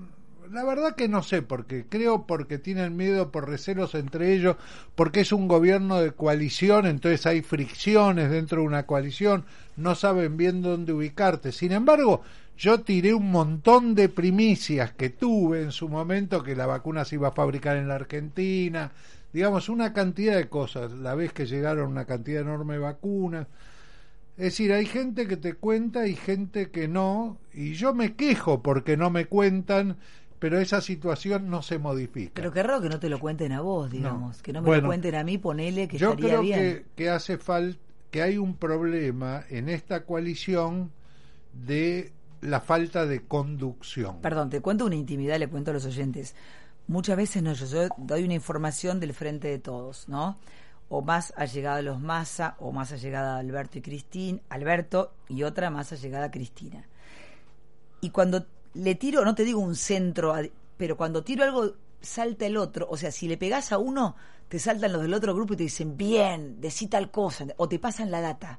la 0.53 0.65
verdad 0.65 0.95
que 0.95 1.09
no 1.09 1.23
sé 1.23 1.43
porque 1.43 1.85
creo 1.89 2.27
porque 2.27 2.59
tienen 2.59 2.97
miedo 2.97 3.31
por 3.31 3.49
recelos 3.49 3.95
entre 3.95 4.33
ellos, 4.33 4.57
porque 4.95 5.21
es 5.21 5.33
un 5.33 5.49
gobierno 5.49 6.01
de 6.01 6.13
coalición, 6.13 6.87
entonces 6.87 7.27
hay 7.27 7.43
fricciones 7.43 8.31
dentro 8.31 8.61
de 8.61 8.67
una 8.67 8.87
coalición, 8.87 9.45
no 9.77 9.95
saben 9.95 10.37
bien 10.37 10.63
dónde 10.63 10.93
ubicarte. 10.93 11.53
Sin 11.53 11.73
embargo, 11.73 12.23
yo 12.57 12.83
tiré 12.83 13.15
un 13.15 13.31
montón 13.31 13.95
de 13.95 14.09
primicias 14.09 14.93
que 14.93 15.11
tuve 15.11 15.63
en 15.63 15.73
su 15.73 15.89
momento, 15.89 16.43
que 16.43 16.57
la 16.57 16.67
vacuna 16.67 17.05
se 17.05 17.17
iba 17.17 17.29
a 17.29 17.33
fabricar 17.33 17.77
en 17.77 17.89
la 17.89 17.95
Argentina, 17.95 18.93
digamos, 19.33 19.69
una 19.69 19.93
cantidad 19.93 20.37
de 20.37 20.49
cosas, 20.49 20.93
la 20.93 21.15
vez 21.15 21.33
que 21.33 21.47
llegaron 21.47 21.91
una 21.91 22.05
cantidad 22.05 22.43
enorme 22.43 22.75
de 22.75 22.81
vacunas. 22.81 23.47
Es 24.41 24.55
decir, 24.55 24.73
hay 24.73 24.87
gente 24.87 25.27
que 25.29 25.37
te 25.37 25.53
cuenta 25.53 26.07
y 26.07 26.17
gente 26.17 26.71
que 26.71 26.89
no, 26.89 27.37
y 27.53 27.75
yo 27.75 27.93
me 27.93 28.15
quejo 28.15 28.63
porque 28.63 28.97
no 28.97 29.11
me 29.11 29.27
cuentan, 29.27 29.99
pero 30.39 30.59
esa 30.59 30.81
situación 30.81 31.51
no 31.51 31.61
se 31.61 31.79
modifica. 31.79 32.33
Pero 32.37 32.51
qué 32.51 32.63
raro 32.63 32.81
que 32.81 32.89
no 32.89 32.99
te 32.99 33.11
lo 33.11 33.21
cuenten 33.21 33.53
a 33.53 33.61
vos, 33.61 33.91
digamos. 33.91 34.41
Que 34.41 34.55
no 34.55 34.63
me 34.63 34.69
Bueno, 34.69 34.83
lo 34.85 34.89
cuenten 34.89 35.15
a 35.17 35.25
mí, 35.25 35.37
ponele 35.37 35.87
que 35.89 35.99
yo 35.99 36.13
estaría 36.13 36.29
creo 36.31 36.41
bien. 36.41 36.59
que, 36.59 36.85
que 36.97 37.11
hace 37.11 37.37
falta, 37.37 37.79
que 38.11 38.23
hay 38.23 38.39
un 38.39 38.57
problema 38.57 39.45
en 39.51 39.69
esta 39.69 40.05
coalición 40.07 40.91
de 41.53 42.11
la 42.41 42.63
falta 42.63 43.05
de 43.05 43.21
conducción. 43.21 44.23
Perdón, 44.23 44.49
te 44.49 44.63
cuento 44.63 44.87
una 44.87 44.97
intimidad, 44.97 45.39
le 45.39 45.49
cuento 45.49 45.71
a 45.71 45.75
los 45.75 45.85
oyentes. 45.85 46.35
Muchas 46.89 47.19
veces 47.19 47.43
no, 47.43 47.53
yo, 47.53 47.67
yo 47.67 47.89
doy 47.99 48.25
una 48.25 48.33
información 48.35 49.01
del 49.01 49.13
frente 49.13 49.49
de 49.49 49.59
todos, 49.59 50.09
¿no? 50.09 50.39
O 50.91 51.01
más 51.03 51.33
allegada 51.37 51.77
a 51.79 51.83
los 51.83 52.01
Massa, 52.01 52.57
o 52.59 52.73
más 52.73 52.93
allegada 52.93 53.37
a 53.37 53.39
Alberto 53.39 53.79
y 53.79 53.81
Cristina, 53.83 54.41
Alberto, 54.51 55.15
y 55.29 55.45
otra 55.45 55.71
más 55.71 55.93
allegada 55.93 56.27
a 56.27 56.31
Cristina. 56.31 56.87
Y 58.03 58.11
cuando 58.11 58.45
le 58.75 58.95
tiro, 58.97 59.25
no 59.25 59.35
te 59.35 59.45
digo 59.45 59.61
un 59.61 59.77
centro, 59.77 60.35
pero 60.77 60.97
cuando 60.97 61.23
tiro 61.25 61.45
algo, 61.45 61.75
salta 62.01 62.47
el 62.47 62.57
otro. 62.57 62.87
O 62.91 62.97
sea, 62.97 63.11
si 63.13 63.29
le 63.29 63.37
pegás 63.39 63.73
a 63.73 63.79
uno, 63.79 64.17
te 64.49 64.59
saltan 64.59 64.93
los 64.93 65.03
del 65.03 65.15
otro 65.15 65.35
grupo 65.35 65.55
y 65.55 65.57
te 65.59 65.63
dicen, 65.65 65.97
bien, 65.97 66.61
decí 66.61 66.89
tal 66.89 67.11
cosa, 67.11 67.47
o 67.57 67.69
te 67.69 67.79
pasan 67.79 68.11
la 68.11 68.21
data. 68.21 68.59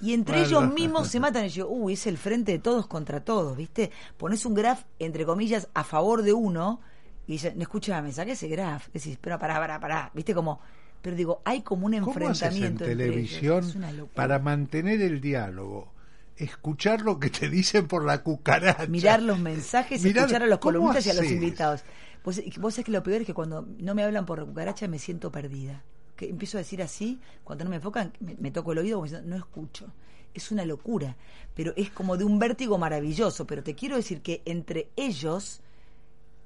Y 0.00 0.14
entre 0.14 0.38
Bueno. 0.38 0.46
ellos 0.46 0.72
mismos 0.72 1.08
se 1.08 1.20
matan 1.20 1.46
y 1.46 1.48
yo, 1.50 1.68
uy, 1.68 1.94
es 1.94 2.06
el 2.06 2.18
frente 2.18 2.52
de 2.52 2.58
todos 2.60 2.86
contra 2.86 3.24
todos, 3.24 3.56
¿viste? 3.56 3.90
Pones 4.16 4.46
un 4.46 4.54
graph, 4.54 4.84
entre 4.98 5.26
comillas, 5.26 5.68
a 5.74 5.84
favor 5.84 6.22
de 6.22 6.32
uno 6.32 6.80
y 7.26 7.32
dicen, 7.32 7.54
no 7.56 7.62
escúchame, 7.62 8.12
saqué 8.12 8.32
ese 8.32 8.48
graph. 8.48 8.88
Decís, 8.92 9.18
pero 9.20 9.38
pará, 9.38 9.56
pará, 9.56 9.80
pará, 9.80 10.10
¿viste? 10.14 10.34
Como, 10.34 10.60
pero 11.02 11.16
digo, 11.16 11.40
hay 11.44 11.62
como 11.62 11.86
un 11.86 11.92
¿Cómo 12.00 12.12
en 12.12 12.22
enfrentamiento 12.28 12.84
entre 12.84 12.92
ellos. 12.92 12.98
televisión 13.14 13.64
Es 13.64 13.74
una 13.76 13.92
locura. 13.92 14.14
para 14.14 14.38
mantener 14.38 15.00
el 15.02 15.20
diálogo? 15.20 15.92
Escuchar 16.36 17.00
lo 17.02 17.18
que 17.18 17.30
te 17.30 17.48
dicen 17.48 17.88
por 17.88 18.04
la 18.04 18.22
cucaracha. 18.22 18.86
mirar 18.86 19.22
los 19.22 19.38
mensajes, 19.38 20.02
Mirar- 20.04 20.24
escuchar 20.26 20.42
a 20.42 20.46
los 20.46 20.58
¿cómo 20.58 20.72
columnistas 20.78 21.06
y 21.06 21.10
a 21.10 21.14
los 21.22 21.30
invitados. 21.30 21.82
Vos, 22.24 22.40
vos 22.58 22.74
sabés 22.74 22.84
que 22.86 22.92
lo 22.92 23.02
peor 23.02 23.22
es 23.22 23.26
que 23.26 23.34
cuando 23.34 23.66
no 23.78 23.94
me 23.94 24.02
hablan 24.04 24.24
por 24.26 24.44
cucaracha 24.46 24.86
me 24.88 24.98
siento 24.98 25.32
perdida. 25.32 25.82
Que 26.16 26.28
empiezo 26.28 26.58
a 26.58 26.60
decir 26.60 26.82
así, 26.82 27.18
cuando 27.44 27.64
no 27.64 27.70
me 27.70 27.76
enfocan, 27.76 28.12
me, 28.20 28.36
me 28.40 28.50
toco 28.50 28.72
el 28.72 28.78
oído 28.78 28.96
como 28.98 29.04
diciendo, 29.06 29.28
no 29.28 29.36
escucho. 29.36 29.86
Es 30.34 30.50
una 30.52 30.64
locura, 30.64 31.16
pero 31.54 31.72
es 31.76 31.90
como 31.90 32.16
de 32.16 32.24
un 32.24 32.38
vértigo 32.38 32.76
maravilloso. 32.78 33.46
Pero 33.46 33.62
te 33.62 33.74
quiero 33.74 33.96
decir 33.96 34.20
que 34.20 34.42
entre 34.44 34.88
ellos 34.96 35.60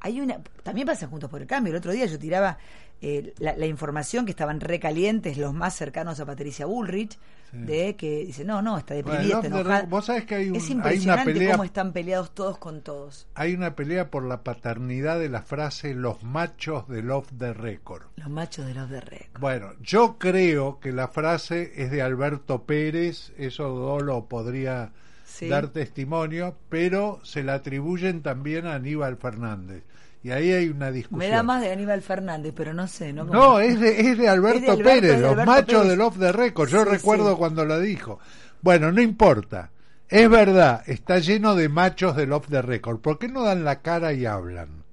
hay 0.02 0.20
una. 0.20 0.38
También 0.62 0.86
pasa 0.86 1.06
juntos 1.06 1.30
por 1.30 1.40
el 1.40 1.46
cambio. 1.46 1.72
El 1.72 1.78
otro 1.78 1.92
día 1.92 2.06
yo 2.06 2.18
tiraba 2.18 2.58
eh, 3.00 3.32
la, 3.38 3.56
la 3.56 3.66
información 3.66 4.24
que 4.24 4.30
estaban 4.32 4.60
recalientes 4.60 5.36
los 5.38 5.54
más 5.54 5.74
cercanos 5.74 6.20
a 6.20 6.26
Patricia 6.26 6.66
Bullrich, 6.66 7.18
de 7.52 7.96
que 7.96 8.24
dice, 8.24 8.44
no, 8.46 8.62
no, 8.62 8.78
está 8.78 8.94
Bueno, 8.94 9.10
deprimida, 9.10 9.20
el 9.20 9.26
está 9.26 9.38
off 9.38 9.42
the 9.42 9.48
enojada. 9.60 9.80
record- 9.82 9.88
vos 9.90 10.04
sabés 10.06 10.24
que 10.24 10.34
hay 10.36 10.48
un- 10.48 10.56
es 10.56 10.62
hay 10.64 10.72
una 10.72 10.76
impresionante 10.86 11.32
pelea- 11.34 11.50
cómo 11.52 11.64
están 11.64 11.92
peleados 11.92 12.30
todos 12.34 12.56
con 12.58 12.80
todos. 12.80 13.26
Hay 13.34 13.52
una 13.54 13.74
pelea 13.76 14.10
por 14.10 14.24
la 14.24 14.42
paternidad 14.42 15.18
de 15.20 15.28
la 15.28 15.42
frase 15.42 15.92
los 15.94 16.22
machos 16.22 16.88
del 16.88 17.10
off 17.10 17.28
the 17.38 17.52
record. 17.52 18.04
Los 18.16 18.30
machos 18.30 18.66
de 18.66 18.74
los 18.74 18.88
de 18.88 19.00
récord. 19.02 19.40
Bueno, 19.40 19.72
yo 19.82 20.16
creo 20.18 20.80
que 20.80 20.92
la 20.92 21.08
frase 21.08 21.72
es 21.76 21.90
de 21.90 22.00
Alberto 22.02 22.62
Pérez, 22.64 23.32
eso 23.36 23.68
Dolo 23.68 24.24
podría 24.28 24.92
Sí. 25.26 25.48
dar 25.48 25.68
testimonio, 25.68 26.56
pero 26.70 27.20
se 27.22 27.42
la 27.42 27.54
atribuyen 27.54 28.22
también 28.22 28.66
a 28.66 28.74
Aníbal 28.76 29.16
Fernández. 29.16 29.82
Y 30.24 30.30
ahí 30.30 30.52
hay 30.52 30.68
una 30.68 30.90
discusión. 30.92 31.18
Me 31.18 31.28
da 31.28 31.42
más 31.42 31.60
de 31.62 31.72
Aníbal 31.72 32.00
Fernández, 32.00 32.52
pero 32.56 32.72
no 32.72 32.86
sé, 32.86 33.12
¿no? 33.12 33.24
No, 33.24 33.58
es 33.58 33.80
de, 33.80 34.00
es 34.00 34.16
de 34.18 34.28
Alberto, 34.28 34.58
Es 34.58 34.64
de 34.66 34.70
Alberto, 34.70 34.88
Pérez, 34.90 35.20
los 35.20 35.36
machos 35.46 35.66
Pérez. 35.82 35.88
del 35.88 36.00
off 36.00 36.18
the 36.18 36.32
record. 36.32 36.68
Yo 36.68 36.84
Sí, 36.84 36.90
recuerdo 36.90 37.30
sí. 37.32 37.36
cuando 37.38 37.64
lo 37.64 37.80
dijo. 37.80 38.20
Bueno, 38.60 38.92
no 38.92 39.02
importa. 39.02 39.70
Es 40.08 40.28
verdad, 40.30 40.82
está 40.86 41.18
lleno 41.18 41.54
de 41.56 41.68
machos 41.68 42.14
del 42.14 42.32
off 42.32 42.46
the 42.48 42.62
record. 42.62 43.00
¿Por 43.00 43.18
qué 43.18 43.28
no 43.28 43.42
dan 43.42 43.64
la 43.64 43.80
cara 43.82 44.12
y 44.12 44.26
hablan? 44.26 44.84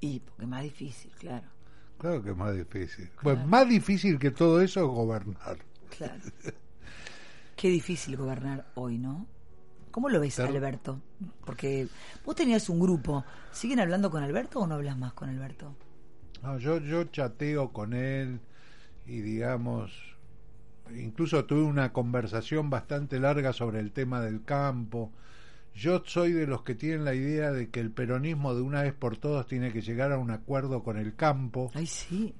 Y 0.00 0.20
porque 0.20 0.42
es 0.42 0.48
más 0.48 0.62
difícil, 0.62 1.10
claro. 1.18 1.46
Claro 1.98 2.22
que 2.22 2.30
es 2.30 2.36
más 2.36 2.54
difícil. 2.54 3.10
Pues 3.22 3.44
más 3.46 3.68
difícil 3.68 4.18
que 4.18 4.30
todo 4.30 4.60
eso 4.60 4.80
es 4.80 4.86
gobernar. 4.86 5.58
Claro. 5.96 6.14
Qué 7.56 7.68
difícil 7.68 8.16
gobernar 8.16 8.66
hoy, 8.74 8.98
¿no? 8.98 9.26
¿Cómo 9.90 10.08
lo 10.08 10.20
ves, 10.20 10.38
Alberto? 10.40 11.00
Porque 11.44 11.88
vos 12.24 12.34
tenías 12.34 12.68
un 12.68 12.80
grupo. 12.80 13.24
¿Siguen 13.52 13.80
hablando 13.80 14.10
con 14.10 14.22
Alberto 14.22 14.60
o 14.60 14.66
no 14.66 14.74
hablas 14.74 14.96
más 14.96 15.12
con 15.12 15.28
Alberto? 15.28 15.74
No, 16.42 16.58
yo, 16.58 16.78
yo 16.78 17.04
chateo 17.04 17.72
con 17.72 17.94
él 17.94 18.40
y 19.06 19.20
digamos, 19.20 19.90
incluso 20.94 21.44
tuve 21.44 21.62
una 21.62 21.92
conversación 21.92 22.70
bastante 22.70 23.18
larga 23.18 23.52
sobre 23.52 23.80
el 23.80 23.92
tema 23.92 24.20
del 24.20 24.44
campo. 24.44 25.12
Yo 25.74 26.02
soy 26.04 26.32
de 26.32 26.46
los 26.46 26.62
que 26.62 26.74
tienen 26.74 27.04
la 27.04 27.14
idea 27.14 27.52
de 27.52 27.70
que 27.70 27.80
el 27.80 27.90
peronismo 27.90 28.54
de 28.54 28.62
una 28.62 28.82
vez 28.82 28.94
por 28.94 29.16
todas 29.16 29.46
tiene 29.46 29.72
que 29.72 29.80
llegar 29.80 30.12
a 30.12 30.18
un 30.18 30.30
acuerdo 30.30 30.82
con 30.82 30.98
el 30.98 31.14
campo. 31.14 31.70
Ay, 31.74 31.86
sí, 31.86 32.34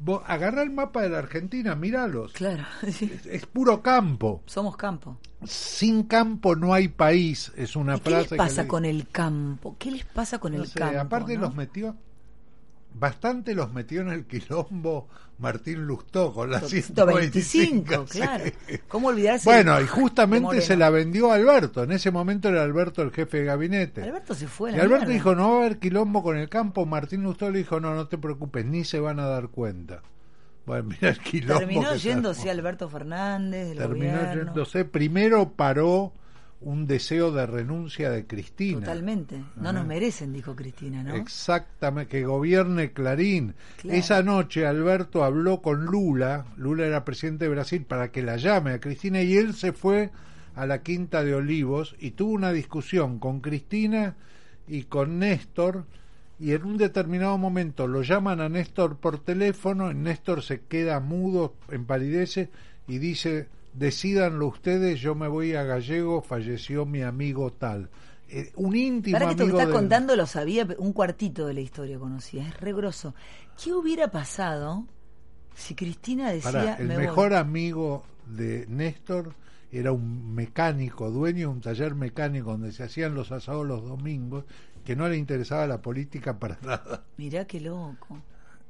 Vos 0.00 0.22
agarrá 0.26 0.62
el 0.62 0.70
mapa 0.70 1.02
de 1.02 1.08
la 1.10 1.18
Argentina, 1.18 1.74
míralos. 1.74 2.32
claro. 2.32 2.64
sí. 2.92 3.10
Es, 3.12 3.26
es 3.26 3.46
puro 3.46 3.82
campo. 3.82 4.42
Somos 4.46 4.76
campo. 4.76 5.18
Sin 5.44 6.04
campo 6.04 6.56
no 6.56 6.72
hay 6.74 6.88
país, 6.88 7.52
es 7.56 7.76
una 7.76 7.96
¿Y 7.96 8.00
qué 8.00 8.10
frase 8.10 8.20
les 8.20 8.28
que 8.30 8.36
pasa 8.36 8.68
con 8.68 8.84
el 8.84 9.08
campo? 9.08 9.76
¿Qué 9.78 9.90
les 9.90 10.04
pasa 10.04 10.38
con 10.38 10.54
No 10.54 10.62
el 10.62 10.68
sé, 10.68 10.78
campo? 10.78 11.00
aparte 11.00 11.34
no? 11.34 11.42
los 11.42 11.54
metió 11.54 11.96
bastante 12.92 13.54
los 13.54 13.72
metió 13.72 14.00
en 14.00 14.08
el 14.08 14.26
quilombo 14.26 15.08
Martín 15.38 15.86
Lustó 15.86 16.32
con 16.32 16.50
la 16.50 16.60
125, 16.60 18.06
125, 18.06 18.06
sí. 18.08 18.18
claro. 18.18 18.44
¿Cómo 18.88 19.08
olvidarse? 19.08 19.48
Bueno, 19.48 19.80
y 19.80 19.86
justamente 19.86 20.60
se 20.60 20.76
la 20.76 20.90
vendió 20.90 21.30
a 21.30 21.36
Alberto. 21.36 21.84
En 21.84 21.92
ese 21.92 22.10
momento 22.10 22.48
era 22.48 22.62
Alberto 22.64 23.02
el 23.02 23.12
jefe 23.12 23.38
de 23.38 23.44
gabinete. 23.44 24.02
Alberto 24.02 24.34
se 24.34 24.48
fue 24.48 24.72
a 24.72 24.76
y 24.76 24.80
Alberto 24.80 25.06
mierda. 25.06 25.12
dijo, 25.14 25.34
no 25.36 25.50
va 25.50 25.54
a 25.54 25.58
haber 25.58 25.78
quilombo 25.78 26.22
con 26.24 26.36
el 26.36 26.48
campo. 26.48 26.86
Martín 26.86 27.22
Lustó 27.22 27.50
le 27.50 27.58
dijo, 27.58 27.78
no, 27.78 27.94
no 27.94 28.08
te 28.08 28.18
preocupes, 28.18 28.64
ni 28.66 28.84
se 28.84 28.98
van 28.98 29.20
a 29.20 29.26
dar 29.26 29.48
cuenta. 29.48 30.02
Bueno, 30.66 30.84
mira 31.00 31.10
el 31.10 31.18
quilombo. 31.20 31.58
Terminó 31.60 31.94
yéndose. 31.94 32.50
Alberto 32.50 32.88
Fernández 32.88 33.68
del 33.68 33.78
Terminó 33.78 34.18
gobierno. 34.18 34.44
yéndose. 34.44 34.84
Primero 34.84 35.52
paró 35.52 36.12
un 36.60 36.86
deseo 36.86 37.30
de 37.30 37.46
renuncia 37.46 38.10
de 38.10 38.26
Cristina. 38.26 38.80
Totalmente. 38.80 39.38
No 39.56 39.68
Ah. 39.68 39.72
nos 39.72 39.86
merecen, 39.86 40.32
dijo 40.32 40.56
Cristina, 40.56 41.04
¿no? 41.04 41.14
Exactamente, 41.14 42.10
que 42.10 42.24
gobierne 42.24 42.92
Clarín. 42.92 43.54
Claro. 43.80 43.98
Esa 43.98 44.22
noche 44.22 44.66
Alberto 44.66 45.22
habló 45.24 45.62
con 45.62 45.84
Lula, 45.84 46.46
Lula 46.56 46.86
era 46.86 47.04
presidente 47.04 47.44
de 47.44 47.50
Brasil, 47.50 47.84
para 47.84 48.10
que 48.10 48.22
la 48.22 48.36
llame 48.36 48.72
a 48.72 48.80
Cristina 48.80 49.22
y 49.22 49.36
él 49.36 49.54
se 49.54 49.72
fue 49.72 50.10
a 50.56 50.66
la 50.66 50.82
Quinta 50.82 51.22
de 51.22 51.34
Olivos 51.34 51.94
y 52.00 52.10
tuvo 52.10 52.32
una 52.32 52.52
discusión 52.52 53.20
con 53.20 53.40
Cristina 53.40 54.16
y 54.66 54.82
con 54.82 55.20
Néstor 55.20 55.84
y 56.40 56.52
en 56.52 56.64
un 56.64 56.76
determinado 56.76 57.38
momento 57.38 57.86
lo 57.86 58.02
llaman 58.02 58.40
a 58.40 58.48
Néstor 58.48 58.96
por 58.96 59.18
teléfono, 59.20 59.92
Néstor 59.92 60.42
se 60.42 60.60
queda 60.62 60.98
mudo, 61.00 61.54
empalidece 61.70 62.50
y 62.88 62.98
dice, 62.98 63.46
decídanlo 63.78 64.46
ustedes, 64.46 65.00
yo 65.00 65.14
me 65.14 65.28
voy 65.28 65.54
a 65.54 65.62
Gallego, 65.62 66.20
falleció 66.22 66.84
mi 66.86 67.02
amigo 67.02 67.52
tal. 67.52 67.90
Eh, 68.28 68.52
un 68.56 68.76
íntimo 68.76 69.14
Para 69.14 69.26
que 69.26 69.30
esto 69.32 69.44
que 69.44 69.50
amigo 69.50 69.58
estás 69.58 69.68
de- 69.68 69.78
contando 69.80 70.16
lo 70.16 70.26
sabía, 70.26 70.66
un 70.78 70.92
cuartito 70.92 71.46
de 71.46 71.54
la 71.54 71.60
historia 71.60 71.98
conocía, 71.98 72.46
es 72.46 72.60
re 72.60 72.72
grosso. 72.74 73.14
¿Qué 73.62 73.72
hubiera 73.72 74.10
pasado 74.10 74.86
si 75.54 75.74
Cristina 75.74 76.30
decía 76.30 76.52
Pará, 76.52 76.74
el 76.74 76.88
"Me 76.88 76.94
voy"? 76.96 77.04
mejor 77.06 77.34
amigo 77.34 78.04
de 78.26 78.66
Néstor 78.68 79.34
era 79.72 79.92
un 79.92 80.34
mecánico, 80.34 81.10
dueño 81.10 81.48
de 81.48 81.54
un 81.54 81.60
taller 81.60 81.94
mecánico 81.94 82.50
donde 82.52 82.72
se 82.72 82.82
hacían 82.82 83.14
los 83.14 83.32
asados 83.32 83.66
los 83.66 83.82
domingos, 83.84 84.44
que 84.84 84.94
no 84.96 85.08
le 85.08 85.16
interesaba 85.16 85.66
la 85.66 85.80
política 85.82 86.38
para 86.38 86.58
nada 86.62 87.04
Mirá 87.16 87.46
qué 87.46 87.60
loco. 87.60 88.20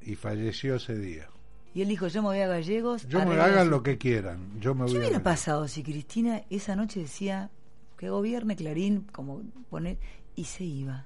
y 0.01 0.15
falleció 0.15 0.75
ese 0.75 0.97
día. 0.97 1.27
Y 1.73 1.81
él 1.83 1.87
dijo, 1.87 2.07
yo 2.07 2.21
me 2.21 2.29
voy 2.29 2.39
a 2.39 2.47
Gallegos. 2.47 3.07
Yo 3.07 3.23
me 3.25 3.35
hagan 3.35 3.59
así". 3.59 3.69
lo 3.69 3.83
que 3.83 3.97
quieran, 3.97 4.59
yo 4.59 4.73
me 4.73 4.85
¿Qué 4.85 4.91
voy 4.91 4.95
a 4.95 4.99
hubiera 5.07 5.23
pasado 5.23 5.67
si 5.67 5.83
Cristina 5.83 6.41
esa 6.49 6.75
noche 6.75 7.01
decía 7.01 7.49
que 7.97 8.09
gobierne 8.09 8.55
Clarín, 8.55 9.05
como 9.11 9.41
poner, 9.69 9.97
y 10.35 10.45
se 10.45 10.63
iba? 10.63 11.05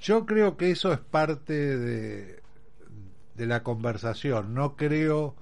Yo 0.00 0.26
creo 0.26 0.56
que 0.56 0.70
eso 0.70 0.92
es 0.92 0.98
parte 0.98 1.52
de, 1.52 2.40
de 3.36 3.46
la 3.46 3.62
conversación. 3.62 4.54
No 4.54 4.74
creo 4.76 5.34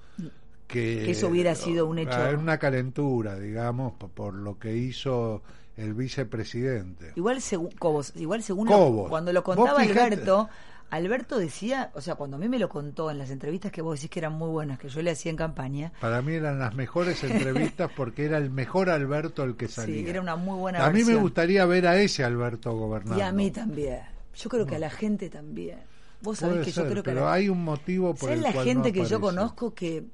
que, 0.67 1.03
Que 1.05 1.11
eso 1.11 1.27
hubiera 1.27 1.55
sido 1.55 1.85
un 1.87 1.99
hecho. 1.99 2.17
Una 2.37 2.57
calentura, 2.59 3.39
digamos, 3.39 3.93
por, 3.93 4.09
por 4.09 4.33
lo 4.33 4.59
que 4.59 4.75
hizo 4.75 5.41
el 5.77 5.93
vicepresidente. 5.93 7.13
Igual 7.15 7.41
según 7.41 7.71
Cobos, 7.71 8.13
igual 8.15 8.43
según 8.43 8.67
lo- 8.67 8.75
Cobos. 8.75 9.09
cuando 9.09 9.33
lo 9.33 9.43
contaba 9.43 9.81
Alberto, 9.81 10.49
Alberto 10.91 11.39
decía, 11.39 11.89
o 11.95 12.01
sea, 12.01 12.15
cuando 12.15 12.37
a 12.37 12.39
mí 12.39 12.47
me 12.49 12.59
lo 12.59 12.69
contó 12.69 13.09
en 13.09 13.17
las 13.17 13.29
entrevistas 13.31 13.71
que 13.71 13.81
vos 13.81 13.95
decís 13.99 14.09
que 14.11 14.19
eran 14.19 14.33
muy 14.33 14.49
buenas, 14.49 14.77
que 14.77 14.89
yo 14.89 15.01
le 15.01 15.11
hacía 15.11 15.31
en 15.31 15.37
campaña, 15.37 15.91
Para 16.01 16.21
mí 16.21 16.33
eran 16.33 16.59
las 16.59 16.75
mejores 16.75 17.23
entrevistas 17.23 17.89
porque 17.95 18.25
era 18.25 18.37
el 18.37 18.49
mejor 18.49 18.89
Alberto 18.89 19.43
el 19.43 19.55
que 19.55 19.67
salía. 19.67 20.03
sí, 20.03 20.09
era 20.09 20.21
una 20.21 20.35
muy 20.35 20.59
buena 20.59 20.85
a 20.85 20.91
mí 20.91 21.03
me 21.03 21.15
gustaría 21.15 21.65
ver 21.65 21.87
a 21.87 21.97
ese 21.99 22.23
Alberto 22.23 22.73
gobernando. 22.75 23.17
Y 23.17 23.21
a 23.21 23.31
mí 23.31 23.49
también. 23.51 23.99
Yo 24.35 24.49
creo 24.49 24.65
que 24.65 24.75
a 24.75 24.79
la 24.79 24.89
gente 24.89 25.29
también. 25.29 25.79
Vos 26.21 26.37
sabés 26.39 26.53
Puede 26.55 26.65
que 26.65 26.71
ser, 26.71 26.83
yo 26.85 26.89
creo 26.91 27.03
que 27.03 27.09
pero 27.11 27.25
la- 27.25 27.33
hay 27.33 27.49
un 27.49 27.63
motivo 27.63 28.09
por 28.13 28.29
¿Sabes 28.29 28.37
el 28.37 28.43
la 28.43 28.53
cual 28.53 28.65
gente 28.65 28.89
no 28.89 28.93
que 28.93 29.05
yo 29.05 29.19
conozco 29.19 29.73
que 29.73 30.05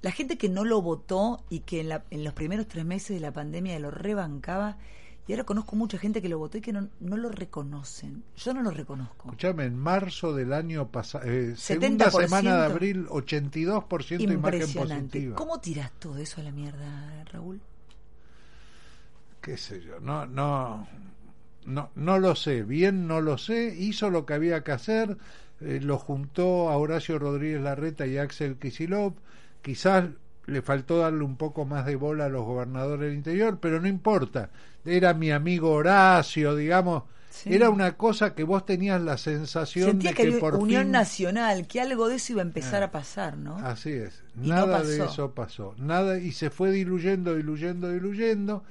la 0.00 0.10
gente 0.12 0.38
que 0.38 0.48
no 0.48 0.64
lo 0.64 0.80
votó 0.80 1.44
y 1.50 1.60
que 1.60 1.80
en, 1.80 1.88
la- 1.88 2.04
en 2.10 2.22
los 2.24 2.32
primeros 2.34 2.66
tres 2.68 2.84
meses 2.84 3.16
de 3.16 3.20
la 3.20 3.32
pandemia 3.32 3.78
lo 3.80 3.90
rebancaba 3.90 4.78
y 5.28 5.32
ahora 5.32 5.44
conozco 5.44 5.76
mucha 5.76 5.98
gente 5.98 6.20
que 6.20 6.28
lo 6.28 6.38
votó 6.38 6.58
y 6.58 6.60
que 6.60 6.72
no, 6.72 6.88
no 6.98 7.16
lo 7.16 7.28
reconocen. 7.28 8.24
Yo 8.36 8.52
no 8.54 8.62
lo 8.62 8.72
reconozco. 8.72 9.28
Escuchame, 9.28 9.66
en 9.66 9.78
marzo 9.78 10.34
del 10.34 10.52
año 10.52 10.88
pasado, 10.88 11.24
eh, 11.26 11.54
segunda 11.56 12.10
70%. 12.10 12.22
semana 12.22 12.56
de 12.56 12.64
abril, 12.64 13.06
82% 13.08 14.32
imagen 14.32 14.72
positiva. 14.72 15.36
¿Cómo 15.36 15.60
tiras 15.60 15.92
todo 16.00 16.18
eso 16.18 16.40
a 16.40 16.44
la 16.44 16.50
mierda, 16.50 17.24
Raúl? 17.32 17.60
qué 19.40 19.56
sé 19.56 19.80
yo, 19.80 20.00
no, 20.00 20.26
no, 20.26 20.86
no, 21.64 21.90
no 21.94 22.18
lo 22.18 22.34
sé, 22.34 22.62
bien 22.62 23.06
no 23.06 23.20
lo 23.20 23.38
sé, 23.38 23.74
hizo 23.78 24.10
lo 24.10 24.26
que 24.26 24.34
había 24.34 24.62
que 24.62 24.72
hacer, 24.72 25.16
eh, 25.60 25.80
lo 25.82 25.98
juntó 25.98 26.68
a 26.68 26.76
Horacio 26.76 27.18
Rodríguez 27.18 27.62
Larreta 27.62 28.06
y 28.06 28.18
Axel 28.18 28.56
Kisilov, 28.58 29.14
quizás 29.62 30.10
le 30.48 30.62
faltó 30.62 30.98
darle 30.98 31.22
un 31.24 31.36
poco 31.36 31.64
más 31.64 31.86
de 31.86 31.96
bola 31.96 32.24
a 32.24 32.28
los 32.28 32.44
gobernadores 32.44 33.08
del 33.08 33.14
interior, 33.16 33.58
pero 33.60 33.80
no 33.80 33.86
importa, 33.88 34.50
era 34.84 35.14
mi 35.14 35.30
amigo 35.30 35.70
Horacio, 35.72 36.56
digamos, 36.56 37.04
Sí. 37.30 37.54
era 37.54 37.70
una 37.70 37.96
cosa 37.96 38.34
que 38.34 38.42
vos 38.42 38.66
tenías 38.66 39.00
la 39.00 39.16
sensación 39.16 39.90
Sentía 39.90 40.10
de 40.10 40.16
que 40.16 40.30
que, 40.32 40.38
por 40.38 40.56
unión 40.56 40.84
fin... 40.84 40.92
nacional, 40.92 41.68
que 41.68 41.80
algo 41.80 42.08
de 42.08 42.16
eso 42.16 42.32
iba 42.32 42.42
a 42.42 42.46
empezar 42.46 42.82
Ah. 42.82 42.86
a 42.86 42.90
pasar, 42.90 43.36
¿no? 43.36 43.56
Así 43.58 43.90
es, 43.92 44.24
Y 44.42 44.48
no 44.48 44.54
nada 44.56 44.82
de 44.82 44.96
eso 45.04 45.34
pasó, 45.34 45.74
nada 45.78 46.18
y 46.18 46.32
se 46.32 46.50
fue 46.50 46.72
diluyendo, 46.72 47.36
diluyendo, 47.36 47.90
diluyendo. 47.92 48.64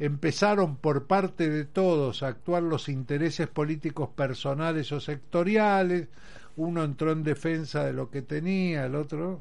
Empezaron 0.00 0.76
por 0.76 1.06
parte 1.06 1.48
de 1.50 1.64
todos 1.64 2.22
a 2.22 2.28
actuar 2.28 2.62
los 2.62 2.88
intereses 2.88 3.46
políticos 3.48 4.08
personales 4.14 4.90
o 4.92 5.00
sectoriales. 5.00 6.08
Uno 6.56 6.84
entró 6.84 7.12
en 7.12 7.22
defensa 7.24 7.84
de 7.84 7.92
lo 7.92 8.10
que 8.10 8.22
tenía, 8.22 8.86
el 8.86 8.94
otro, 8.94 9.38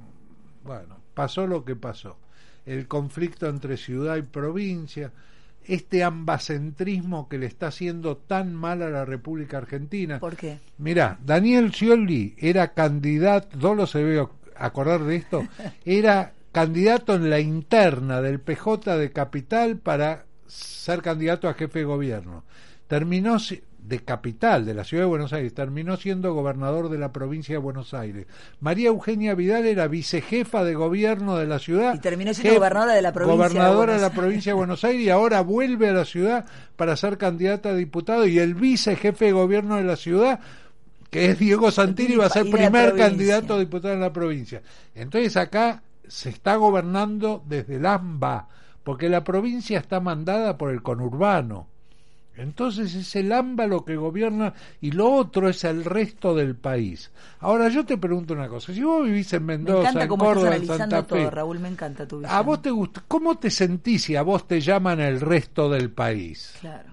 bueno, 0.63 0.96
pasó 1.17 1.47
lo 1.47 1.65
que 1.65 1.75
pasó. 1.75 2.15
El 2.67 2.87
conflicto 2.87 3.47
entre 3.47 3.75
ciudad 3.75 4.17
y 4.17 4.21
provincia, 4.21 5.11
este 5.65 6.03
ambacentrismo 6.03 7.27
que 7.27 7.39
le 7.39 7.47
está 7.47 7.67
haciendo 7.67 8.17
tan 8.17 8.53
mal 8.53 8.83
a 8.83 8.91
la 8.91 9.03
República 9.03 9.57
Argentina. 9.57 10.19
¿Por 10.19 10.35
qué? 10.35 10.59
Mirá, 10.77 11.17
Daniel 11.25 11.73
Scioli 11.73 12.35
era 12.37 12.73
candidato, 12.73 13.57
Dolo 13.57 13.87
se 13.87 14.03
debe 14.03 14.27
acordar 14.55 15.05
de 15.05 15.15
esto, 15.15 15.43
era 15.85 16.33
candidato 16.51 17.15
en 17.15 17.31
la 17.31 17.39
interna 17.39 18.21
del 18.21 18.39
PJ 18.39 18.95
de 18.95 19.11
Capital 19.11 19.77
para 19.77 20.25
ser 20.45 21.01
candidato 21.01 21.49
a 21.49 21.55
jefe 21.55 21.79
de 21.79 21.85
gobierno. 21.85 22.43
Terminó 22.87 23.37
de 23.87 23.99
Capital, 23.99 24.65
de 24.65 24.73
la 24.73 24.83
ciudad 24.83 25.03
de 25.03 25.07
Buenos 25.09 25.31
Aires, 25.33 25.53
terminó 25.53 25.95
siendo 25.97 26.33
gobernador 26.33 26.89
de 26.89 26.97
la 26.97 27.11
provincia 27.13 27.53
de 27.55 27.59
Buenos 27.59 27.93
Aires. 27.93 28.27
María 28.59 28.87
Eugenia 28.89 29.33
Vidal 29.35 29.65
era 29.65 29.87
vicejefa 29.87 30.63
de 30.63 30.73
gobierno 30.75 31.37
de 31.37 31.47
la 31.47 31.59
ciudad. 31.59 31.95
Y 31.95 31.99
terminó 31.99 32.33
siendo 32.33 32.51
jef- 32.53 32.55
gobernadora 32.59 32.93
de 32.95 33.01
la 33.01 33.13
provincia 33.13 33.33
de 33.43 33.47
Gobernadora 33.53 33.93
de 33.93 33.99
Buenos 33.99 34.01
la 34.01 34.21
provincia 34.21 34.49
de 34.51 34.55
Buenos 34.57 34.83
Aires 34.83 35.01
y 35.05 35.09
ahora 35.09 35.41
vuelve 35.41 35.89
a 35.89 35.93
la 35.93 36.05
ciudad 36.05 36.45
para 36.75 36.95
ser 36.97 37.17
candidata 37.17 37.69
a 37.69 37.73
diputado 37.75 38.25
y 38.25 38.39
el 38.39 38.55
vicejefe 38.55 39.25
de 39.25 39.31
gobierno 39.31 39.77
de 39.77 39.83
la 39.83 39.95
ciudad 39.95 40.39
que 41.09 41.27
es 41.27 41.39
Diego 41.39 41.71
Santini 41.71 42.15
va 42.17 42.25
a 42.25 42.29
ser 42.29 42.43
primer 42.51 42.89
candidato 42.97 43.53
a 43.53 43.59
diputado 43.59 43.93
en 43.93 44.01
la 44.01 44.11
provincia. 44.11 44.61
Entonces 44.93 45.37
acá 45.37 45.81
se 46.05 46.29
está 46.29 46.55
gobernando 46.57 47.41
desde 47.47 47.75
el 47.77 47.85
AMBA, 47.85 48.49
porque 48.83 49.07
la 49.07 49.23
provincia 49.23 49.79
está 49.79 50.01
mandada 50.01 50.57
por 50.57 50.69
el 50.71 50.81
conurbano. 50.81 51.67
Entonces 52.37 52.93
es 52.93 53.15
el 53.15 53.31
AMBA 53.31 53.65
lo 53.67 53.83
que 53.83 53.95
gobierna 53.95 54.53
y 54.79 54.91
lo 54.91 55.11
otro 55.11 55.49
es 55.49 55.63
el 55.63 55.83
resto 55.83 56.35
del 56.35 56.55
país. 56.55 57.11
Ahora 57.39 57.67
yo 57.69 57.85
te 57.85 57.97
pregunto 57.97 58.33
una 58.33 58.47
cosa, 58.47 58.73
si 58.73 58.83
vos 58.83 59.03
vivís 59.05 59.33
en 59.33 59.45
Me 59.45 59.57
Mendoza, 59.57 59.89
encanta 59.89 60.03
en 60.03 60.07
Córdoba, 60.19 60.55
en 60.55 60.67
Santa 60.67 61.03
Fe, 61.03 61.21
todo, 61.23 61.31
Raúl, 61.31 61.59
me 61.59 61.67
encanta 61.69 62.07
tu 62.07 62.19
visión. 62.19 62.35
¿a 62.35 62.41
vos 62.41 62.61
te 62.61 62.69
gusta, 62.69 63.03
cómo 63.07 63.37
te 63.37 63.49
sentís 63.49 64.03
si 64.03 64.15
a 64.15 64.21
vos 64.21 64.47
te 64.47 64.61
llaman 64.61 64.99
el 64.99 65.19
resto 65.19 65.69
del 65.69 65.89
país? 65.89 66.53
Claro, 66.61 66.91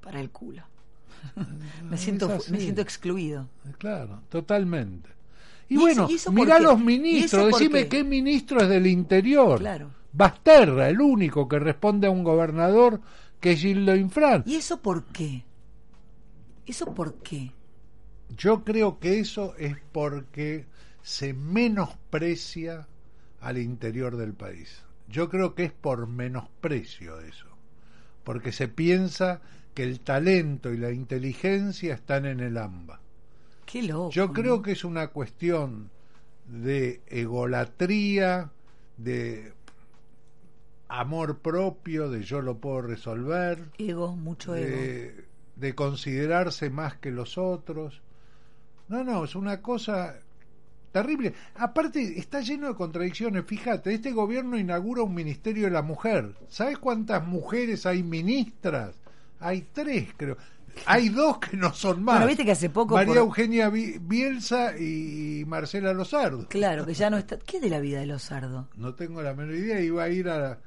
para 0.00 0.20
el 0.20 0.30
culo. 0.30 0.62
me, 1.90 1.96
siento, 1.96 2.28
me 2.50 2.60
siento 2.60 2.80
excluido. 2.80 3.48
Claro, 3.78 4.20
totalmente. 4.28 5.10
Y, 5.68 5.74
¿Y 5.74 5.78
bueno, 5.78 6.06
eso- 6.08 6.30
y 6.30 6.34
mirá 6.34 6.58
qué? 6.58 6.62
los 6.62 6.80
¿Y 6.80 6.84
ministros, 6.84 7.46
decime 7.48 7.82
qué? 7.84 7.88
qué 7.88 8.04
ministro 8.04 8.60
es 8.60 8.68
del 8.68 8.86
interior. 8.86 9.58
Claro. 9.58 9.90
Basterra, 10.12 10.88
el 10.88 11.00
único 11.00 11.46
que 11.48 11.58
responde 11.58 12.06
a 12.06 12.10
un 12.10 12.22
gobernador 12.24 13.00
que 13.40 13.56
Gildo 13.56 13.94
Infran. 13.96 14.42
¿Y 14.46 14.56
eso 14.56 14.80
por 14.80 15.04
qué? 15.04 15.44
¿Eso 16.66 16.94
por 16.94 17.14
qué? 17.16 17.52
Yo 18.36 18.64
creo 18.64 18.98
que 18.98 19.20
eso 19.20 19.54
es 19.56 19.76
porque 19.92 20.66
se 21.02 21.32
menosprecia 21.32 22.88
al 23.40 23.58
interior 23.58 24.16
del 24.16 24.34
país. 24.34 24.82
Yo 25.08 25.28
creo 25.28 25.54
que 25.54 25.64
es 25.64 25.72
por 25.72 26.08
menosprecio 26.08 27.20
eso, 27.20 27.46
porque 28.24 28.50
se 28.50 28.66
piensa 28.66 29.40
que 29.74 29.84
el 29.84 30.00
talento 30.00 30.72
y 30.72 30.78
la 30.78 30.90
inteligencia 30.90 31.94
están 31.94 32.26
en 32.26 32.40
el 32.40 32.56
AMBA. 32.56 33.00
Qué 33.66 33.82
loco. 33.82 34.10
Yo 34.10 34.32
creo 34.32 34.56
¿no? 34.56 34.62
que 34.62 34.72
es 34.72 34.84
una 34.84 35.08
cuestión 35.08 35.90
de 36.46 37.02
egolatría, 37.06 38.50
de 38.96 39.52
amor 40.88 41.38
propio, 41.38 42.10
de 42.10 42.22
yo 42.22 42.40
lo 42.42 42.58
puedo 42.58 42.82
resolver, 42.82 43.58
Ego, 43.78 44.14
mucho 44.16 44.54
ego. 44.54 44.76
de, 44.76 45.24
de 45.56 45.74
considerarse 45.74 46.70
más 46.70 46.96
que 46.96 47.10
los 47.10 47.38
otros. 47.38 48.00
No, 48.88 49.02
no, 49.02 49.24
es 49.24 49.34
una 49.34 49.60
cosa 49.62 50.14
terrible. 50.92 51.34
Aparte, 51.56 52.18
está 52.18 52.40
lleno 52.40 52.68
de 52.68 52.74
contradicciones. 52.74 53.44
Fíjate, 53.44 53.92
este 53.94 54.12
gobierno 54.12 54.56
inaugura 54.58 55.02
un 55.02 55.14
ministerio 55.14 55.64
de 55.64 55.70
la 55.72 55.82
mujer. 55.82 56.34
¿Sabes 56.48 56.78
cuántas 56.78 57.26
mujeres 57.26 57.84
hay 57.84 58.02
ministras? 58.02 58.94
Hay 59.40 59.66
tres, 59.72 60.08
creo. 60.16 60.36
Hay 60.86 61.08
dos 61.10 61.38
que 61.38 61.56
no 61.56 61.74
son 61.74 62.02
más. 62.04 62.14
Bueno, 62.16 62.28
viste 62.28 62.44
que 62.44 62.52
hace 62.52 62.70
poco 62.70 62.94
María 62.94 63.08
por- 63.08 63.18
Eugenia 63.18 63.68
Bielsa 63.70 64.78
y 64.78 65.42
Marcela 65.46 65.92
Lozardo. 65.92 66.46
Claro, 66.48 66.86
que 66.86 66.94
ya 66.94 67.10
no 67.10 67.18
está. 67.18 67.38
¿Qué 67.38 67.58
de 67.60 67.68
la 67.70 67.80
vida 67.80 67.98
de 68.00 68.06
los 68.06 68.22
sardos? 68.22 68.66
No 68.76 68.94
tengo 68.94 69.20
la 69.20 69.34
menor 69.34 69.54
idea. 69.54 69.80
Iba 69.80 70.04
a 70.04 70.08
ir 70.10 70.28
a, 70.28 70.58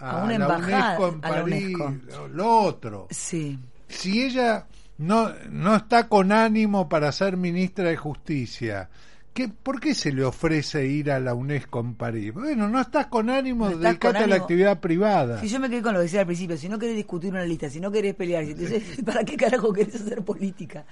A 0.00 0.16
una 0.24 0.28
la 0.28 0.34
embajada, 0.34 0.98
UNESCO 0.98 1.08
en 1.08 1.24
a 1.24 1.30
la 1.30 1.42
París. 1.42 1.74
UNESCO. 1.74 2.28
Lo, 2.28 2.58
otro. 2.60 3.06
Sí. 3.10 3.58
Si 3.88 4.22
ella 4.22 4.66
no, 4.98 5.30
no 5.50 5.76
está 5.76 6.08
con 6.08 6.32
ánimo 6.32 6.88
para 6.88 7.12
ser 7.12 7.36
ministra 7.36 7.88
de 7.88 7.96
Justicia, 7.96 8.88
¿qué, 9.32 9.48
¿por 9.48 9.80
qué 9.80 9.94
se 9.94 10.12
le 10.12 10.24
ofrece 10.24 10.86
ir 10.86 11.10
a 11.10 11.20
la 11.20 11.34
UNESCO 11.34 11.80
en 11.80 11.94
París? 11.94 12.32
Bueno, 12.34 12.68
no 12.68 12.80
estás 12.80 13.06
con 13.06 13.30
ánimo, 13.30 13.68
No 13.70 13.88
a 13.88 14.26
la 14.26 14.36
actividad 14.36 14.80
privada. 14.80 15.40
Si 15.40 15.48
yo 15.48 15.60
me 15.60 15.68
quedé 15.70 15.82
con 15.82 15.92
lo 15.92 16.00
que 16.00 16.04
decía 16.04 16.20
al 16.20 16.26
principio, 16.26 16.56
si 16.56 16.68
no 16.68 16.78
querés 16.78 16.96
discutir 16.96 17.30
una 17.30 17.44
lista, 17.44 17.70
si 17.70 17.80
no 17.80 17.90
querés 17.90 18.14
pelear, 18.14 18.44
si 18.46 18.54
te- 18.54 19.02
¿para 19.04 19.24
qué 19.24 19.36
carajo 19.36 19.72
querés 19.72 19.94
hacer 19.96 20.22
política? 20.22 20.84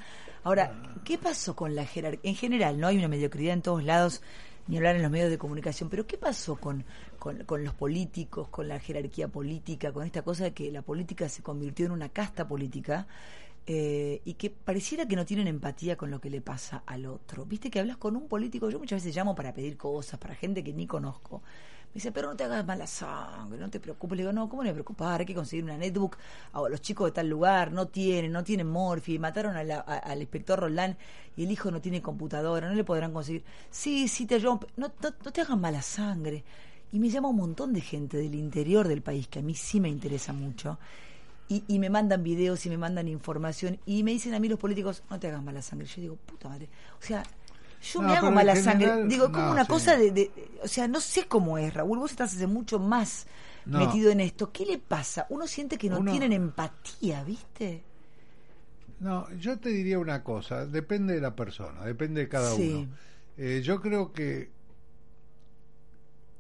Ahora, 0.45 0.73
¿qué 1.05 1.17
pasó 1.17 1.57
con 1.57 1.75
la 1.75 1.87
jerarquía? 1.87 2.21
En 2.31 2.37
general, 2.37 2.79
no 2.79 2.87
hay 2.87 2.99
una 2.99 3.09
mediocridad 3.09 3.55
en 3.55 3.63
todos 3.63 3.83
lados, 3.83 4.21
ni 4.67 4.77
hablar 4.77 4.97
en 4.97 5.03
los 5.03 5.11
medios 5.11 5.31
de 5.31 5.39
comunicación, 5.39 5.91
pero 5.91 6.07
¿qué 6.07 6.17
pasó 6.17 6.57
con, 6.57 6.85
con, 7.19 7.65
los 7.65 7.75
políticos, 7.75 8.49
con 8.49 8.69
la 8.69 8.79
jerarquía 8.81 9.29
política, 9.29 9.93
con 9.93 10.05
esta 10.05 10.23
cosa 10.23 10.45
de 10.45 10.53
que 10.53 10.71
la 10.73 10.83
política 10.83 11.29
se 11.29 11.43
convirtió 11.43 11.87
en 11.87 11.93
una 11.93 12.09
casta 12.09 12.47
política? 12.47 13.07
eh, 13.67 14.21
y 14.25 14.35
que 14.35 14.51
pareciera 14.51 15.07
que 15.07 15.17
no 15.17 15.25
tienen 15.25 15.47
empatía 15.47 15.97
con 15.97 16.11
lo 16.11 16.21
que 16.21 16.31
le 16.31 16.41
pasa 16.41 16.83
al 16.87 17.07
otro. 17.07 17.47
Viste 17.47 17.71
que 17.71 17.81
hablas 17.81 17.97
con 17.97 18.17
un 18.17 18.29
político, 18.29 18.69
yo 18.71 18.79
muchas 18.79 19.03
veces 19.03 19.17
llamo 19.17 19.35
para 19.35 19.55
pedir 19.55 19.77
cosas, 19.77 20.19
para 20.21 20.35
gente 20.35 20.63
que 20.63 20.73
ni 20.73 20.87
conozco. 20.87 21.43
Me 21.95 21.99
dice, 21.99 22.11
pero 22.11 22.29
no 22.31 22.37
te 22.37 22.43
hagas 22.43 22.67
mala 22.67 22.89
sangre, 22.89 23.57
no 23.59 23.71
te 23.71 23.79
preocupes. 23.79 24.17
Le 24.17 24.23
digo, 24.25 24.33
no, 24.33 24.49
¿cómo 24.49 24.63
no 24.65 24.69
me 24.69 24.75
preocupar? 24.75 25.21
Hay 25.21 25.27
que 25.27 25.35
conseguir 25.35 25.65
una 25.65 25.77
netbook. 25.79 26.17
a 26.53 26.69
los 26.69 26.81
chicos 26.81 27.07
de 27.07 27.13
tal 27.13 27.29
lugar 27.29 27.71
no 27.71 27.87
tienen, 27.87 28.33
no 28.33 28.43
tienen 28.43 28.69
morfi. 28.69 29.19
Mataron 29.19 29.57
a 29.57 29.63
la- 29.63 29.81
al 29.81 30.21
inspector 30.21 30.59
Roldán 30.59 30.97
y 31.37 31.45
el 31.45 31.51
hijo 31.53 31.71
no 31.71 31.81
tiene 31.81 32.03
computadora, 32.03 32.69
no 32.69 32.75
le 32.75 32.83
podrán 32.85 33.13
conseguir. 33.13 33.45
Sí, 33.71 34.09
sí, 34.09 34.27
te 34.27 34.35
ayudo. 34.37 34.61
No, 34.77 34.89
no, 35.01 35.15
no 35.25 35.33
te 35.33 35.41
hagas 35.43 35.57
mala 35.59 35.83
sangre. 35.83 36.43
Y 36.93 36.99
me 36.99 37.09
llama 37.11 37.29
un 37.29 37.37
montón 37.37 37.73
de 37.73 37.81
gente 37.81 38.17
del 38.17 38.35
interior 38.35 38.87
del 38.89 39.03
país, 39.03 39.29
que 39.29 39.39
a 39.41 39.43
mí 39.43 39.55
sí 39.55 39.79
me 39.81 39.89
interesa 39.89 40.33
mucho. 40.33 40.79
Y, 41.49 41.63
y 41.69 41.79
me 41.79 41.91
mandan 41.91 42.23
videos 42.25 42.65
y 42.67 42.71
me 42.71 42.79
mandan 42.79 43.07
información 43.07 43.79
y 43.85 44.03
me 44.03 44.13
dicen 44.13 44.33
a 44.35 44.41
mí 44.41 44.49
los 44.49 44.59
políticos, 44.59 45.03
no 45.11 45.21
te 45.21 45.29
hagas 45.29 45.43
mala 45.43 45.61
sangre. 45.63 45.87
Yo 45.87 46.01
digo, 46.01 46.17
puta 46.17 46.49
madre. 46.49 46.69
O 47.01 47.05
sea, 47.05 47.23
yo 47.93 48.03
No, 48.03 48.09
me 48.09 48.17
hago 48.17 48.31
mala 48.31 48.55
general, 48.57 48.89
sangre. 48.91 49.09
Digo, 49.09 49.31
como 49.33 49.47
no, 49.47 49.53
una 49.53 49.65
sí. 49.65 49.71
cosa 49.71 49.97
de, 49.97 50.11
de- 50.11 50.31
O 50.63 50.69
sea, 50.69 50.89
no 50.89 51.01
sé 51.01 51.27
cómo 51.27 51.59
es, 51.59 51.73
Raúl. 51.75 51.99
Vos 51.99 52.11
estás 52.11 52.35
hace 52.35 52.47
mucho 52.47 52.79
más 52.79 53.27
No. 53.67 53.79
metido 53.81 54.11
en 54.11 54.21
esto. 54.21 54.51
¿Qué 54.53 54.65
le 54.67 54.79
pasa? 54.79 55.27
Uno 55.29 55.47
siente 55.47 55.77
que 55.79 55.89
no 55.91 55.99
Uno- 55.99 56.11
tienen 56.11 56.33
empatía, 56.33 57.23
¿viste? 57.25 57.83
No, 59.01 59.29
yo 59.39 59.59
te 59.59 59.69
diría 59.71 59.99
una 59.99 60.23
cosa, 60.23 60.65
depende 60.67 61.15
de 61.15 61.21
la 61.21 61.35
persona, 61.37 61.85
depende 61.85 62.23
de 62.23 62.29
cada 62.29 62.55
Sí. 62.55 62.73
uno. 62.87 62.89
Eh, 63.37 63.61
yo 63.63 63.81
creo 63.81 64.13
que... 64.13 64.51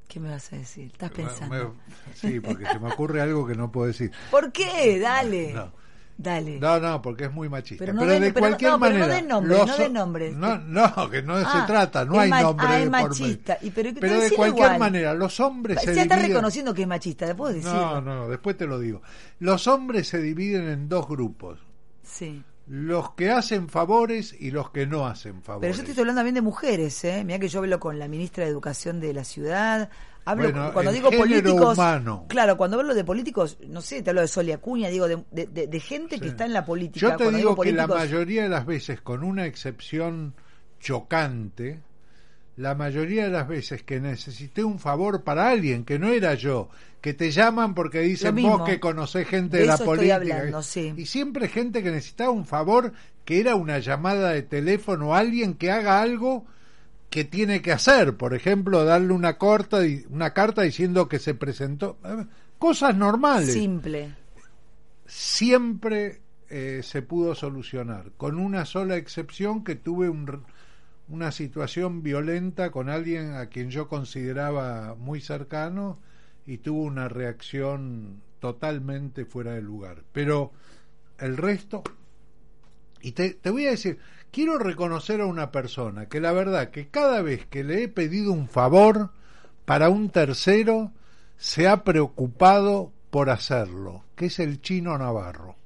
¿Qué 0.08 0.20
me 0.20 0.30
vas 0.30 0.52
a 0.52 0.56
decir? 0.56 0.86
Estás 0.92 1.10
pensando. 1.10 1.74
me- 1.74 2.14
sí, 2.14 2.38
porque 2.40 2.64
se 2.66 2.78
me 2.78 2.92
ocurre 2.92 3.20
algo 3.20 3.46
que 3.46 3.54
no 3.54 3.72
puedo 3.72 3.88
decir. 3.88 4.12
¿Por 4.30 4.52
qué? 4.52 4.98
Dale. 5.00 5.52
No. 5.52 5.72
Dale. 6.16 6.60
No, 6.60 6.78
no, 6.78 7.02
porque 7.02 7.24
es 7.24 7.32
muy 7.32 7.48
machista. 7.48 7.84
Pero 7.84 7.92
Pero, 7.98 8.06
no 8.06 8.12
den- 8.12 8.22
de 8.22 8.32
pero 8.32 8.46
no- 8.46 8.48
cualquier 8.50 8.70
no, 8.70 8.78
pero 8.80 8.92
no 8.92 8.98
manera. 9.00 9.14
den 9.16 9.28
nombres, 9.28 9.58
los 9.58 9.78
no 9.78 9.88
nombres. 9.88 10.36
No, 10.36 10.58
no, 10.58 11.10
que 11.10 11.22
no 11.22 11.34
Ah, 11.36 11.60
se 11.60 11.66
trata, 11.72 12.04
no 12.04 12.20
hay 12.20 12.30
ma- 12.30 12.42
nombre 12.42 12.66
ah, 12.68 12.78
es 12.78 12.84
de 12.84 12.90
machista. 12.90 13.58
Y 13.62 13.70
pero- 13.70 13.90
pero 14.00 14.20
de 14.20 14.30
cualquier 14.30 14.64
igual. 14.66 14.78
manera, 14.78 15.12
los 15.14 15.40
hombres 15.40 15.80
se 15.80 15.86
ya 15.94 16.02
está 16.02 16.14
dividen. 16.14 16.30
reconociendo 16.36 16.72
que 16.72 16.82
es 16.82 16.88
machista, 16.88 17.26
¿le 17.26 17.34
puedo 17.34 17.52
decir? 17.52 17.68
No, 17.68 18.00
no, 18.00 18.28
después 18.28 18.56
te 18.56 18.66
lo 18.66 18.78
digo. 18.78 19.02
Los 19.40 19.66
hombres 19.66 20.06
se 20.06 20.20
dividen 20.22 20.68
en 20.68 20.88
dos 20.88 21.08
grupos: 21.08 21.58
Sí. 22.04 22.44
Los 22.66 23.10
que 23.12 23.30
hacen 23.30 23.68
favores 23.68 24.34
y 24.38 24.50
los 24.50 24.70
que 24.70 24.86
no 24.86 25.06
hacen 25.06 25.42
favores. 25.42 25.68
Pero 25.68 25.74
yo 25.78 25.84
te 25.84 25.90
estoy 25.90 26.02
hablando 26.02 26.20
también 26.20 26.34
de 26.36 26.40
mujeres, 26.42 27.04
¿eh? 27.04 27.22
Mira 27.24 27.38
que 27.38 27.48
yo 27.48 27.58
hablo 27.60 27.78
con 27.78 27.98
la 27.98 28.08
ministra 28.08 28.44
de 28.44 28.50
Educación 28.50 29.00
de 29.00 29.12
la 29.12 29.24
ciudad. 29.24 29.90
Hablo 30.26 30.44
Bueno, 30.50 30.72
cuando 30.72 30.90
digo 30.92 31.10
políticos. 31.10 31.76
humano. 31.76 32.24
Claro, 32.28 32.56
cuando 32.56 32.80
hablo 32.80 32.94
de 32.94 33.04
políticos, 33.04 33.58
no 33.68 33.82
sé, 33.82 34.02
te 34.02 34.08
hablo 34.08 34.22
de 34.22 34.28
Solia 34.28 34.54
Acuña, 34.54 34.88
digo 34.88 35.06
de, 35.06 35.22
de- 35.30 35.46
de- 35.46 35.66
de 35.66 35.80
gente 35.80 36.18
que 36.18 36.28
está 36.28 36.46
en 36.46 36.54
la 36.54 36.64
política. 36.64 37.10
Yo 37.10 37.16
te 37.16 37.30
digo 37.30 37.54
que 37.54 37.72
la 37.72 37.86
mayoría 37.86 38.42
de 38.44 38.48
las 38.48 38.64
veces, 38.64 39.02
con 39.02 39.22
una 39.22 39.44
excepción 39.44 40.34
chocante, 40.80 41.80
la 42.56 42.74
mayoría 42.74 43.24
de 43.24 43.30
las 43.30 43.48
veces 43.48 43.82
que 43.82 44.00
necesité 44.00 44.62
un 44.62 44.78
favor 44.78 45.22
para 45.24 45.48
alguien 45.48 45.84
que 45.84 45.98
no 45.98 46.08
era 46.08 46.34
yo, 46.34 46.68
que 47.00 47.12
te 47.12 47.30
llaman 47.30 47.74
porque 47.74 48.00
dicen 48.00 48.36
vos 48.42 48.62
que 48.62 48.78
conocés 48.80 49.26
gente 49.26 49.56
De 49.56 49.62
de, 49.64 49.68
la 49.68 49.78
política. 49.78 50.16
hablando, 50.16 50.62
sí. 50.62 50.94
Y 50.96 51.06
siempre 51.06 51.48
gente 51.48 51.82
que 51.82 51.90
necesitaba 51.90 52.30
un 52.30 52.46
favor 52.46 52.92
que 53.24 53.40
era 53.40 53.56
una 53.56 53.78
llamada 53.78 54.30
de 54.30 54.42
teléfono, 54.42 55.14
alguien 55.14 55.54
que 55.54 55.70
haga 55.70 56.00
algo 56.00 56.46
que 57.10 57.24
tiene 57.24 57.62
que 57.62 57.72
hacer, 57.72 58.16
por 58.16 58.34
ejemplo, 58.34 58.84
darle 58.84 59.12
una 59.12 59.36
corta 59.38 59.78
una 60.10 60.32
carta 60.32 60.62
diciendo 60.62 61.08
que 61.08 61.18
se 61.18 61.34
presentó, 61.34 61.98
eh, 62.04 62.26
cosas 62.58 62.96
normales 62.96 63.52
Simple. 63.52 64.14
siempre 65.06 66.20
eh, 66.48 66.80
se 66.82 67.02
pudo 67.02 67.34
solucionar, 67.34 68.12
con 68.16 68.38
una 68.38 68.64
sola 68.64 68.96
excepción 68.96 69.64
que 69.64 69.74
tuve 69.74 70.08
un 70.08 70.44
una 71.08 71.32
situación 71.32 72.02
violenta 72.02 72.70
con 72.70 72.88
alguien 72.88 73.34
a 73.34 73.46
quien 73.46 73.70
yo 73.70 73.88
consideraba 73.88 74.94
muy 74.94 75.20
cercano 75.20 75.98
y 76.46 76.58
tuvo 76.58 76.82
una 76.82 77.08
reacción 77.08 78.22
totalmente 78.40 79.24
fuera 79.24 79.52
de 79.52 79.62
lugar. 79.62 80.02
Pero 80.12 80.52
el 81.18 81.36
resto, 81.36 81.82
y 83.00 83.12
te, 83.12 83.34
te 83.34 83.50
voy 83.50 83.66
a 83.66 83.70
decir, 83.70 83.98
quiero 84.30 84.58
reconocer 84.58 85.20
a 85.20 85.26
una 85.26 85.50
persona 85.52 86.06
que 86.06 86.20
la 86.20 86.32
verdad 86.32 86.70
que 86.70 86.88
cada 86.88 87.22
vez 87.22 87.46
que 87.46 87.64
le 87.64 87.84
he 87.84 87.88
pedido 87.88 88.32
un 88.32 88.48
favor 88.48 89.10
para 89.64 89.88
un 89.88 90.10
tercero, 90.10 90.92
se 91.36 91.68
ha 91.68 91.84
preocupado 91.84 92.92
por 93.10 93.30
hacerlo, 93.30 94.04
que 94.16 94.26
es 94.26 94.38
el 94.38 94.60
chino 94.60 94.96
Navarro. 94.98 95.56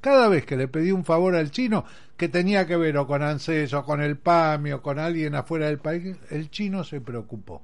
Cada 0.00 0.28
vez 0.28 0.46
que 0.46 0.56
le 0.56 0.68
pedí 0.68 0.90
un 0.90 1.04
favor 1.04 1.34
al 1.34 1.50
chino, 1.50 1.84
que 2.18 2.28
tenía 2.28 2.66
que 2.66 2.76
ver 2.76 2.98
o 2.98 3.06
con 3.06 3.22
ANSES 3.22 3.72
o 3.74 3.84
con 3.84 4.02
el 4.02 4.18
PAMI 4.18 4.72
o 4.72 4.82
con 4.82 4.98
alguien 4.98 5.34
afuera 5.34 5.66
del 5.66 5.78
país, 5.78 6.16
el 6.30 6.50
chino 6.50 6.84
se 6.84 7.00
preocupó. 7.00 7.62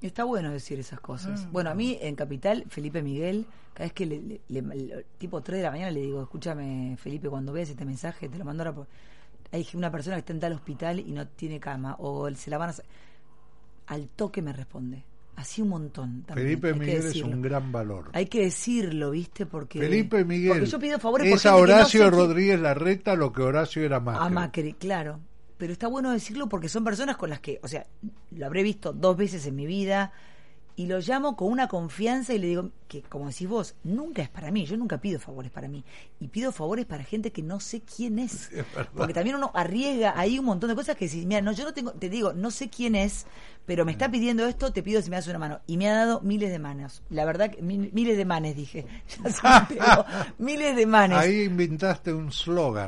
Está 0.00 0.24
bueno 0.24 0.50
decir 0.52 0.78
esas 0.78 1.00
cosas. 1.00 1.44
Ah, 1.44 1.48
bueno, 1.50 1.70
a 1.70 1.74
mí 1.74 1.98
en 2.00 2.14
Capital, 2.14 2.64
Felipe 2.68 3.02
Miguel, 3.02 3.46
cada 3.74 3.86
vez 3.86 3.92
que 3.92 4.06
le, 4.06 4.20
le- 4.20 4.40
le- 4.48 4.62
le- 4.62 5.06
tipo 5.18 5.40
3 5.42 5.58
de 5.58 5.64
la 5.64 5.70
mañana 5.72 5.90
le 5.90 6.00
digo, 6.02 6.22
escúchame 6.22 6.96
Felipe, 6.98 7.28
cuando 7.28 7.52
veas 7.52 7.70
este 7.70 7.84
mensaje, 7.84 8.28
te 8.28 8.38
lo 8.38 8.44
mando 8.44 8.62
ahora. 8.62 8.74
por- 8.76 8.86
Hay 9.52 9.66
una 9.74 9.90
persona 9.90 10.16
que 10.16 10.20
está 10.20 10.32
en 10.32 10.40
tal 10.40 10.52
hospital 10.52 11.00
y 11.00 11.12
no 11.12 11.26
tiene 11.26 11.58
cama, 11.58 11.96
o 11.98 12.30
se 12.34 12.50
la 12.50 12.58
van 12.58 12.70
a... 12.70 12.74
Al 13.86 14.08
toque 14.08 14.42
me 14.42 14.52
responde. 14.52 15.04
Así 15.38 15.62
un 15.62 15.68
montón. 15.68 16.24
También, 16.24 16.48
Felipe 16.48 16.74
Miguel 16.74 17.06
es 17.06 17.22
un 17.22 17.40
gran 17.40 17.70
valor. 17.70 18.10
Hay 18.12 18.26
que 18.26 18.40
decirlo, 18.40 19.12
¿viste? 19.12 19.46
Porque... 19.46 19.78
Felipe 19.78 20.24
Miguel 20.24 20.50
Porque 20.50 20.66
yo 20.66 20.80
pido 20.80 20.98
favores 20.98 21.32
es 21.32 21.46
a 21.46 21.52
no 21.52 21.58
Horacio 21.58 22.00
quién- 22.00 22.12
Rodríguez 22.12 22.60
Larreta 22.60 23.14
lo 23.14 23.32
que 23.32 23.42
Horacio 23.42 23.84
era 23.84 24.00
Macri. 24.00 24.26
A 24.26 24.28
Macri, 24.30 24.72
claro. 24.72 25.20
Pero 25.56 25.72
está 25.72 25.86
bueno 25.86 26.10
decirlo 26.10 26.48
porque 26.48 26.68
son 26.68 26.82
personas 26.82 27.16
con 27.16 27.30
las 27.30 27.38
que, 27.38 27.60
o 27.62 27.68
sea, 27.68 27.86
lo 28.32 28.46
habré 28.46 28.64
visto 28.64 28.92
dos 28.92 29.16
veces 29.16 29.46
en 29.46 29.54
mi 29.54 29.66
vida 29.66 30.12
y 30.78 30.86
lo 30.86 31.00
llamo 31.00 31.34
con 31.36 31.50
una 31.50 31.66
confianza 31.66 32.32
y 32.34 32.38
le 32.38 32.46
digo 32.46 32.70
que, 32.86 33.02
como 33.02 33.26
decís 33.26 33.48
vos, 33.48 33.74
nunca 33.82 34.22
es 34.22 34.28
para 34.28 34.50
mí. 34.52 34.64
Yo 34.64 34.76
nunca 34.76 34.98
pido 34.98 35.18
favores 35.18 35.50
para 35.50 35.66
mí. 35.68 35.84
Y 36.20 36.28
pido 36.28 36.52
favores 36.52 36.86
para 36.86 37.02
gente 37.02 37.32
que 37.32 37.42
no 37.42 37.58
sé 37.58 37.80
quién 37.82 38.18
es. 38.20 38.48
Porque 38.96 39.12
también 39.12 39.34
uno 39.36 39.50
arriesga 39.54 40.14
ahí 40.18 40.38
un 40.38 40.44
montón 40.46 40.70
de 40.70 40.76
cosas 40.76 40.94
que 40.96 41.08
si, 41.08 41.26
mira, 41.26 41.40
no, 41.42 41.50
yo 41.52 41.64
no 41.64 41.74
tengo, 41.74 41.90
te 41.92 42.08
digo, 42.08 42.32
no 42.32 42.50
sé 42.52 42.70
quién 42.70 42.94
es, 42.94 43.26
pero 43.66 43.84
me 43.84 43.90
Mm. 43.90 43.94
está 43.94 44.10
pidiendo 44.10 44.46
esto, 44.46 44.72
te 44.72 44.82
pido 44.84 45.02
si 45.02 45.10
me 45.10 45.16
das 45.16 45.26
una 45.26 45.38
mano. 45.40 45.60
Y 45.66 45.76
me 45.78 45.88
ha 45.90 45.96
dado 45.96 46.20
miles 46.20 46.50
de 46.50 46.58
manos. 46.60 47.02
La 47.10 47.24
verdad, 47.24 47.50
que 47.50 47.60
mil- 47.60 47.90
miles 47.92 48.16
de 48.16 48.24
manes, 48.24 48.54
dije. 48.56 48.86
Pegó. 49.68 50.04
miles 50.38 50.76
de 50.76 50.86
manes. 50.86 51.18
Ahí 51.18 51.42
inventaste 51.42 52.12
un 52.14 52.30
slogan. 52.32 52.86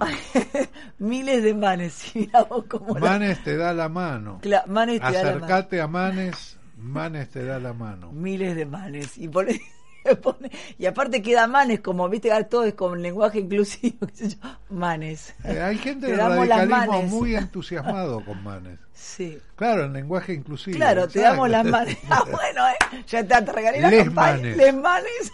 Miles 0.99 1.43
de 1.43 1.55
manes. 1.55 2.15
Y 2.15 2.21
mira 2.21 2.45
vos 2.45 2.65
cómo 2.69 2.95
la- 2.95 3.01
Manes 3.01 3.43
te 3.43 3.57
da 3.57 3.73
la 3.75 3.89
mano. 3.89 4.39
Cla- 4.43 4.65
Manes 4.67 5.01
te 5.01 5.07
da 5.07 5.11
la 5.13 5.23
mano. 5.33 5.45
Acércate 5.47 5.81
a 5.81 5.87
Manes, 5.89 6.57
Manes 6.81 7.29
te 7.31 7.45
da 7.45 7.59
la 7.59 7.73
mano. 7.73 8.11
Miles 8.13 8.57
de 8.57 8.67
manes. 8.67 9.17
Y, 9.19 9.29
pone- 9.29 9.61
pone- 10.23 10.51
y 10.79 10.87
aparte 10.87 11.23
queda 11.23 11.47
manes, 11.47 11.81
como 11.81 12.09
viste, 12.09 12.31
todo 12.45 12.65
es 12.65 12.75
con 12.75 13.01
lenguaje 13.03 13.39
inclusivo. 13.41 14.07
Manes. 14.71 15.35
Eh, 15.45 15.61
hay 15.61 15.77
gente 15.79 16.07
Te 16.07 16.13
del 16.13 16.19
damos 16.19 16.47
las 16.49 16.59
radicalismo 16.69 17.03
muy 17.19 17.35
entusiasmado 17.37 18.25
con 18.25 18.43
Manes. 18.43 18.79
Sí. 18.93 19.39
Claro, 19.57 19.85
en 19.85 19.93
lenguaje 19.95 20.33
inclusivo. 20.35 20.77
Claro, 20.77 21.09
te 21.09 21.21
damos 21.21 21.49
las 21.49 21.65
manes. 21.65 21.97
Ah, 22.11 22.23
bueno, 22.31 22.69
eh, 22.69 23.05
ya 23.07 23.25
te, 23.27 23.41
regalé 23.53 23.81
la 23.81 23.91
Les 23.91 24.13
manes. 24.13 24.57
Les 24.57 24.75
manes. 24.75 25.33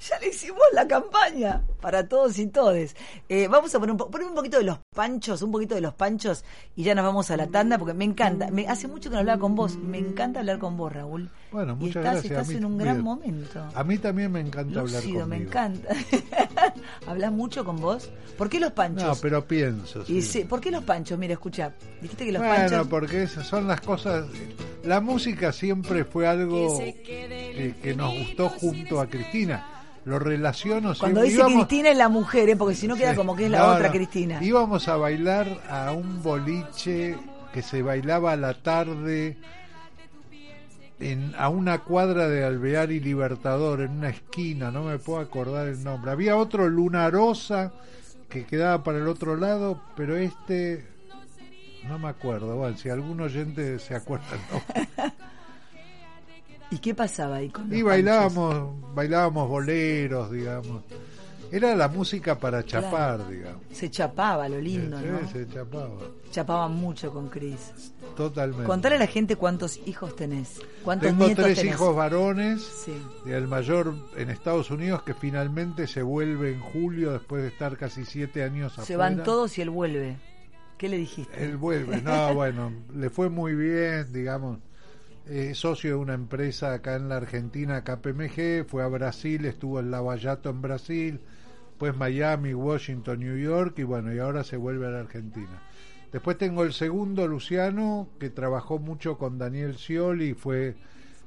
Ya 0.00 0.18
le 0.20 0.28
hicimos 0.28 0.60
la 0.72 0.86
campaña 0.86 1.62
para 1.80 2.08
todos 2.08 2.38
y 2.38 2.46
todes. 2.46 2.96
Eh, 3.28 3.48
vamos 3.48 3.74
a 3.74 3.78
poner 3.78 3.92
un, 3.92 3.96
po- 3.98 4.10
poner 4.10 4.26
un 4.28 4.34
poquito 4.34 4.58
de 4.58 4.64
los 4.64 4.78
panchos, 4.94 5.42
un 5.42 5.52
poquito 5.52 5.74
de 5.74 5.80
los 5.80 5.94
panchos 5.94 6.44
y 6.74 6.82
ya 6.84 6.94
nos 6.94 7.04
vamos 7.04 7.30
a 7.30 7.36
la 7.36 7.46
tanda 7.46 7.78
porque 7.78 7.94
me 7.94 8.04
encanta. 8.04 8.50
Me, 8.50 8.66
hace 8.68 8.88
mucho 8.88 9.08
que 9.10 9.14
no 9.14 9.20
hablaba 9.20 9.38
con 9.40 9.54
vos. 9.54 9.76
Me 9.76 9.98
encanta 9.98 10.40
hablar 10.40 10.58
con 10.58 10.76
vos, 10.76 10.92
Raúl. 10.92 11.30
Bueno, 11.52 11.74
y 11.80 11.84
muchas 11.84 11.96
estás, 11.96 12.12
gracias. 12.14 12.24
estás 12.32 12.46
a 12.48 12.50
mí 12.50 12.56
en 12.58 12.64
un 12.64 12.78
gran 12.78 13.02
momento. 13.02 13.66
A 13.74 13.84
mí 13.84 13.98
también 13.98 14.32
me 14.32 14.40
encanta 14.40 14.80
hablar 14.80 15.02
Lúcido, 15.02 15.20
conmigo. 15.20 15.26
me 15.26 15.36
encanta. 15.46 15.88
¿Hablas 17.06 17.32
mucho 17.32 17.64
con 17.64 17.80
vos? 17.80 18.10
¿Por 18.36 18.48
qué 18.48 18.60
los 18.60 18.72
panchos? 18.72 19.04
No, 19.04 19.14
pero 19.16 19.46
pienso. 19.46 20.02
Y 20.02 20.22
sí. 20.22 20.22
sí, 20.22 20.44
¿Por 20.44 20.60
qué 20.60 20.70
los 20.70 20.82
panchos? 20.84 21.18
Mira, 21.18 21.34
escucha. 21.34 21.72
Dijiste 22.02 22.24
que 22.26 22.32
los 22.32 22.42
bueno, 22.42 22.54
panchos. 22.56 22.86
porque 22.88 23.22
esas 23.22 23.46
son 23.46 23.66
las 23.66 23.80
cosas. 23.80 24.26
La 24.84 25.00
música 25.00 25.52
siempre 25.52 26.04
fue 26.04 26.26
algo 26.26 26.78
que, 26.78 27.74
que 27.82 27.94
nos 27.94 28.12
gustó 28.18 28.48
junto 28.50 29.00
a 29.00 29.06
Cristina. 29.06 29.75
Lo 30.06 30.18
relaciono 30.18 30.94
Cuando 30.98 31.20
dice 31.22 31.36
Íbamos- 31.36 31.66
Cristina 31.66 31.90
es 31.90 31.98
la 31.98 32.08
mujer, 32.08 32.48
¿eh? 32.48 32.56
porque 32.56 32.74
si 32.74 32.86
no 32.88 32.96
queda 32.96 33.10
Sí. 33.10 33.16
como 33.16 33.36
que 33.36 33.44
es 33.46 33.50
la 33.50 33.58
No, 33.58 33.66
otra 33.74 33.88
no. 33.88 33.92
Cristina. 33.92 34.42
Íbamos 34.42 34.88
a 34.88 34.96
bailar 34.96 35.46
a 35.68 35.92
un 35.92 36.22
boliche 36.22 37.16
que 37.52 37.60
se 37.60 37.82
bailaba 37.82 38.32
a 38.32 38.36
la 38.36 38.54
tarde 38.54 39.36
en, 41.00 41.34
a 41.36 41.48
una 41.48 41.78
cuadra 41.80 42.28
de 42.28 42.44
Alvear 42.44 42.90
y 42.90 43.00
Libertador, 43.00 43.80
en 43.82 43.90
una 43.98 44.08
esquina, 44.10 44.70
no 44.70 44.84
me 44.84 44.98
puedo 44.98 45.18
acordar 45.20 45.66
el 45.68 45.82
nombre. 45.84 46.10
Había 46.10 46.36
otro 46.36 46.68
Lunarosa 46.68 47.72
que 48.30 48.44
quedaba 48.46 48.82
para 48.82 48.98
el 48.98 49.08
otro 49.08 49.36
lado, 49.36 49.80
pero 49.96 50.16
este 50.16 50.86
no 51.88 51.98
me 51.98 52.08
acuerdo. 52.08 52.56
Bueno, 52.56 52.76
si 52.78 52.88
algún 52.88 53.20
oyente 53.20 53.78
se 53.78 53.94
acuerda, 53.94 54.24
no. 54.52 55.12
¿Y 56.70 56.78
qué 56.78 56.94
pasaba 56.94 57.36
ahí 57.36 57.48
con 57.50 57.68
los 57.68 57.78
Y 57.78 57.82
bailábamos, 57.82 58.94
bailábamos 58.94 59.48
boleros, 59.48 60.30
digamos. 60.30 60.82
Era 61.52 61.76
la 61.76 61.86
música 61.86 62.36
para 62.40 62.64
chapar, 62.64 63.28
digamos. 63.28 63.60
panchos? 63.60 63.78
Se 63.78 63.88
chapaba, 63.88 64.48
lo 64.48 64.60
lindo, 64.60 64.98
Sí, 64.98 65.04
¿no? 65.06 65.28
se 65.30 65.46
chapaba. 65.48 65.94
Chapaban 66.32 66.74
mucho 66.74 67.12
con 67.12 67.28
Cris. 67.28 67.92
Totalmente. 68.16 68.64
Contale 68.64 68.96
a 68.96 68.98
la 68.98 69.06
gente 69.06 69.36
cuántos 69.36 69.78
hijos 69.86 70.16
tenés. 70.16 70.60
¿Cuántos 70.82 71.08
Tengo 71.10 71.24
nietos 71.26 71.44
tres 71.44 71.58
tenés? 71.58 71.74
hijos 71.74 71.94
varones. 71.94 72.62
Sí. 72.84 73.00
Y 73.26 73.30
el 73.30 73.46
mayor 73.46 73.94
en 74.16 74.30
Estados 74.30 74.72
Unidos 74.72 75.04
que 75.04 75.14
finalmente 75.14 75.86
se 75.86 76.02
vuelve 76.02 76.50
en 76.52 76.60
julio 76.60 77.12
después 77.12 77.42
de 77.42 77.48
estar 77.48 77.76
casi 77.76 78.04
siete 78.04 78.42
años 78.42 78.72
afuera. 78.72 78.86
Se 78.86 78.96
van 78.96 79.22
todos 79.22 79.56
y 79.58 79.62
él 79.62 79.70
vuelve. 79.70 80.16
¿Qué 80.78 80.88
le 80.88 80.98
dijiste? 80.98 81.44
Él 81.44 81.56
vuelve. 81.58 82.02
No, 82.02 82.34
bueno, 82.34 82.72
le 82.92 83.08
fue 83.08 83.30
muy 83.30 83.54
bien, 83.54 84.12
digamos. 84.12 84.58
Es 85.28 85.58
socio 85.58 85.90
de 85.90 85.96
una 85.96 86.14
empresa 86.14 86.72
acá 86.72 86.94
en 86.94 87.08
la 87.08 87.16
Argentina, 87.16 87.82
KPMG. 87.82 88.64
Fue 88.68 88.84
a 88.84 88.86
Brasil, 88.86 89.44
estuvo 89.44 89.80
en 89.80 89.90
Lavallato 89.90 90.50
en 90.50 90.62
Brasil. 90.62 91.20
Pues 91.78 91.96
Miami, 91.96 92.54
Washington, 92.54 93.18
New 93.20 93.36
York. 93.36 93.78
Y 93.78 93.82
bueno, 93.82 94.14
y 94.14 94.20
ahora 94.20 94.44
se 94.44 94.56
vuelve 94.56 94.86
a 94.86 94.90
la 94.90 95.00
Argentina. 95.00 95.62
Después 96.12 96.38
tengo 96.38 96.62
el 96.62 96.72
segundo, 96.72 97.26
Luciano, 97.26 98.08
que 98.20 98.30
trabajó 98.30 98.78
mucho 98.78 99.18
con 99.18 99.36
Daniel 99.36 99.76
Scioli, 99.76 100.34
fue 100.34 100.76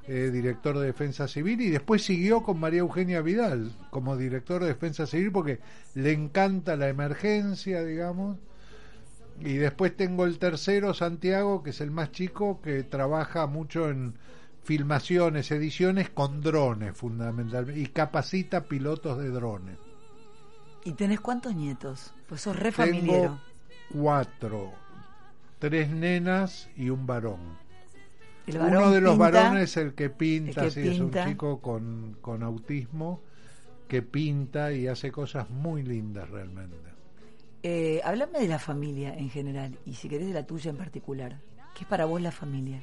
eh, 0.08 0.30
director 0.32 0.78
de 0.78 0.86
Defensa 0.86 1.28
Civil 1.28 1.60
y 1.60 1.68
después 1.68 2.02
siguió 2.02 2.42
con 2.42 2.58
María 2.58 2.80
Eugenia 2.80 3.20
Vidal 3.20 3.70
como 3.90 4.16
director 4.16 4.62
de 4.62 4.68
Defensa 4.68 5.06
Civil 5.06 5.30
porque 5.30 5.60
le 5.94 6.12
encanta 6.12 6.74
la 6.76 6.88
emergencia, 6.88 7.84
digamos. 7.84 8.38
Y 9.40 9.54
después 9.56 9.96
tengo 9.96 10.24
el 10.24 10.38
tercero, 10.38 10.94
Santiago, 10.94 11.62
que 11.64 11.70
es 11.70 11.80
el 11.80 11.90
más 11.90 12.12
chico, 12.12 12.60
que 12.62 12.84
trabaja 12.84 13.46
mucho 13.48 13.88
en 13.90 14.18
filmaciones, 14.62 15.50
ediciones 15.50 16.10
con 16.10 16.40
drones 16.42 16.96
fundamentalmente 16.96 17.80
y 17.80 17.88
capacita 17.88 18.68
pilotos 18.68 19.18
de 19.18 19.30
drones. 19.30 19.78
¿Y 20.84 20.92
tenés 20.94 21.20
cuántos 21.20 21.54
nietos? 21.54 22.14
Pues 22.26 22.42
sos 22.42 22.56
re 22.56 22.72
Tengo 22.72 22.72
familiero. 22.72 23.40
cuatro, 23.88 24.80
tres 25.58 25.90
nenas 25.90 26.70
y 26.76 26.90
un 26.90 27.06
varón. 27.06 27.60
El 28.46 28.58
varón 28.58 28.84
Uno 28.84 28.90
de 28.90 29.00
los 29.00 29.18
pinta, 29.18 29.18
varones, 29.18 29.76
el 29.76 29.94
que 29.94 30.10
pinta, 30.10 30.66
el 30.66 30.72
que 30.74 30.82
sí, 30.82 30.88
es 30.88 31.00
un 31.00 31.16
chico 31.16 31.60
con, 31.60 32.18
con 32.20 32.42
autismo 32.42 33.24
que 33.88 34.02
pinta 34.02 34.72
y 34.72 34.86
hace 34.88 35.12
cosas 35.12 35.50
muy 35.50 35.82
lindas 35.82 36.30
realmente. 36.30 36.89
Eh, 37.62 38.00
háblame 38.04 38.38
de 38.40 38.48
la 38.48 38.58
familia 38.58 39.14
en 39.14 39.28
general 39.30 39.78
y 39.84 39.94
si 39.94 40.08
querés 40.08 40.28
de 40.28 40.34
la 40.34 40.46
tuya 40.46 40.70
en 40.70 40.76
particular. 40.76 41.38
¿Qué 41.74 41.82
es 41.84 41.86
para 41.86 42.04
vos 42.06 42.20
la 42.20 42.32
familia? 42.32 42.80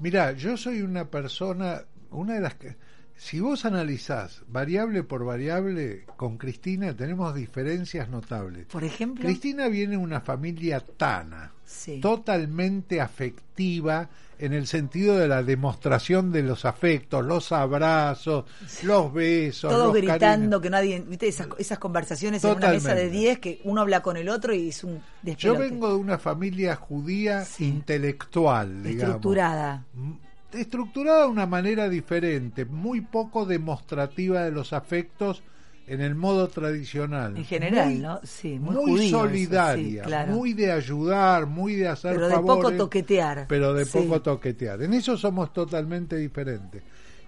Mira, 0.00 0.32
yo 0.32 0.56
soy 0.56 0.82
una 0.82 1.10
persona, 1.10 1.82
una 2.10 2.34
de 2.34 2.40
las 2.40 2.54
que, 2.54 2.76
si 3.16 3.40
vos 3.40 3.64
analizás 3.64 4.42
variable 4.48 5.02
por 5.02 5.24
variable, 5.24 6.04
con 6.16 6.36
Cristina 6.38 6.94
tenemos 6.94 7.34
diferencias 7.34 8.08
notables. 8.08 8.66
Por 8.66 8.84
ejemplo, 8.84 9.24
Cristina 9.24 9.68
viene 9.68 9.92
de 9.92 9.96
una 9.98 10.20
familia 10.20 10.80
tana, 10.80 11.52
Sí. 11.64 12.00
totalmente 12.00 13.00
afectiva 13.00 14.08
en 14.38 14.52
el 14.52 14.66
sentido 14.66 15.16
de 15.16 15.28
la 15.28 15.42
demostración 15.42 16.32
de 16.32 16.42
los 16.42 16.64
afectos, 16.64 17.24
los 17.24 17.52
abrazos, 17.52 18.44
los 18.82 19.12
besos, 19.12 19.70
todos 19.70 19.86
los 19.86 19.94
gritando 19.96 20.60
cariños. 20.60 20.60
que 20.62 20.70
nadie, 20.70 21.00
viste 21.06 21.28
esas, 21.28 21.48
esas 21.58 21.78
conversaciones 21.78 22.42
en 22.44 22.50
una 22.50 22.68
mesa 22.70 22.88
de 22.94 23.02
Totalmente. 23.04 23.18
10 23.18 23.38
que 23.38 23.60
uno 23.64 23.80
habla 23.80 24.02
con 24.02 24.16
el 24.16 24.28
otro 24.28 24.54
y 24.54 24.68
es 24.68 24.84
un 24.84 24.96
Yo 24.96 25.02
despelote. 25.22 25.60
vengo 25.60 25.88
de 25.88 25.94
una 25.96 26.18
familia 26.18 26.76
judía 26.76 27.44
Sí. 27.44 27.66
intelectual, 27.66 28.82
digamos. 28.82 29.02
estructurada. 29.02 29.84
Mm, 29.94 30.12
estructurada 30.52 31.20
de 31.22 31.26
una 31.28 31.46
manera 31.46 31.88
diferente, 31.88 32.64
muy 32.64 33.00
poco 33.00 33.46
demostrativa 33.46 34.42
de 34.44 34.50
los 34.52 34.72
afectos 34.72 35.42
en 35.86 36.00
el 36.00 36.14
modo 36.14 36.48
tradicional. 36.48 37.36
En 37.36 37.44
general, 37.44 37.90
Muy- 37.90 37.98
¿no? 38.00 38.20
Sí, 38.24 38.58
muy, 38.58 38.74
Muy, 38.74 38.84
judío 38.92 39.18
solidaria, 39.20 40.02
sí, 40.02 40.08
claro. 40.08 40.32
muy 40.32 40.52
de 40.52 40.72
ayudar, 40.72 41.46
muy 41.46 41.74
de 41.76 41.88
hacer 41.88 42.14
Pero 42.14 42.28
de 42.28 42.34
favores, 42.34 42.64
poco 42.64 42.76
toquetear. 42.76 43.46
pero 43.48 43.72
de 43.74 43.84
Sí. 43.84 43.98
poco 43.98 44.20
toquetear. 44.22 44.82
En 44.82 44.94
eso 44.94 45.16
somos 45.16 45.52
totalmente 45.52 46.16
diferentes. 46.16 46.82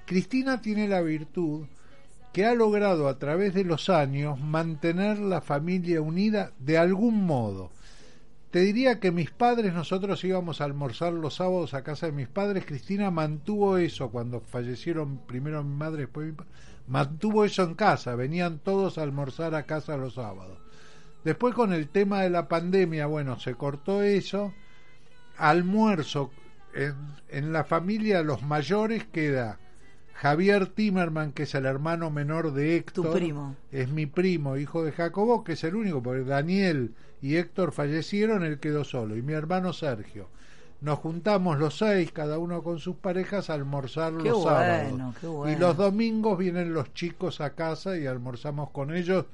Cristina 0.07 0.61
tiene 0.61 0.89
la 0.89 1.01
virtud 1.03 1.67
que 2.33 2.45
ha 2.47 2.55
logrado 2.55 3.09
a 3.09 3.19
través 3.19 3.55
de 3.55 3.65
los 3.65 3.89
años 3.89 4.41
mantener 4.41 5.19
la 5.19 5.41
familia 5.41 6.01
unida 6.01 6.53
de 6.59 6.79
algún 6.79 7.25
modo. 7.27 7.71
Te 8.51 8.61
diría 8.61 8.99
que 8.99 9.11
mis 9.13 9.31
padres, 9.31 9.75
nosotros 9.75 10.25
íbamos 10.25 10.61
a 10.61 10.65
almorzar 10.65 11.13
los 11.13 11.35
sábados 11.37 11.75
a 11.75 11.83
casa 11.83 12.07
de 12.07 12.13
mis 12.13 12.29
padres. 12.29 12.65
Cristina 12.65 13.11
mantuvo 13.11 13.77
eso 13.77 14.11
cuando 14.11 14.41
fallecieron 14.41 15.19
primero 15.27 15.63
mi 15.63 15.77
madre, 15.77 16.03
después 16.03 16.27
mi 16.29 16.33
padre. 16.33 16.51
Mantuvo 16.89 17.45
eso 17.45 17.63
en 17.63 17.75
casa, 17.75 18.15
venían 18.15 18.59
todos 18.59 18.99
a 18.99 19.03
almorzar 19.03 19.55
a 19.55 19.65
casa 19.65 19.97
los 19.97 20.15
sábados. 20.15 20.59
Después 21.25 21.55
con 21.55 21.73
el 21.73 21.89
tema 21.89 22.23
de 22.23 22.31
la 22.31 22.49
pandemia, 22.49 23.07
bueno, 23.07 23.39
se 23.39 23.55
cortó 23.55 24.03
eso. 24.03 24.55
Almuerzo 25.37 26.31
en, 26.75 26.95
en 27.29 27.53
la 27.53 27.65
familia, 27.65 28.23
los 28.23 28.43
mayores 28.43 29.05
queda 29.07 29.59
Javier 30.21 30.67
Timerman, 30.67 31.33
que 31.33 31.45
es 31.45 31.55
el 31.55 31.65
hermano 31.65 32.11
menor 32.11 32.53
de 32.53 32.77
Héctor. 32.77 33.07
Tu 33.07 33.13
primo. 33.13 33.57
Es 33.71 33.89
mi 33.89 34.07
primo, 34.07 34.57
hijo 34.57 34.83
de 34.83 34.91
Jacobo, 34.91 35.45
que 35.45 35.53
es 35.53 35.63
el 35.63 35.77
único, 35.77 36.03
porque 36.03 36.25
Daniel 36.25 36.95
y 37.23 37.37
Héctor 37.37 37.71
fallecieron, 37.71 38.43
él 38.43 38.59
quedó 38.59 38.83
solo. 38.83 39.17
Y 39.17 39.23
mi 39.23 39.35
hermano 39.35 39.73
Sergio. 39.73 40.29
Nos 40.81 41.01
juntamos 41.01 41.59
los 41.59 41.77
seis, 41.79 42.13
cada 42.13 42.39
uno 42.39 42.63
con 42.63 42.79
sus 42.79 42.97
parejas, 42.97 43.51
a 43.51 43.55
almorzar 43.55 44.17
Qué 44.19 44.29
los 44.29 44.45
sábados. 44.45 45.15
qué 45.21 45.27
bueno. 45.27 45.53
Y 45.53 45.57
los 45.59 45.77
domingos 45.77 46.39
vienen 46.39 46.73
los 46.73 46.95
chicos 46.95 47.41
a 47.41 47.51
casa 47.55 47.97
y 47.99 48.07
almorzamos 48.07 48.71
con 48.71 48.95
ellos 48.95 49.25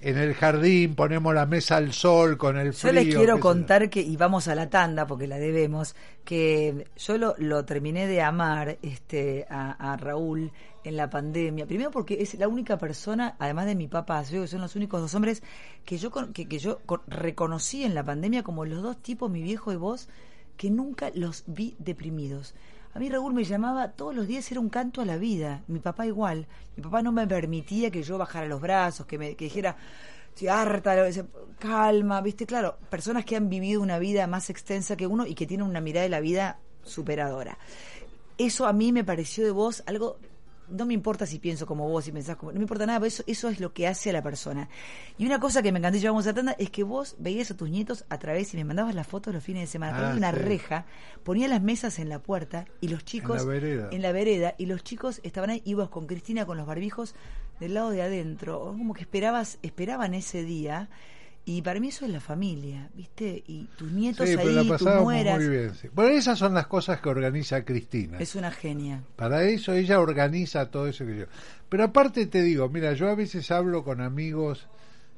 en 0.00 0.18
el 0.18 0.34
jardín, 0.34 0.94
ponemos 0.94 1.34
la 1.34 1.46
mesa 1.46 1.78
al 1.78 1.92
sol 1.92 2.36
con 2.36 2.56
el 2.58 2.72
Yo 2.72 2.78
frío. 2.78 2.92
les 2.92 3.04
qué 3.06 3.10
sé 3.12 3.16
quiero 3.16 3.36
yo. 3.36 3.40
contar 3.40 3.88
que, 3.90 4.00
y 4.02 4.16
vamos 4.16 4.46
a 4.46 4.54
la 4.54 4.68
tanda 4.70 5.06
porque 5.06 5.26
la 5.26 5.38
debemos, 5.38 5.96
que 6.24 6.86
yo 6.98 7.16
lo, 7.18 7.34
lo 7.38 7.64
terminé 7.64 8.06
de 8.06 8.20
amar 8.22 8.78
este, 8.82 9.46
a, 9.48 9.92
a 9.92 9.96
Raúl 9.96 10.52
en 10.84 10.96
la 10.96 11.08
pandemia. 11.10 11.66
Primero 11.66 11.90
porque 11.90 12.22
es 12.22 12.34
la 12.34 12.46
única 12.46 12.76
persona, 12.78 13.34
además 13.38 13.66
de 13.66 13.74
mi 13.74 13.88
papá, 13.88 14.22
yo 14.22 14.42
que 14.42 14.48
son 14.48 14.60
los 14.60 14.76
únicos 14.76 15.00
dos 15.00 15.14
hombres 15.14 15.42
que 15.84 15.96
yo, 15.98 16.10
que, 16.32 16.46
que 16.46 16.58
yo 16.58 16.78
con- 16.86 17.00
reconocí 17.08 17.82
en 17.82 17.94
la 17.94 18.04
pandemia 18.04 18.42
como 18.44 18.64
los 18.66 18.82
dos 18.82 18.98
tipos, 19.02 19.30
mi 19.30 19.42
viejo 19.42 19.72
y 19.72 19.76
vos, 19.76 20.08
que 20.56 20.70
nunca 20.70 21.10
los 21.14 21.44
vi 21.46 21.74
deprimidos. 21.78 22.54
A 22.94 22.98
mí 22.98 23.10
Raúl 23.10 23.34
me 23.34 23.44
llamaba 23.44 23.92
todos 23.92 24.14
los 24.14 24.26
días, 24.26 24.50
era 24.50 24.58
un 24.58 24.70
canto 24.70 25.02
a 25.02 25.04
la 25.04 25.18
vida. 25.18 25.62
Mi 25.68 25.80
papá 25.80 26.06
igual. 26.06 26.46
Mi 26.76 26.82
papá 26.82 27.02
no 27.02 27.12
me 27.12 27.26
permitía 27.26 27.90
que 27.90 28.02
yo 28.02 28.16
bajara 28.16 28.46
los 28.46 28.60
brazos, 28.60 29.06
que 29.06 29.18
me 29.18 29.34
dijera, 29.34 29.76
estoy 30.28 30.48
harta, 30.48 30.94
calma, 31.58 32.20
viste, 32.22 32.46
claro, 32.46 32.78
personas 32.88 33.24
que 33.24 33.36
han 33.36 33.50
vivido 33.50 33.82
una 33.82 33.98
vida 33.98 34.26
más 34.26 34.48
extensa 34.48 34.96
que 34.96 35.06
uno 35.06 35.26
y 35.26 35.34
que 35.34 35.46
tienen 35.46 35.66
una 35.66 35.80
mirada 35.80 36.04
de 36.04 36.10
la 36.10 36.20
vida 36.20 36.58
superadora. 36.82 37.58
Eso 38.38 38.66
a 38.66 38.72
mí 38.72 38.92
me 38.92 39.04
pareció 39.04 39.44
de 39.44 39.50
vos 39.50 39.82
algo, 39.86 40.18
no 40.68 40.86
me 40.86 40.94
importa 40.94 41.26
si 41.26 41.38
pienso 41.38 41.66
como 41.66 41.88
vos, 41.88 42.04
si 42.04 42.12
pensás 42.12 42.36
como, 42.36 42.52
no 42.52 42.58
me 42.58 42.64
importa 42.64 42.86
nada, 42.86 42.98
pero 43.00 43.08
eso, 43.08 43.22
eso 43.26 43.48
es 43.48 43.60
lo 43.60 43.72
que 43.72 43.86
hace 43.86 44.10
a 44.10 44.12
la 44.12 44.22
persona. 44.22 44.68
Y 45.18 45.26
una 45.26 45.38
cosa 45.40 45.62
que 45.62 45.72
me 45.72 45.78
encantó, 45.78 45.98
y 45.98 46.00
ya 46.00 46.10
vamos 46.10 46.26
a 46.26 46.34
tanda, 46.34 46.52
es 46.58 46.70
que 46.70 46.82
vos 46.82 47.16
veías 47.18 47.50
a 47.50 47.56
tus 47.56 47.70
nietos 47.70 48.04
a 48.08 48.18
través 48.18 48.52
y 48.54 48.56
me 48.56 48.64
mandabas 48.64 48.94
las 48.94 49.06
fotos 49.06 49.32
los 49.34 49.42
fines 49.42 49.62
de 49.62 49.66
semana, 49.68 49.96
Ah, 49.96 50.00
ponía 50.12 50.16
una 50.16 50.32
sí. 50.32 50.38
reja, 50.44 50.86
ponía 51.24 51.48
las 51.48 51.62
mesas 51.62 51.98
en 51.98 52.08
la 52.08 52.18
puerta 52.20 52.64
y 52.80 52.88
los 52.88 53.04
chicos 53.04 53.40
En 53.42 53.46
la 53.46 53.52
vereda. 53.52 53.88
en 53.92 54.02
la 54.02 54.12
vereda 54.12 54.54
y 54.58 54.66
los 54.66 54.82
chicos 54.84 55.20
estaban 55.22 55.50
ahí, 55.50 55.62
ibas 55.64 55.88
con 55.88 56.06
Cristina 56.06 56.46
con 56.46 56.56
los 56.56 56.66
barbijos 56.66 57.14
del 57.60 57.74
lado 57.74 57.90
de 57.90 58.02
adentro, 58.02 58.60
como 58.76 58.92
que 58.94 59.02
esperabas, 59.02 59.58
esperaban 59.62 60.14
ese 60.14 60.42
día. 60.42 60.88
Y 61.48 61.62
para 61.62 61.78
mí 61.78 61.88
eso 61.88 62.04
es 62.04 62.10
la 62.10 62.18
familia, 62.18 62.90
¿viste? 62.92 63.44
Y 63.46 63.68
tus 63.78 63.92
nietos 63.92 64.28
Sí, 64.28 64.34
pero 64.36 64.48
ahí, 64.48 64.54
la 64.56 64.62
tus 64.62 64.70
pasábamos 64.72 65.04
nueras. 65.04 65.38
muy 65.38 65.48
bien. 65.48 65.74
sí. 65.80 65.88
Bueno, 65.94 66.10
esas 66.10 66.36
son 66.40 66.54
las 66.54 66.66
cosas 66.66 67.00
que 67.00 67.08
organiza 67.08 67.64
Cristina. 67.64 68.18
Es 68.18 68.34
una 68.34 68.50
genia. 68.50 69.04
Para 69.14 69.44
eso 69.44 69.72
ella 69.72 70.00
organiza 70.00 70.68
todo 70.72 70.88
eso 70.88 71.06
que 71.06 71.18
yo. 71.18 71.26
Pero 71.68 71.84
aparte 71.84 72.26
te 72.26 72.42
digo, 72.42 72.68
mira, 72.68 72.94
yo 72.94 73.08
a 73.08 73.14
veces 73.14 73.48
hablo 73.52 73.84
con 73.84 74.00
amigos, 74.00 74.66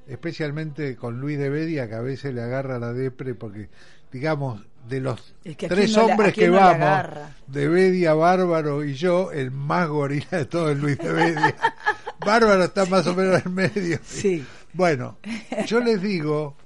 especialmente 0.07 0.97
con 0.97 1.18
Luis 1.18 1.39
de 1.39 1.49
Bedia, 1.49 1.89
que 1.89 1.95
a 1.95 2.03
veces 2.03 2.35
le 2.35 2.43
agarra 2.43 2.79
la 2.79 2.93
depre 2.93 3.35
porque, 3.35 3.70
digamos, 4.12 4.61
de 4.87 5.01
los 5.01 5.35
Es 5.45 5.57
que 5.57 5.64
a 5.64 5.68
tres 5.70 5.97
no 5.97 6.05
hombres 6.05 6.35
que 6.35 6.49
no 6.49 6.57
vamos, 6.57 7.20
de 7.47 7.68
Bedia, 7.68 8.12
Bárbaro 8.12 8.85
y 8.85 8.93
yo, 8.93 9.33
el 9.33 9.51
más 9.51 9.89
gorila 9.89 10.29
de 10.31 10.45
todo 10.45 10.70
es 10.70 10.79
Luis 10.79 10.99
de 10.99 11.11
Bedia. 11.11 11.57
Bárbara 12.20 12.66
está 12.66 12.85
más 12.85 13.07
o 13.07 13.14
menos 13.14 13.47
en 13.47 13.55
medio. 13.55 13.99
Sí. 14.05 14.45
Bueno, 14.73 15.19
yo 15.66 15.81
les 15.81 16.01
digo, 16.03 16.57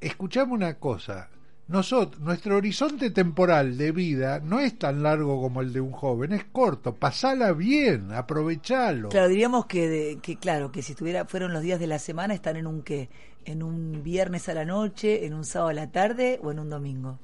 escuchame 0.00 0.52
una 0.52 0.74
cosa. 0.74 1.28
Nosotros, 1.68 2.20
nuestro 2.20 2.56
horizonte 2.56 3.10
temporal 3.10 3.78
de 3.78 3.92
vida 3.92 4.40
no 4.40 4.58
es 4.58 4.76
tan 4.76 5.04
largo 5.04 5.40
como 5.40 5.60
el 5.60 5.72
de 5.72 5.80
un 5.80 5.92
joven, 5.92 6.32
es 6.32 6.44
corto. 6.44 6.96
Pasala 6.96 7.52
bien, 7.52 8.10
aprovechalo. 8.12 9.08
Claro, 9.08 9.28
diríamos 9.28 9.66
que, 9.66 9.88
de- 9.88 10.18
que 10.20 10.36
claro, 10.36 10.72
que 10.72 10.82
si 10.82 10.92
estuviera, 10.92 11.26
fueron 11.26 11.52
los 11.52 11.62
días 11.62 11.78
de 11.78 11.86
la 11.86 12.00
semana, 12.00 12.34
están 12.34 12.56
en 12.56 12.66
un 12.66 12.82
qué, 12.82 13.08
en 13.44 13.62
un 13.62 14.02
viernes 14.02 14.48
a 14.48 14.54
la 14.54 14.64
noche, 14.64 15.26
en 15.26 15.32
un 15.32 15.44
sábado 15.44 15.70
a 15.70 15.74
la 15.74 15.92
tarde 15.92 16.40
o 16.42 16.50
en 16.50 16.58
un 16.58 16.70
domingo. 16.70 17.20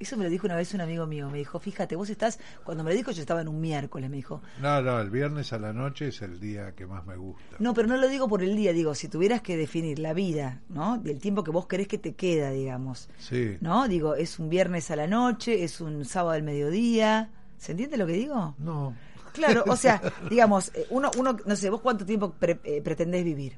Eso 0.00 0.16
me 0.16 0.24
lo 0.24 0.30
dijo 0.30 0.46
una 0.46 0.54
vez 0.56 0.72
un 0.74 0.80
amigo 0.80 1.06
mío, 1.06 1.28
me 1.30 1.38
dijo, 1.38 1.58
fíjate, 1.58 1.96
vos 1.96 2.08
estás, 2.08 2.38
cuando 2.64 2.84
me 2.84 2.90
lo 2.90 2.96
dijo 2.96 3.10
yo 3.10 3.20
estaba 3.20 3.40
en 3.40 3.48
un 3.48 3.60
miércoles, 3.60 4.08
me 4.08 4.16
dijo, 4.16 4.40
No, 4.60 4.80
no, 4.80 5.00
el 5.00 5.10
viernes 5.10 5.52
a 5.52 5.58
la 5.58 5.72
noche 5.72 6.08
es 6.08 6.22
el 6.22 6.38
día 6.38 6.72
que 6.76 6.86
más 6.86 7.04
me 7.04 7.16
gusta. 7.16 7.56
no, 7.58 7.74
pero 7.74 7.88
no 7.88 7.96
lo 7.96 8.06
digo 8.08 8.28
por 8.28 8.42
el 8.42 8.54
día, 8.54 8.72
digo, 8.72 8.94
si 8.94 9.08
tuvieras 9.08 9.42
que 9.42 9.56
definir 9.56 9.98
la 9.98 10.12
vida, 10.12 10.60
¿no? 10.68 10.98
Del 10.98 11.18
tiempo 11.20 11.42
que 11.42 11.50
vos 11.50 11.66
querés 11.66 11.88
que 11.88 11.98
te 11.98 12.14
queda, 12.14 12.50
digamos, 12.50 13.08
Sí. 13.18 13.56
¿no? 13.60 13.88
Digo, 13.88 14.14
es 14.14 14.38
un 14.38 14.48
viernes 14.48 14.90
a 14.90 14.96
la 14.96 15.06
noche, 15.06 15.64
es 15.64 15.80
un 15.80 16.04
sábado 16.04 16.30
al 16.36 16.42
mediodía, 16.44 17.30
¿se 17.58 17.72
entiende 17.72 17.96
lo 17.96 18.06
que 18.06 18.12
digo? 18.12 18.54
No. 18.58 18.94
Claro, 19.32 19.64
o 19.68 19.76
sea, 19.76 20.00
digamos, 20.30 20.70
eh, 20.74 20.86
uno, 20.90 21.10
uno 21.18 21.36
no 21.44 21.56
sé, 21.56 21.70
vos 21.70 21.80
cuánto 21.80 22.04
tiempo 22.06 22.32
pre- 22.32 22.60
eh, 22.64 22.80
pretendés 22.82 23.24
vivir, 23.24 23.56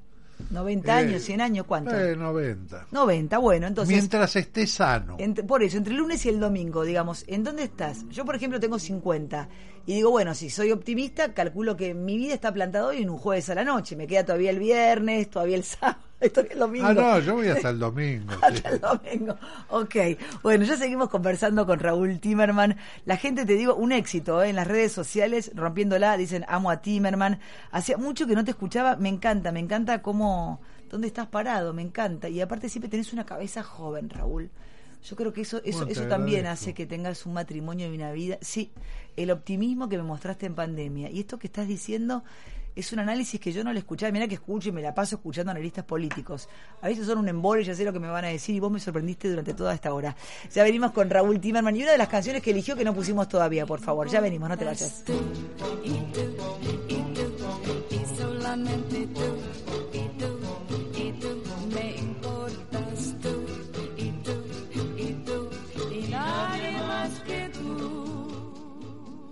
90 0.50 0.88
Eh, 1.00 1.04
años, 1.06 1.22
100 1.22 1.40
años, 1.40 1.66
¿cuánto? 1.66 1.98
Eh, 1.98 2.16
90. 2.16 2.86
90, 2.90 3.38
bueno, 3.38 3.66
entonces... 3.66 3.96
Mientras 3.96 4.34
esté 4.36 4.66
sano. 4.66 5.16
Por 5.46 5.62
eso, 5.62 5.78
entre 5.78 5.92
el 5.92 5.98
lunes 5.98 6.24
y 6.26 6.28
el 6.28 6.40
domingo, 6.40 6.84
digamos, 6.84 7.24
¿en 7.28 7.44
dónde 7.44 7.62
estás? 7.64 8.04
Yo, 8.10 8.24
por 8.24 8.34
ejemplo, 8.36 8.58
tengo 8.60 8.78
50 8.78 9.48
y 9.86 9.94
digo, 9.94 10.10
bueno, 10.10 10.34
si 10.34 10.50
soy 10.50 10.72
optimista, 10.72 11.32
calculo 11.32 11.76
que 11.76 11.94
mi 11.94 12.16
vida 12.16 12.34
está 12.34 12.52
plantada 12.52 12.86
hoy 12.86 13.02
en 13.02 13.10
un 13.10 13.18
jueves 13.18 13.48
a 13.50 13.54
la 13.54 13.64
noche. 13.64 13.96
Me 13.96 14.06
queda 14.06 14.24
todavía 14.24 14.50
el 14.50 14.58
viernes, 14.58 15.30
todavía 15.30 15.56
el 15.56 15.64
sábado, 15.64 15.98
todavía 16.28 16.52
el 16.52 16.58
domingo. 16.58 16.86
Ah, 16.86 16.94
no, 16.94 17.18
yo 17.20 17.34
voy 17.36 17.48
hasta 17.48 17.70
el 17.70 17.78
domingo. 17.78 18.32
Hasta 18.42 18.68
el 18.68 18.80
domingo. 18.80 19.36
Ok. 19.68 19.96
Bueno, 20.42 20.64
ya 20.64 20.76
seguimos 20.76 21.08
conversando 21.08 21.64
con 21.66 21.78
Raúl 21.78 22.20
Timerman. 22.20 22.76
La 23.06 23.16
gente, 23.16 23.46
te 23.46 23.54
digo, 23.54 23.74
un 23.74 23.92
éxito 23.92 24.42
¿eh? 24.42 24.50
en 24.50 24.56
las 24.56 24.66
redes 24.66 24.92
sociales, 24.92 25.50
rompiéndola, 25.54 26.18
dicen 26.18 26.44
amo 26.48 26.70
a 26.70 26.82
Timerman. 26.82 27.40
Hacía 27.70 27.96
mucho 27.96 28.26
que 28.26 28.34
no 28.34 28.44
te 28.44 28.50
escuchaba, 28.50 28.96
me 28.96 29.08
encanta, 29.08 29.50
me 29.50 29.60
encanta 29.60 30.02
cómo, 30.02 30.60
dónde 30.90 31.06
estás 31.06 31.26
parado, 31.28 31.72
me 31.72 31.82
encanta. 31.82 32.28
Y 32.28 32.42
aparte 32.42 32.68
siempre 32.68 32.90
tenés 32.90 33.12
una 33.14 33.24
cabeza 33.24 33.62
joven, 33.62 34.10
Raúl. 34.10 34.50
Yo 35.02 35.16
creo 35.16 35.32
que 35.32 35.40
eso, 35.40 35.62
eso, 35.64 35.78
Bueno, 35.78 35.92
eso 35.92 36.06
también 36.08 36.46
hace 36.46 36.74
que 36.74 36.84
tengas 36.84 37.24
un 37.24 37.32
matrimonio 37.32 37.90
y 37.90 37.96
una 37.96 38.12
vida. 38.12 38.36
Sí, 38.42 38.70
el 39.16 39.30
optimismo 39.30 39.88
que 39.88 39.96
me 39.96 40.02
mostraste 40.02 40.44
en 40.44 40.54
pandemia. 40.54 41.10
Y 41.10 41.20
esto 41.20 41.38
que 41.38 41.46
estás 41.46 41.66
diciendo 41.66 42.22
es 42.74 42.92
un 42.92 43.00
análisis 43.00 43.40
que 43.40 43.52
yo 43.52 43.64
no 43.64 43.72
le 43.72 43.80
escuchaba. 43.80 44.12
Mira 44.12 44.28
que 44.28 44.34
escucho 44.34 44.68
y 44.68 44.72
me 44.72 44.82
la 44.82 44.94
paso 44.94 45.16
escuchando 45.16 45.50
analistas 45.50 45.84
políticos. 45.84 46.48
A 46.80 46.88
veces 46.88 47.06
son 47.06 47.18
un 47.18 47.28
embole, 47.28 47.64
ya 47.64 47.74
sé 47.74 47.84
lo 47.84 47.92
que 47.92 48.00
me 48.00 48.08
van 48.08 48.24
a 48.24 48.28
decir 48.28 48.54
y 48.54 48.60
vos 48.60 48.70
me 48.70 48.80
sorprendiste 48.80 49.28
durante 49.28 49.54
toda 49.54 49.74
esta 49.74 49.92
hora. 49.92 50.16
Ya 50.52 50.62
venimos 50.62 50.92
con 50.92 51.10
Raúl 51.10 51.40
Timerman 51.40 51.76
y 51.76 51.82
una 51.82 51.92
de 51.92 51.98
las 51.98 52.08
canciones 52.08 52.42
que 52.42 52.50
eligió 52.50 52.76
que 52.76 52.84
no 52.84 52.94
pusimos 52.94 53.28
todavía, 53.28 53.66
por 53.66 53.80
favor. 53.80 54.08
Ya 54.08 54.20
venimos, 54.20 54.48
no 54.48 54.56
te 54.56 54.64
vayas. 54.64 55.04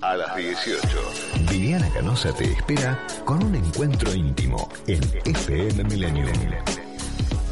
A 0.00 0.16
las 0.16 0.36
18. 0.36 1.37
Viviana 1.50 1.88
Canosa 1.94 2.32
te 2.32 2.44
espera 2.44 2.98
con 3.24 3.42
un 3.42 3.54
encuentro 3.54 4.14
íntimo 4.14 4.68
en 4.86 5.00
FM 5.24 5.84
Millennium. 5.84 6.28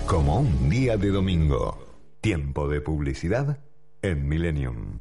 Como 0.06 0.40
un 0.40 0.68
día 0.68 0.98
de 0.98 1.10
domingo. 1.10 1.78
Tiempo 2.20 2.68
de 2.68 2.82
publicidad 2.82 3.58
en 4.02 4.28
Millennium. 4.28 5.00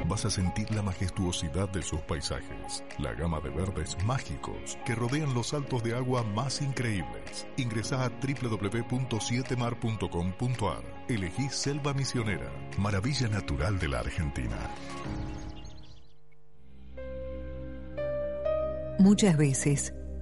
Vas 0.06 0.26
a 0.26 0.30
sentir 0.30 0.70
la 0.70 0.82
majestuosidad 0.82 1.70
de 1.70 1.80
sus 1.82 2.00
paisajes, 2.02 2.84
la 2.98 3.14
gama 3.14 3.40
de 3.40 3.48
verdes 3.50 3.96
mágicos 4.04 4.78
que 4.84 4.94
rodean 4.94 5.32
los 5.34 5.48
saltos 5.48 5.82
de 5.82 5.96
agua 5.96 6.22
más 6.22 6.60
increíbles. 6.60 7.48
Ingresa 7.56 8.04
a 8.04 8.10
www.sietemar.com.ar. 8.10 11.04
Elegí 11.08 11.48
Selva 11.48 11.94
Misionera, 11.94 12.52
maravilla 12.78 13.26
natural 13.28 13.78
de 13.78 13.88
la 13.88 14.00
Argentina. 14.00 14.58
Muchas 18.98 19.36
veces, 19.36 19.92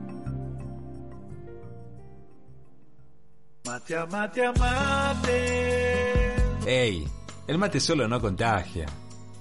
Mate 3.66 3.96
mate 4.12 4.52
mate. 4.60 6.36
Ey, 6.66 7.08
el 7.48 7.58
mate 7.58 7.80
solo 7.80 8.06
no 8.08 8.20
contagia. 8.20 8.86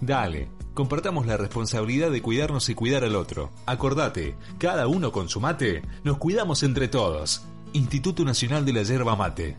Dale, 0.00 0.48
compartamos 0.74 1.26
la 1.26 1.36
responsabilidad 1.36 2.10
de 2.10 2.20
cuidarnos 2.20 2.68
y 2.68 2.74
cuidar 2.74 3.04
al 3.04 3.16
otro. 3.16 3.50
Acordate, 3.64 4.36
cada 4.58 4.86
uno 4.86 5.12
con 5.12 5.28
su 5.28 5.40
mate, 5.40 5.82
nos 6.02 6.18
cuidamos 6.18 6.62
entre 6.62 6.88
todos. 6.88 7.44
Instituto 7.72 8.24
Nacional 8.24 8.64
de 8.64 8.72
la 8.72 8.82
Yerba 8.82 9.16
Mate. 9.16 9.56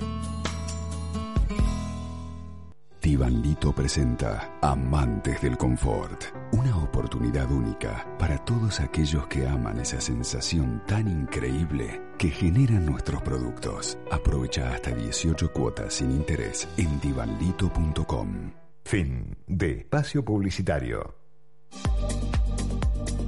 Tibanlito 3.05 3.71
presenta 3.71 4.57
Amantes 4.63 5.39
del 5.39 5.57
Confort, 5.57 6.23
una 6.53 6.75
oportunidad 6.75 7.51
única 7.51 8.03
para 8.17 8.43
todos 8.43 8.79
aquellos 8.79 9.27
que 9.27 9.47
aman 9.47 9.79
esa 9.79 10.01
sensación 10.01 10.81
tan 10.87 11.07
increíble 11.07 12.01
que 12.17 12.31
generan 12.31 12.83
nuestros 12.83 13.21
productos. 13.21 13.99
Aprovecha 14.09 14.73
hasta 14.73 14.89
18 14.89 15.53
cuotas 15.53 15.93
sin 15.93 16.09
interés 16.09 16.67
en 16.77 16.99
tibanlito.com. 16.99 18.64
Fin 18.85 19.35
de 19.47 19.79
espacio 19.79 20.23
publicitario. 20.23 21.15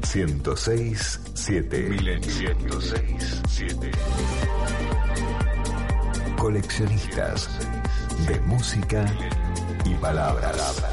106 0.03 1.21
7 1.33 2.19
106 2.21 3.41
7 3.47 3.91
Coleccionistas 6.37 7.49
de 8.27 8.39
música 8.41 9.03
y 9.83 9.95
palabras. 9.95 10.85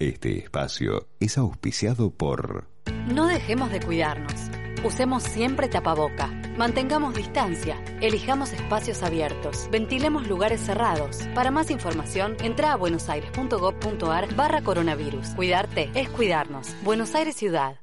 Este 0.00 0.38
espacio 0.38 1.06
es 1.20 1.38
auspiciado 1.38 2.10
por 2.10 2.66
No 3.14 3.28
dejemos 3.28 3.70
de 3.70 3.80
cuidarnos. 3.80 4.50
Usemos 4.84 5.22
siempre 5.22 5.68
tapaboca. 5.68 6.41
Mantengamos 6.56 7.14
distancia, 7.14 7.82
elijamos 8.02 8.52
espacios 8.52 9.02
abiertos, 9.02 9.68
ventilemos 9.70 10.28
lugares 10.28 10.60
cerrados. 10.60 11.26
Para 11.34 11.50
más 11.50 11.70
información, 11.70 12.36
entra 12.42 12.72
a 12.72 12.76
buenosaires.gov.ar 12.76 14.34
barra 14.34 14.62
coronavirus. 14.62 15.28
Cuidarte 15.28 15.90
es 15.94 16.10
cuidarnos. 16.10 16.76
Buenos 16.84 17.14
Aires 17.14 17.36
Ciudad. 17.36 17.76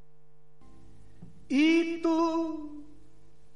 Y 1.48 2.00
tú 2.00 2.84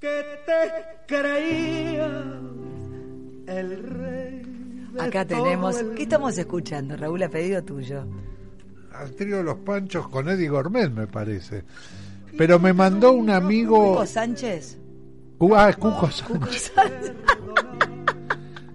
que 0.01 0.25
te 0.47 1.15
creías 1.15 2.11
el 3.47 3.83
rey. 3.85 4.43
de 4.95 5.01
Acá 5.01 5.25
todo 5.25 5.45
tenemos. 5.45 5.79
el 5.79 5.95
¿Qué 5.95 6.03
estamos 6.03 6.37
escuchando, 6.37 6.97
Raúl? 6.97 7.23
A 7.23 7.29
pedido 7.29 7.63
tuyo. 7.63 8.05
Al 8.93 9.15
trío 9.15 9.37
de 9.37 9.45
los 9.45 9.59
Panchos 9.59 10.09
con 10.09 10.29
Eddie 10.29 10.49
Gourmet, 10.49 10.91
me 10.91 11.07
parece. 11.07 11.63
Pero 12.37 12.59
me 12.59 12.73
mandó 12.73 13.13
un 13.13 13.31
amigo. 13.31 13.93
Hugo 13.93 14.07
Sánchez. 14.07 14.79
Ah, 15.55 15.69
es 15.71 15.77
Cuco 15.77 16.11
Sánchez. 16.11 16.73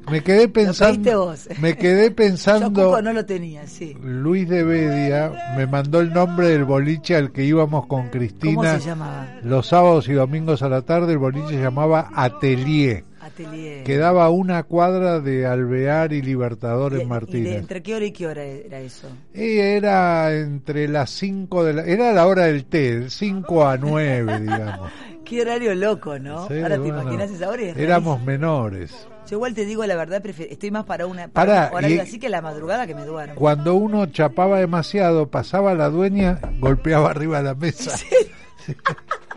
Me 0.10 0.24
quedé 0.24 0.48
pensando. 0.48 1.26
vos. 1.26 1.48
Me 1.60 1.78
quedé 1.78 2.10
Yo 2.10 2.16
pensando. 2.16 2.84
Cuco 2.86 3.02
no 3.02 3.14
lo 3.14 3.26
tenía, 3.28 3.68
sí. 3.68 3.96
Luis 4.02 4.50
de 4.50 4.64
Bedia 4.64 5.32
me 5.56 5.68
mandó 5.68 6.00
el 6.00 6.12
nombre 6.12 6.48
del 6.50 6.64
boliche 6.66 7.16
al 7.16 7.32
que 7.32 7.44
íbamos 7.44 7.86
con 7.86 8.02
¿Cómo 8.02 8.12
Cristina 8.12 8.80
se 8.80 8.88
llamaba? 8.88 9.28
los 9.44 9.68
sábados 9.68 10.10
y 10.10 10.14
domingos 10.14 10.64
a 10.64 10.70
la 10.70 10.82
tarde. 10.82 11.12
El 11.14 11.20
boliche 11.20 11.50
se 11.50 11.62
llamaba 11.62 12.10
Atelier. 12.16 13.04
Atelier. 13.30 13.84
Quedaba 13.84 14.26
a 14.26 14.30
una 14.30 14.64
cuadra 14.64 15.20
de 15.20 15.46
Alvear 15.46 16.14
y 16.14 16.22
Libertador 16.22 16.94
¿Y- 16.94 16.96
y 16.96 17.00
en 17.02 17.08
de 17.08 17.10
Martínez. 17.10 17.56
¿Entre 17.58 17.82
qué 17.82 17.96
hora 17.96 18.06
y 18.06 18.12
qué 18.12 18.28
hora 18.28 18.44
era 18.44 18.80
eso? 18.80 19.08
Y 19.34 19.58
era 19.58 20.34
entre 20.36 20.88
las 20.88 21.10
5 21.12 21.64
de 21.64 21.74
la... 21.74 21.84
Era 21.84 22.12
la 22.14 22.28
hora 22.28 22.46
del 22.46 22.66
té, 22.66 23.10
5 23.10 23.66
a 23.68 23.78
9, 23.78 24.40
digamos. 24.42 24.92
Qué 25.26 25.42
horario 25.42 25.76
loco, 25.76 26.18
¿no? 26.20 26.48
Sí, 26.48 26.60
Ahora 26.60 26.82
te 26.82 26.88
imaginas 26.88 27.30
esa 27.32 27.50
hora 27.50 27.62
y 27.62 27.70
Éramos 27.76 28.24
menores. 28.24 29.08
Yo 29.30 29.36
igual 29.36 29.54
te 29.54 29.64
digo 29.64 29.86
la 29.86 29.96
verdad, 29.96 30.24
prefiero- 30.24 30.52
estoy 30.52 30.72
más 30.72 30.86
para 30.86 31.06
una 31.06 31.28
para 31.28 31.52
Pará, 31.68 31.70
un 31.72 31.78
horario 31.78 31.98
y- 31.98 32.00
así 32.00 32.18
que 32.18 32.30
la 32.30 32.42
madrugada 32.42 32.88
que 32.88 32.96
me 32.96 33.06
duermo. 33.06 33.36
Cuando 33.36 33.76
uno 33.76 34.08
chapaba 34.08 34.60
demasiado, 34.60 35.28
pasaba 35.28 35.76
la 35.76 35.90
dueña, 35.90 36.40
golpeaba 36.60 37.12
arriba 37.12 37.38
de 37.38 37.44
la 37.44 37.54
mesa. 37.54 37.92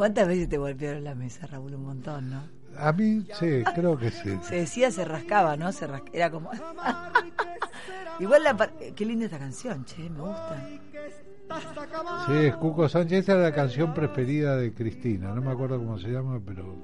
¿Cuántas 0.00 0.26
veces 0.28 0.48
te 0.48 0.56
golpearon 0.56 1.04
la 1.04 1.14
mesa, 1.14 1.46
Raúl? 1.46 1.74
Un 1.74 1.84
montón, 1.84 2.30
¿no? 2.30 2.40
A 2.78 2.90
mí, 2.90 3.26
sí, 3.38 3.62
creo 3.74 3.98
que 3.98 4.10
sí. 4.10 4.30
Se 4.40 4.54
decía, 4.54 4.90
se 4.90 5.04
rascaba, 5.04 5.58
¿no? 5.58 5.72
Se 5.72 5.86
ras- 5.86 6.00
Era 6.14 6.30
como... 6.30 6.50
Igual 8.18 8.42
la... 8.44 8.56
par- 8.56 8.72
Qué 8.96 9.04
linda 9.04 9.26
esta 9.26 9.38
canción, 9.38 9.84
che, 9.84 10.08
me 10.08 10.20
gusta. 10.20 10.66
Sí, 12.26 12.32
es 12.32 12.56
Cuco 12.56 12.88
Sánchez. 12.88 13.24
Esa 13.24 13.32
era 13.32 13.42
la 13.42 13.52
canción 13.52 13.92
preferida 13.92 14.56
de 14.56 14.72
Cristina. 14.72 15.34
No 15.34 15.42
me 15.42 15.50
acuerdo 15.50 15.76
cómo 15.76 15.98
se 15.98 16.08
llama, 16.08 16.40
pero... 16.46 16.76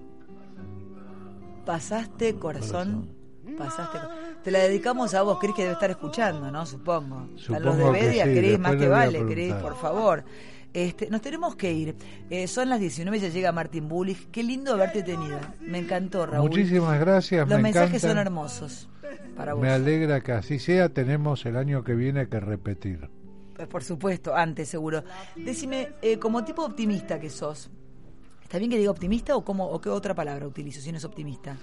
Pasaste, 1.65 2.35
corazón. 2.37 3.09
Pasaste. 3.57 3.99
co- 3.99 4.09
Te 4.45 4.51
la 4.51 4.59
dedicamos 4.59 5.15
a 5.15 5.23
vos, 5.23 5.39
Cris, 5.39 5.55
que 5.55 5.63
debe 5.63 5.73
estar 5.73 5.89
escuchando, 5.91 6.51
¿no? 6.51 6.67
Supongo. 6.67 7.29
Están 7.35 7.63
los 7.63 7.77
de 7.79 7.83
Supongo 7.83 7.93
Bedia, 7.93 8.25
sí, 8.27 8.35
Cris, 8.37 8.59
más 8.59 8.77
que 8.77 8.85
a 8.85 8.89
vale, 8.91 9.25
Cris, 9.25 9.55
por 9.55 9.75
favor. 9.75 10.23
Este, 10.73 11.09
nos 11.09 11.23
tenemos 11.23 11.57
que 11.57 11.73
ir. 11.73 11.97
Eh, 12.29 12.47
son 12.47 12.69
las 12.69 12.81
19, 12.81 13.19
ya 13.19 13.29
llega 13.29 13.51
Martín 13.53 13.89
Bullich. 13.89 14.31
Qué 14.31 14.43
lindo 14.43 14.75
haberte 14.75 15.03
tenido. 15.03 15.39
Me 15.61 15.79
encantó, 15.79 16.27
Raúl. 16.27 16.49
Muchísimas 16.49 17.01
gracias, 17.01 17.49
Los 17.49 17.57
me 17.57 17.63
mensajes 17.63 18.05
encantan. 18.05 18.11
son 18.11 18.19
hermosos 18.19 18.89
para 19.37 19.55
vos. 19.55 19.63
Me 19.63 19.71
alegra 19.71 20.21
que 20.21 20.33
así 20.33 20.59
sea. 20.59 20.89
Tenemos 20.91 21.47
el 21.47 21.57
año 21.57 21.83
que 21.83 21.95
viene 21.95 22.29
que 22.29 22.41
repetir. 22.41 23.09
Eh, 23.59 23.67
Por 23.67 23.83
supuesto, 23.83 24.35
antes 24.37 24.69
seguro. 24.69 25.03
Decime, 25.35 25.93
eh, 26.03 26.19
como 26.19 26.45
tipo 26.45 26.63
optimista 26.65 27.19
que 27.19 27.31
sos, 27.31 27.71
¿está 28.43 28.59
bien 28.59 28.71
que 28.71 28.79
diga 28.79 28.91
optimista 28.91 29.35
o, 29.35 29.45
cómo, 29.45 29.67
o 29.67 29.81
qué 29.81 29.89
otra 29.89 30.15
palabra 30.15 30.47
utilizo 30.47 30.81
si 30.81 30.93
no 30.93 30.99
es 30.99 31.05
optimista? 31.05 31.57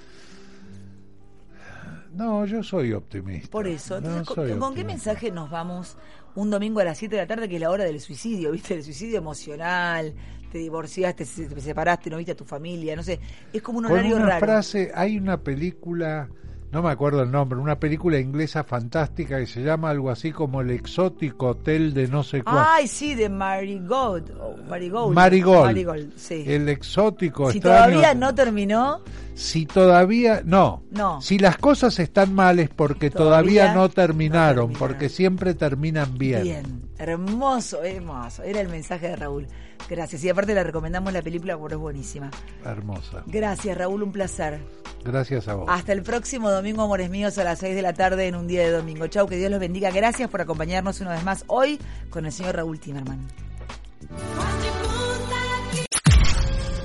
No, 2.14 2.46
yo 2.46 2.62
soy 2.62 2.94
optimista. 2.94 3.50
Por 3.50 3.68
eso, 3.68 4.00
No, 4.00 4.18
entonces, 4.18 4.56
¿con, 4.58 4.76
qué 4.76 4.84
mensaje 4.84 5.32
nos 5.32 5.50
vamos 5.50 5.98
un 6.36 6.50
domingo 6.50 6.80
a 6.80 6.84
las 6.84 6.98
7 6.98 7.16
de 7.16 7.22
la 7.22 7.28
tarde, 7.28 7.48
que 7.48 7.56
es 7.56 7.62
la 7.62 7.70
hora 7.70 7.84
del 7.84 8.00
suicidio, 8.00 8.52
¿viste? 8.52 8.74
El 8.76 8.84
suicidio 8.84 9.18
emocional, 9.18 10.14
te 10.52 10.58
divorciaste, 10.58 11.26
se- 11.26 11.48
te 11.48 11.62
separaste, 11.62 12.10
no 12.10 12.18
viste 12.18 12.32
a 12.34 12.36
tu 12.36 12.46
familia, 12.46 12.96
no 12.96 13.04
sé, 13.04 13.20
es 13.52 13.62
como 13.62 13.80
un 13.80 13.86
Con 13.86 13.94
horario 13.94 14.16
una 14.18 14.28
raro. 14.28 14.40
frase, 14.46 14.92
hay 14.96 15.18
una 15.18 15.42
película, 15.42 16.30
no 16.74 16.82
me 16.82 16.90
acuerdo 16.90 17.22
el 17.22 17.30
nombre, 17.30 17.60
una 17.60 17.80
película 17.80 18.18
inglesa 18.18 18.64
fantástica 18.64 19.38
que 19.38 19.46
se 19.46 19.62
llama 19.62 19.92
algo 19.92 20.10
así 20.10 20.32
como 20.32 20.60
El 20.60 20.72
exótico 20.72 21.50
hotel 21.50 21.94
de 21.94 22.08
no 22.08 22.24
sé 22.24 22.42
cuál. 22.44 22.66
Ay, 22.68 22.88
sí, 22.88 23.14
de 23.14 23.30
Marigold. 23.30 24.32
Marigold. 24.68 25.14
Marigold. 25.14 25.66
Marigold, 25.66 26.14
sí. 26.18 26.44
El 26.48 26.68
exótico 26.70 27.52
si 27.52 27.60
extraño. 27.60 27.78
todavía 28.00 28.16
no 28.16 28.34
terminó, 28.34 29.02
Si 29.36 29.68
todavía 29.68 30.42
no. 30.44 30.82
No. 30.90 31.22
Si 31.22 31.38
las 31.38 31.58
cosas 31.60 32.00
están 32.00 32.34
mal 32.34 32.58
es 32.58 32.70
porque 32.70 33.12
todavía, 33.12 33.66
Todavía 33.68 33.74
no, 33.76 33.90
terminaron, 33.90 34.56
no 34.56 34.64
terminaron. 34.72 34.74
porque 34.74 35.10
siempre 35.10 35.54
terminan 35.54 36.18
bien. 36.18 36.42
bien. 36.42 36.90
Hermoso, 36.98 37.84
hermoso. 37.84 38.42
Era 38.42 38.62
el 38.62 38.70
mensaje 38.70 39.10
de 39.10 39.16
Raúl. 39.16 39.48
Gracias. 39.90 40.24
Y 40.24 40.30
aparte 40.30 40.54
le 40.54 40.64
recomendamos 40.64 41.14
la 41.14 41.22
película 41.22 41.58
porque 41.58 41.76
es 41.76 41.80
buenísima. 41.80 42.32
Hermosa. 42.64 43.24
Gracias, 43.26 43.78
Raúl, 43.78 44.04
un 44.04 44.12
placer. 44.12 44.60
Gracias 45.04 45.48
a 45.48 45.56
vos. 45.56 45.68
Hasta 45.70 45.92
el 45.92 46.02
próximo 46.02 46.50
domingo, 46.50 46.84
amores 46.84 47.10
míos, 47.10 47.38
a 47.38 47.44
las 47.44 47.60
6 47.60 47.76
de 47.76 47.82
la 47.82 47.94
tarde 47.94 48.28
en 48.28 48.36
un 48.36 48.48
día 48.48 48.62
de 48.62 48.72
domingo. 48.72 49.08
Chau, 49.08 49.28
que 49.28 49.36
Dios 49.36 49.52
los 49.52 49.60
bendiga. 49.60 49.92
Gracias 49.92 50.30
por 50.30 50.42
acompañarnos 50.42 51.02
una 51.02 51.12
vez 51.12 51.24
más 51.24 51.44
hoy 51.48 51.80
con 52.10 52.26
el 52.26 52.32
señor 52.32 52.56
Raúl 52.56 52.80
Timerman. 52.80 53.28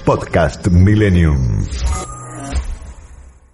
Podcast 0.05 0.66
Millennium. 0.68 1.66